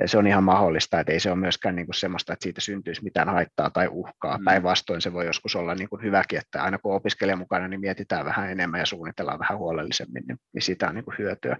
[0.00, 2.60] Ja se on ihan mahdollista, että ei se ole myöskään niin kuin semmoista, että siitä
[2.60, 4.38] syntyisi mitään haittaa tai uhkaa.
[4.38, 4.44] Mm.
[4.44, 8.24] Päinvastoin se voi joskus olla niin kuin hyväkin, että aina kun opiskelija mukana, niin mietitään
[8.24, 11.56] vähän enemmän ja suunnitellaan vähän huolellisemmin, niin, niin siitä on niin kuin hyötyä.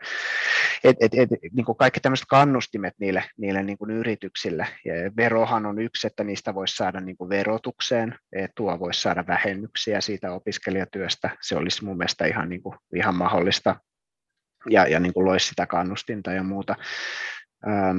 [0.84, 5.55] Et, et, et, niin kuin kaikki tämmöiset kannustimet niille, niille niin kuin yrityksille, ja verohan
[5.62, 8.18] tuohan on yksi, että niistä voisi saada niin kuin verotukseen,
[8.56, 13.76] tuo voisi saada vähennyksiä siitä opiskelijatyöstä, se olisi mun mielestä ihan, niin kuin, ihan mahdollista
[14.70, 16.76] ja, ja niin kuin loisi sitä kannustinta ja muuta.
[17.66, 17.98] Ähm,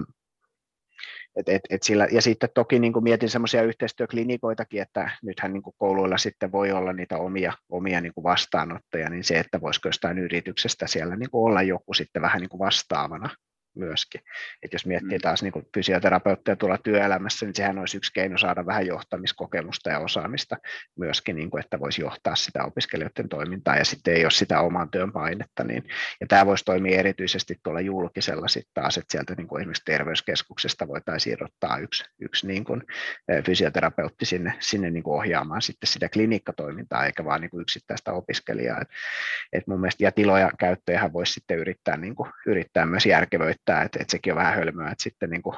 [1.35, 5.63] et, et, et sillä, ja sitten toki niin kuin mietin semmoisia yhteistyöklinikoitakin, että nythän niin
[5.63, 9.87] kuin kouluilla sitten voi olla niitä omia, omia niin kuin vastaanottoja, niin se, että voisiko
[9.87, 13.29] jostain yrityksestä siellä niin kuin olla joku sitten vähän niin kuin vastaavana
[13.77, 14.21] myöskin.
[14.63, 15.21] Et jos miettii mm.
[15.21, 20.57] taas niin fysioterapeutteja tuolla työelämässä, niin sehän olisi yksi keino saada vähän johtamiskokemusta ja osaamista
[20.97, 24.89] myöskin, niin kuin, että voisi johtaa sitä opiskelijoiden toimintaa ja sitten ei ole sitä oman
[24.89, 25.63] työn painetta.
[25.63, 25.83] Niin,
[26.21, 30.87] ja tämä voisi toimia erityisesti tuolla julkisella sitten taas, että sieltä niin kuin esimerkiksi terveyskeskuksesta
[30.87, 32.83] voitaisiin irrottaa yksi, yksi niin kuin
[33.45, 38.81] fysioterapeutti sinne, sinne niin kuin ohjaamaan sitten sitä klinikkatoimintaa, eikä vaan niin kuin yksittäistä opiskelijaa.
[38.81, 38.89] Et,
[39.53, 43.81] et mun mielestä, ja tiloja käyttöjähän voisi sitten yrittää, niin kuin, yrittää myös järkevöittää että,
[43.81, 45.57] että, että sekin on vähän hölmöä, että sitten niin kuin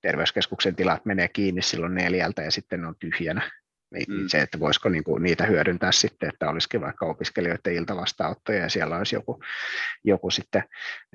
[0.00, 3.50] terveyskeskuksen tilat menee kiinni silloin neljältä ja sitten ne on tyhjänä.
[3.94, 4.28] Niin mm.
[4.28, 8.96] se, että voisiko niin kuin niitä hyödyntää sitten, että olisikin vaikka opiskelijoiden iltavastaanottoja ja siellä
[8.96, 9.42] olisi joku,
[10.04, 10.62] joku sitten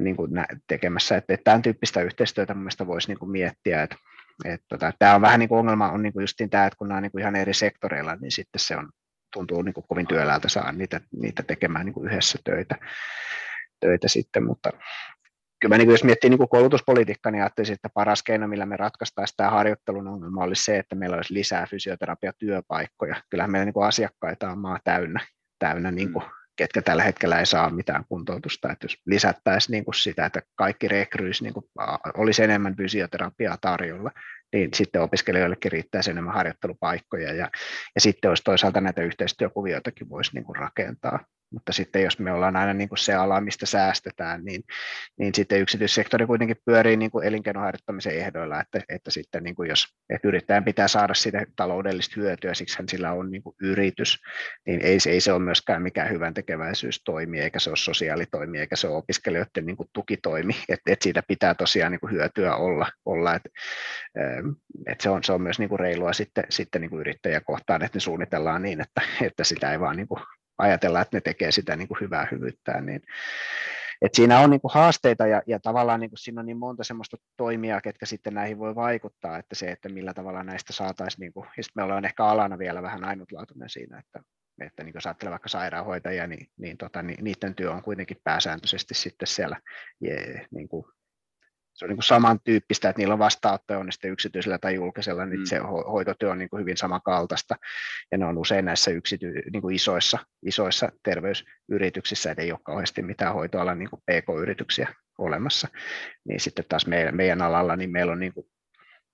[0.01, 0.31] niin kuin
[0.67, 1.17] tekemässä.
[1.17, 3.95] Että, että tämän tyyppistä yhteistyötä mun mielestä voisi niin kuin miettiä, että,
[4.45, 6.87] että tota, tämä on vähän niin kuin ongelma on niin kuin justiin tämä, että kun
[6.87, 8.89] nämä on niin kuin ihan eri sektoreilla, niin sitten se on,
[9.33, 12.75] tuntuu niin kuin kovin työläältä saa niitä, niitä tekemään niin kuin yhdessä töitä,
[13.79, 14.69] töitä sitten, mutta
[15.60, 19.27] kyllä mä niin jos miettii niin koulutuspolitiikkaa, niin ajattelisin, että paras keino, millä me ratkaistaan
[19.38, 23.15] tämä harjoittelun ongelma, olisi se, että meillä olisi lisää fysioterapiatyöpaikkoja.
[23.30, 25.19] Kyllähän meillä niin asiakkaita on maa täynnä,
[25.60, 26.26] täynnä niin kuin,
[26.56, 28.72] ketkä tällä hetkellä ei saa mitään kuntoutusta.
[28.72, 31.65] Että jos lisättäisiin niin kuin sitä, että kaikki rekryys niin kuin,
[32.18, 34.11] olisi enemmän fysioterapiaa tarjolla,
[34.53, 37.49] niin sitten opiskelijoillekin riittäisi enemmän harjoittelupaikkoja ja,
[37.95, 41.19] ja sitten olisi toisaalta näitä yhteistyökuvioitakin voisi niin kuin rakentaa
[41.51, 44.63] mutta sitten jos me ollaan aina niin kuin se ala, mistä säästetään, niin,
[45.17, 49.88] niin sitten yksityissektori kuitenkin pyörii niin kuin elinkeinoharjoittamisen ehdoilla, että, että sitten niin kuin jos
[50.09, 54.19] että yrittäjän pitää saada sitä taloudellista hyötyä, siksi sillä on niin kuin yritys,
[54.65, 58.88] niin ei, ei se ole myöskään mikään hyvän tekeväisyystoimi, eikä se ole sosiaalitoimi, eikä se
[58.88, 63.35] ole opiskelijoiden niin kuin tukitoimi, että, että siitä pitää tosiaan niin kuin hyötyä olla, olla
[63.35, 63.49] että,
[64.88, 67.95] että se, on, se on myös niin kuin reilua sitten, sitten niin kuin yrittäjäkohtaan, että
[67.95, 70.22] ne suunnitellaan niin, että, että sitä ei vaan niin kuin
[70.57, 73.02] ajatella, että ne tekee sitä niin kuin hyvää hyvyyttään, niin
[74.02, 76.84] et siinä on niin kuin haasteita ja, ja tavallaan niin kuin siinä on niin monta
[76.84, 81.34] semmoista toimijaa, ketkä sitten näihin voi vaikuttaa, että se, että millä tavalla näistä saataisiin, niin
[81.34, 84.19] kuin, ja sitten me ollaan ehkä alana vielä vähän ainutlaatuinen siinä, että,
[84.61, 88.94] että niin jos ajattelee vaikka sairaanhoitajia, niin, niin, tota, niin niiden työ on kuitenkin pääsääntöisesti
[88.94, 89.61] sitten siellä
[90.52, 90.86] niin kuin
[91.76, 95.39] se on niin kuin samantyyppistä, että niillä on vastaanottoja on sitten yksityisellä tai julkisella, niin
[95.39, 95.45] mm.
[95.45, 95.57] se
[95.91, 97.56] hoitotyö on niin kuin hyvin samankaltaista,
[98.11, 103.02] ja ne on usein näissä yksity- niin kuin isoissa, isoissa terveysyrityksissä, että ei ole kauheasti
[103.02, 105.68] mitään hoitoalan niin kuin PK-yrityksiä olemassa,
[106.27, 108.47] niin sitten taas meidän, meidän alalla, niin meillä on niin kuin,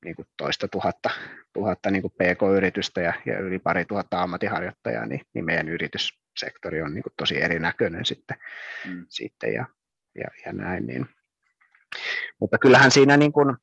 [0.05, 1.09] niin kuin toista tuhatta,
[1.53, 6.93] tuhatta niin kuin PK-yritystä ja, ja yli pari tuhatta ammattiharjoittajaa, niin, niin meidän yrityssektori on
[6.93, 8.37] niin kuin tosi erinäköinen sitten,
[8.87, 9.05] mm.
[9.09, 9.65] sitten ja,
[10.15, 11.05] ja, ja näin, niin
[12.39, 13.55] mutta kyllähän siinä, niin kuin,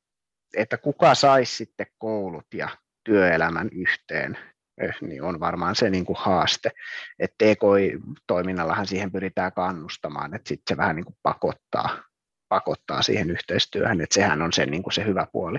[0.56, 2.68] että kuka saisi sitten koulut ja
[3.04, 4.38] työelämän yhteen,
[4.80, 6.70] eh, niin on varmaan se niin kuin haaste.
[7.18, 12.02] että TKI-toiminnallahan siihen pyritään kannustamaan, että sitten se vähän niin kuin pakottaa,
[12.48, 15.58] pakottaa siihen yhteistyöhön, että sehän on se, niin kuin se hyvä puoli.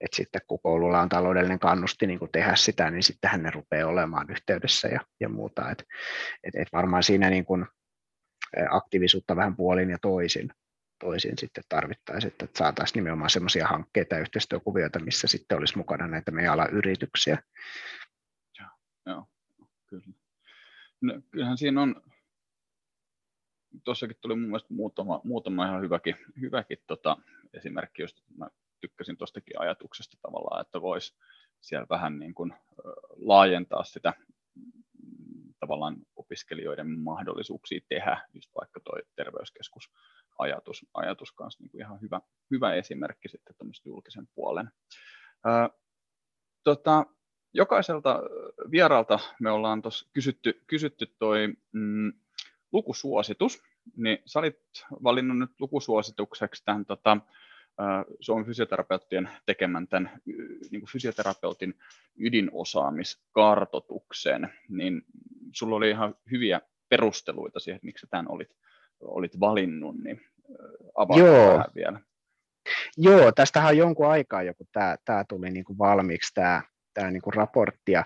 [0.00, 4.30] Että sitten kun koululla on taloudellinen kannusti niin tehdä sitä, niin sittenhän ne rupeaa olemaan
[4.30, 5.70] yhteydessä ja, ja muuta.
[5.70, 5.84] Et,
[6.44, 7.66] et, et varmaan siinä niin kuin
[8.56, 10.52] eh, aktiivisuutta vähän puolin ja toisin,
[11.02, 16.30] toisin sitten tarvittaisiin, että saataisiin nimenomaan sellaisia hankkeita ja yhteistyökuvioita, missä sitten olisi mukana näitä
[16.30, 17.42] meidän alan yrityksiä.
[18.58, 18.68] Joo,
[19.06, 19.26] joo
[19.86, 20.04] kyllä.
[21.00, 22.02] No, kyllähän siinä on,
[23.84, 27.16] tuossakin tuli mun mielestä muutama, muutama ihan hyväkin, hyväkin tota,
[27.54, 28.48] esimerkki, josta mä
[28.80, 31.14] tykkäsin tuostakin ajatuksesta tavallaan, että voisi
[31.60, 32.54] siellä vähän niin kuin,
[33.16, 34.12] laajentaa sitä
[35.62, 39.90] tavallaan opiskelijoiden mahdollisuuksia tehdä, just vaikka tuo terveyskeskus
[40.38, 42.20] ajatus, ajatus kanssa niin kuin ihan hyvä,
[42.50, 44.70] hyvä esimerkki sitten julkisen puolen.
[45.44, 45.70] Ää,
[46.64, 47.06] tota,
[47.54, 48.20] jokaiselta
[48.70, 52.12] vieralta me ollaan tuossa kysytty, kysytty toi mm,
[52.72, 53.62] lukusuositus,
[53.96, 54.58] niin sä olit
[55.02, 57.16] valinnut nyt lukusuositukseksi tämän tota,
[58.20, 60.20] Suomen fysioterapeuttien tekemän tämän
[60.70, 61.74] niin kuin fysioterapeutin
[62.18, 65.02] ydinosaamiskartotuksen, niin
[65.52, 68.56] sulla oli ihan hyviä perusteluita siihen, että miksi tämän olit
[69.02, 70.20] olit valinnut, niin
[70.94, 72.00] avaa vähän vielä.
[72.96, 76.62] Joo, tästähän on jonkun aikaa joku tämä, tämä tuli niin kuin valmiiksi tämä,
[76.94, 77.92] tämä niin kuin raportti.
[77.92, 78.04] Ja,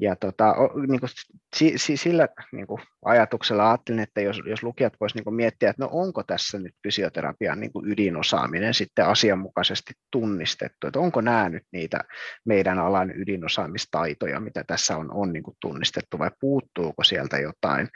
[0.00, 0.54] ja tota,
[0.88, 1.10] niin kuin,
[1.56, 5.82] si, si, sillä niin kuin ajatuksella ajattelin, että jos, jos lukijat voisivat niin miettiä, että
[5.82, 11.62] no onko tässä nyt fysioterapian niin kuin ydinosaaminen sitten asianmukaisesti tunnistettu, että onko nämä nyt
[11.72, 12.00] niitä
[12.44, 17.88] meidän alan ydinosaamistaitoja, mitä tässä on, on niin kuin tunnistettu vai puuttuuko sieltä jotain,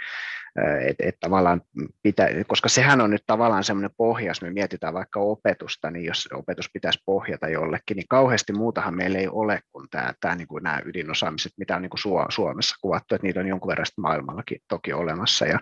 [0.87, 1.61] että et tavallaan
[2.03, 6.29] pitää, koska sehän on nyt tavallaan semmoinen pohja, jos me mietitään vaikka opetusta, niin jos
[6.33, 10.63] opetus pitäisi pohjata jollekin, niin kauheasti muutahan meillä ei ole kuin tämä, tämä niin kuin
[10.63, 14.93] nämä ydinosaamiset, mitä on niin kuin Suomessa kuvattu, että niitä on jonkun verran maailmallakin toki
[14.93, 15.47] olemassa.
[15.47, 15.59] Ja,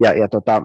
[0.00, 0.62] ja, ja tota,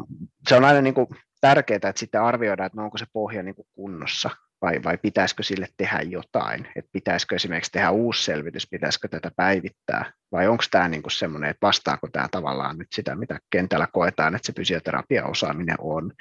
[0.50, 1.08] se on aina niin kuin
[1.42, 4.30] tärkeää, että sitten arvioidaan, että no onko se pohja niin kuin kunnossa
[4.62, 10.12] vai, vai pitäisikö sille tehdä jotain, että pitäisikö esimerkiksi tehdä uusi selvitys, pitäisikö tätä päivittää,
[10.32, 14.46] vai onko tämä niin semmoinen, että vastaako tämä tavallaan nyt sitä, mitä kentällä koetaan, että
[14.46, 16.12] se fysioterapia-osaaminen on,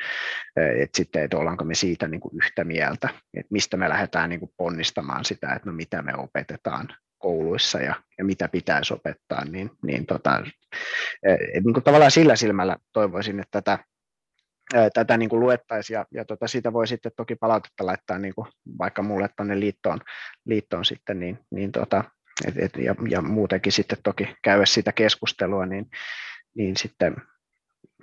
[0.56, 4.40] että sitten, että ollaanko me siitä niin kuin yhtä mieltä, että mistä me lähdetään niin
[4.40, 6.88] kuin ponnistamaan sitä, että no mitä me opetetaan
[7.18, 10.40] kouluissa ja, ja mitä pitäisi opettaa, niin, niin, tota,
[11.54, 13.84] niin kuin tavallaan sillä silmällä toivoisin, että tätä
[14.94, 18.48] tätä niin kuin luettaisiin ja, ja tota, siitä voi sitten toki palautetta laittaa niin kuin
[18.78, 20.00] vaikka mulle tuonne liittoon,
[20.44, 22.04] liittoon sitten, niin, niin tota,
[22.46, 25.86] et, et, ja, ja, muutenkin sitten toki käydä sitä keskustelua, niin,
[26.54, 27.16] niin sitten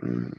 [0.02, 0.30] mm,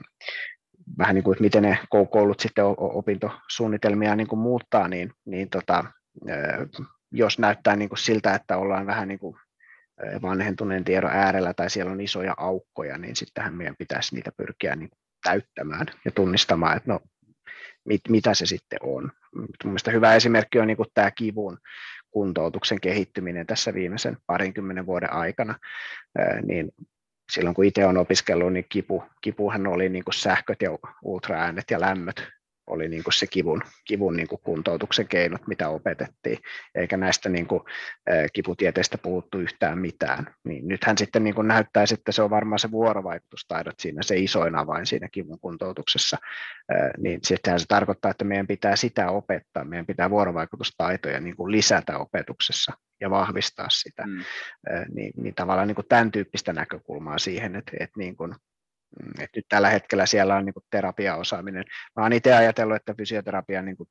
[0.98, 1.78] vähän niin kuin, että miten ne
[2.10, 5.84] koulut sitten opintosuunnitelmia niin kuin muuttaa, niin, niin tota,
[7.12, 9.36] jos näyttää niin kuin siltä, että ollaan vähän niin kuin
[10.22, 14.90] vanhentuneen tiedon äärellä tai siellä on isoja aukkoja, niin sittenhän meidän pitäisi niitä pyrkiä niin
[15.24, 17.00] täyttämään ja tunnistamaan, että no,
[17.84, 19.10] mit, mitä se sitten on.
[19.64, 21.58] Mielestäni hyvä esimerkki on niin tämä kivun
[22.10, 25.58] kuntoutuksen kehittyminen tässä viimeisen parinkymmenen vuoden aikana,
[26.42, 26.72] niin
[27.32, 30.70] silloin kun itse olen opiskellut, niin kipu, kipuhan oli niin sähköt ja
[31.02, 32.28] ultraäänet ja lämmöt
[32.66, 36.38] oli niin kuin se kivun, kivun niin kuin kuntoutuksen keinot, mitä opetettiin,
[36.74, 37.60] eikä näistä niin kuin,
[38.32, 40.34] kiputieteistä puhuttu yhtään mitään.
[40.44, 44.54] Niin nythän sitten niin kuin näyttää, että se on varmaan se vuorovaikutustaidot siinä se isoin
[44.54, 46.18] avain siinä kivun kuntoutuksessa,
[46.98, 51.98] niin sittenhän se tarkoittaa, että meidän pitää sitä opettaa, meidän pitää vuorovaikutustaitoja niin kuin lisätä
[51.98, 54.24] opetuksessa ja vahvistaa sitä, mm.
[54.94, 58.34] niin, niin tavallaan niin kuin tämän tyyppistä näkökulmaa siihen, että, että niin kuin
[59.20, 61.64] et nyt tällä hetkellä siellä on niin kuin terapiaosaaminen.
[61.96, 63.88] Mä olen itse ajatellut, että fysioterapian niin kuin,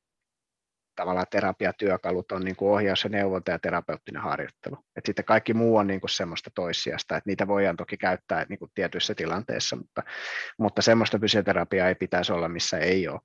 [0.96, 4.78] tavallaan terapiatyökalut on niin kuin ohjaus ja neuvonta ja terapeuttinen harjoittelu.
[4.96, 8.60] Et sitten kaikki muu on niin kuin semmoista toissijasta, että niitä voidaan toki käyttää niin
[8.60, 10.04] kuin tietyissä tilanteissa, mutta,
[10.58, 13.20] mutta semmoista fysioterapiaa ei pitäisi olla, missä ei ole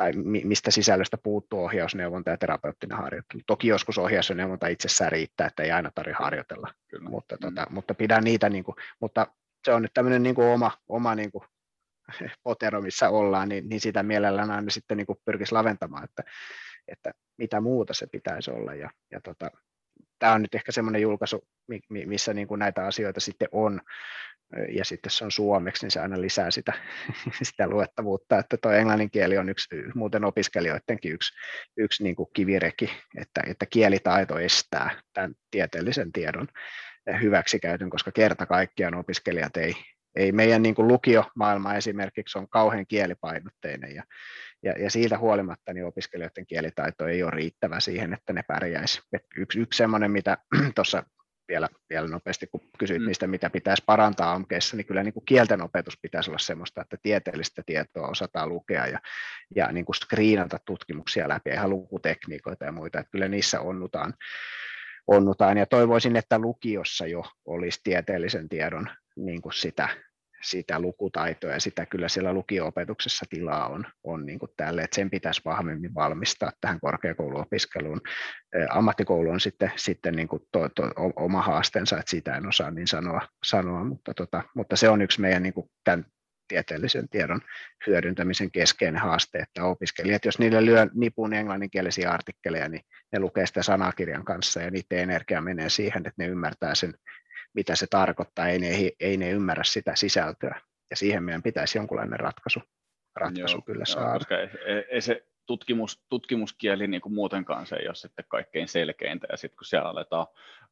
[0.00, 0.12] tai
[0.44, 3.42] mistä sisällöstä puuttuu ohjausneuvonta ja terapeuttinen harjoittelu.
[3.46, 7.10] Toki joskus ohjausneuvonta itsessään riittää, että ei aina tarvitse harjoitella, Kyllä.
[7.10, 7.40] Mutta, mm.
[7.40, 9.26] tota, mutta pidän niitä, niin kuin, mutta
[9.64, 11.44] se on nyt tämmöinen niin kuin oma, oma niin kuin
[12.42, 16.22] potero, missä ollaan, niin, niin sitä mielellään aina sitten niin kuin pyrkisi laventamaan, että,
[16.88, 18.74] että mitä muuta se pitäisi olla.
[18.74, 19.50] Ja, ja tota,
[20.18, 21.48] tämä on nyt ehkä semmoinen julkaisu,
[21.88, 23.80] missä niin kuin näitä asioita sitten on,
[24.68, 26.72] ja sitten se on suomeksi, niin se aina lisää sitä,
[27.42, 31.34] sitä luettavuutta, että tuo englannin kieli on yksi, muuten opiskelijoidenkin yksi,
[31.76, 36.48] yksi niin kuin kivireki, että, että kielitaito estää tämän tieteellisen tiedon
[37.16, 39.74] hyväksikäytön, koska kerta kaikkiaan opiskelijat ei,
[40.14, 44.02] ei meidän niin kuin lukiomaailma esimerkiksi on kauhean kielipainotteinen ja,
[44.62, 49.00] ja, ja siitä huolimatta niin opiskelijoiden kielitaito ei ole riittävä siihen, että ne pärjäisi.
[49.36, 50.38] yksi, yksi semmoinen, mitä
[50.74, 51.02] tuossa
[51.50, 53.06] vielä, vielä nopeasti, kun kysyit mm.
[53.06, 56.96] niistä, mitä pitäisi parantaa AMKissa, niin kyllä niin kuin kielten opetus pitäisi olla sellaista, että
[57.02, 58.98] tieteellistä tietoa osataan lukea ja,
[59.56, 64.14] ja niin kuin screenata tutkimuksia läpi, ihan lukutekniikoita ja muita, että kyllä niissä onnutaan,
[65.10, 69.88] onnutaan ja toivoisin, että lukiossa jo olisi tieteellisen tiedon niin kuin sitä,
[70.42, 71.50] sitä lukutaitoa.
[71.50, 75.94] Ja sitä kyllä siellä lukio-opetuksessa tilaa on, on niin kuin tälle, että sen pitäisi vahvemmin
[75.94, 78.00] valmistaa tähän korkeakouluopiskeluun.
[78.70, 80.82] Ammattikoulu on sitten, sitten niin kuin to, to,
[81.16, 85.20] oma haasteensa, että siitä en osaa niin sanoa, sanoa mutta, tota, mutta se on yksi
[85.20, 86.04] meidän niin kuin tämän
[86.50, 87.40] tieteellisen tiedon
[87.86, 92.82] hyödyntämisen keskeinen haaste, että opiskelijat, jos niille lyö nipun englanninkielisiä artikkeleja, niin
[93.12, 96.94] ne lukee sitä sanakirjan kanssa ja niiden energia menee siihen, että ne ymmärtää sen,
[97.54, 98.68] mitä se tarkoittaa, ei ne,
[99.00, 100.60] ei ne ymmärrä sitä sisältöä.
[100.90, 102.62] Ja siihen meidän pitäisi jonkunlainen ratkaisu,
[103.16, 104.18] ratkaisu joo, kyllä saada.
[104.18, 104.48] koska ei,
[104.90, 109.56] ei se tutkimus, tutkimuskieli niin kuin muutenkaan se ei ole sitten kaikkein selkeintä, ja sitten
[109.56, 110.26] kun siellä aletaan,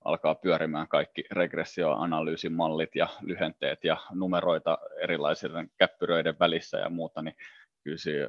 [0.05, 7.37] alkaa pyörimään kaikki regressioanalyysin mallit ja lyhenteet ja numeroita erilaisiden käppyröiden välissä ja muuta, niin
[7.85, 8.29] kyllä se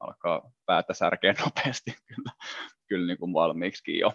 [0.00, 2.30] alkaa päätä särkeä nopeasti kyllä,
[2.86, 4.12] kyllä niin kuin valmiiksi jo.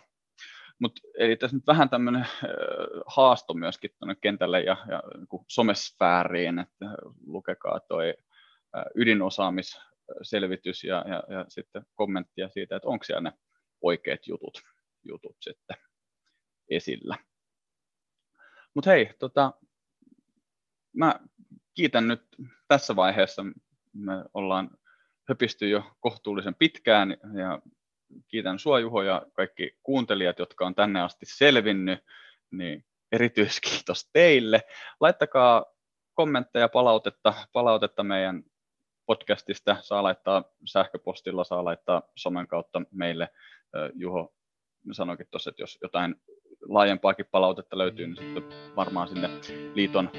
[0.80, 2.28] Mut, eli tässä nyt vähän tämmöinen
[3.06, 6.86] haasto myöskin tuonne kentälle ja, ja niin somesfääriin, että
[7.26, 8.14] lukekaa toi
[8.96, 9.82] ydinosaamis
[10.22, 13.34] selvitys ja, ja, ja sitten kommenttia siitä, että onko siellä ne
[13.82, 14.62] oikeat jutut,
[15.04, 15.78] jutut sitten
[16.70, 17.18] esillä.
[18.74, 19.54] Mutta hei, tota,
[20.94, 21.20] mä
[21.74, 22.24] kiitän nyt
[22.68, 23.46] tässä vaiheessa.
[23.94, 24.70] Me ollaan
[25.30, 27.62] höpisty jo kohtuullisen pitkään ja
[28.28, 32.00] kiitän sua Juho ja kaikki kuuntelijat, jotka on tänne asti selvinnyt,
[32.52, 34.62] niin erityiskiitos teille.
[35.00, 35.66] Laittakaa
[36.14, 38.44] kommentteja, palautetta, palautetta meidän
[39.12, 43.30] podcastista, saa laittaa sähköpostilla, saa laittaa somen kautta meille.
[43.94, 44.34] Juho
[44.92, 46.16] sanoikin tuossa, että jos jotain
[46.70, 48.44] laajempaakin palautetta löytyy, niin sitten
[48.76, 49.30] varmaan sinne
[49.76, 50.10] liiton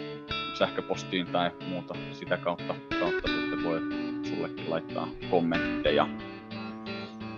[0.59, 3.81] sähköpostiin tai muuta sitä kautta, kautta sitten voi
[4.28, 6.09] sullekin laittaa kommentteja.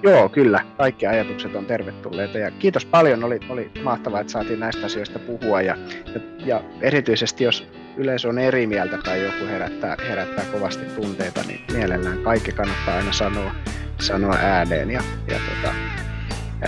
[0.02, 0.60] Joo, kyllä.
[0.76, 3.24] Kaikki ajatukset on tervetulleita ja kiitos paljon.
[3.24, 5.76] Oli, oli mahtavaa, että saatiin näistä asioista puhua ja,
[6.14, 11.60] ja, ja erityisesti jos yleisö on eri mieltä tai joku herättää, herättää kovasti tunteita, niin
[11.72, 13.54] mielellään kaikki kannattaa aina sanoa,
[14.00, 15.74] sanoa ääneen ja, ja tota,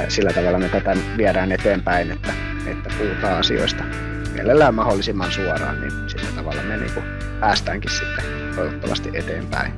[0.08, 2.32] sillä tavalla me tätä viedään eteenpäin, että,
[2.66, 3.84] että puhutaan asioista
[4.32, 7.04] mielellään mahdollisimman suoraan, niin sillä tavalla me niin
[7.40, 8.24] päästäänkin sitten
[8.56, 9.72] toivottavasti eteenpäin.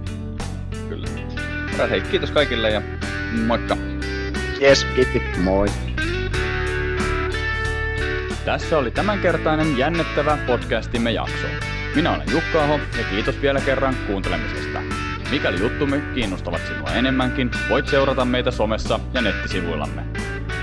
[0.89, 1.07] Kyllä.
[1.91, 2.83] Hei, kiitos kaikille ja
[3.47, 3.77] moikka!
[4.63, 5.69] Yes, kiitti, moi!
[8.49, 11.47] Tässä oli tämänkertainen jännittävä podcastimme jakso.
[11.95, 14.83] Minä olen Jukka Aho ja kiitos vielä kerran kuuntelemisesta.
[15.31, 20.03] Mikäli juttumme kiinnostavat sinua enemmänkin, voit seurata meitä somessa ja nettisivuillamme.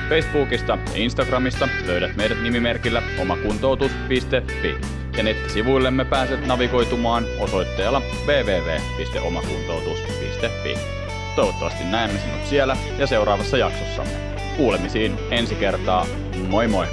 [0.10, 4.78] Facebookista ja Instagramista löydät meidät nimimerkillä omakuntoutus.fi
[5.18, 10.78] ja nettisivuillemme pääset navigoitumaan osoitteella www.omakuntoutus.fi.
[11.36, 14.14] Toivottavasti näemme sinut siellä ja seuraavassa jaksossamme.
[14.58, 16.06] Kuulemisiin ensi kertaa.
[16.50, 16.88] Moi moi!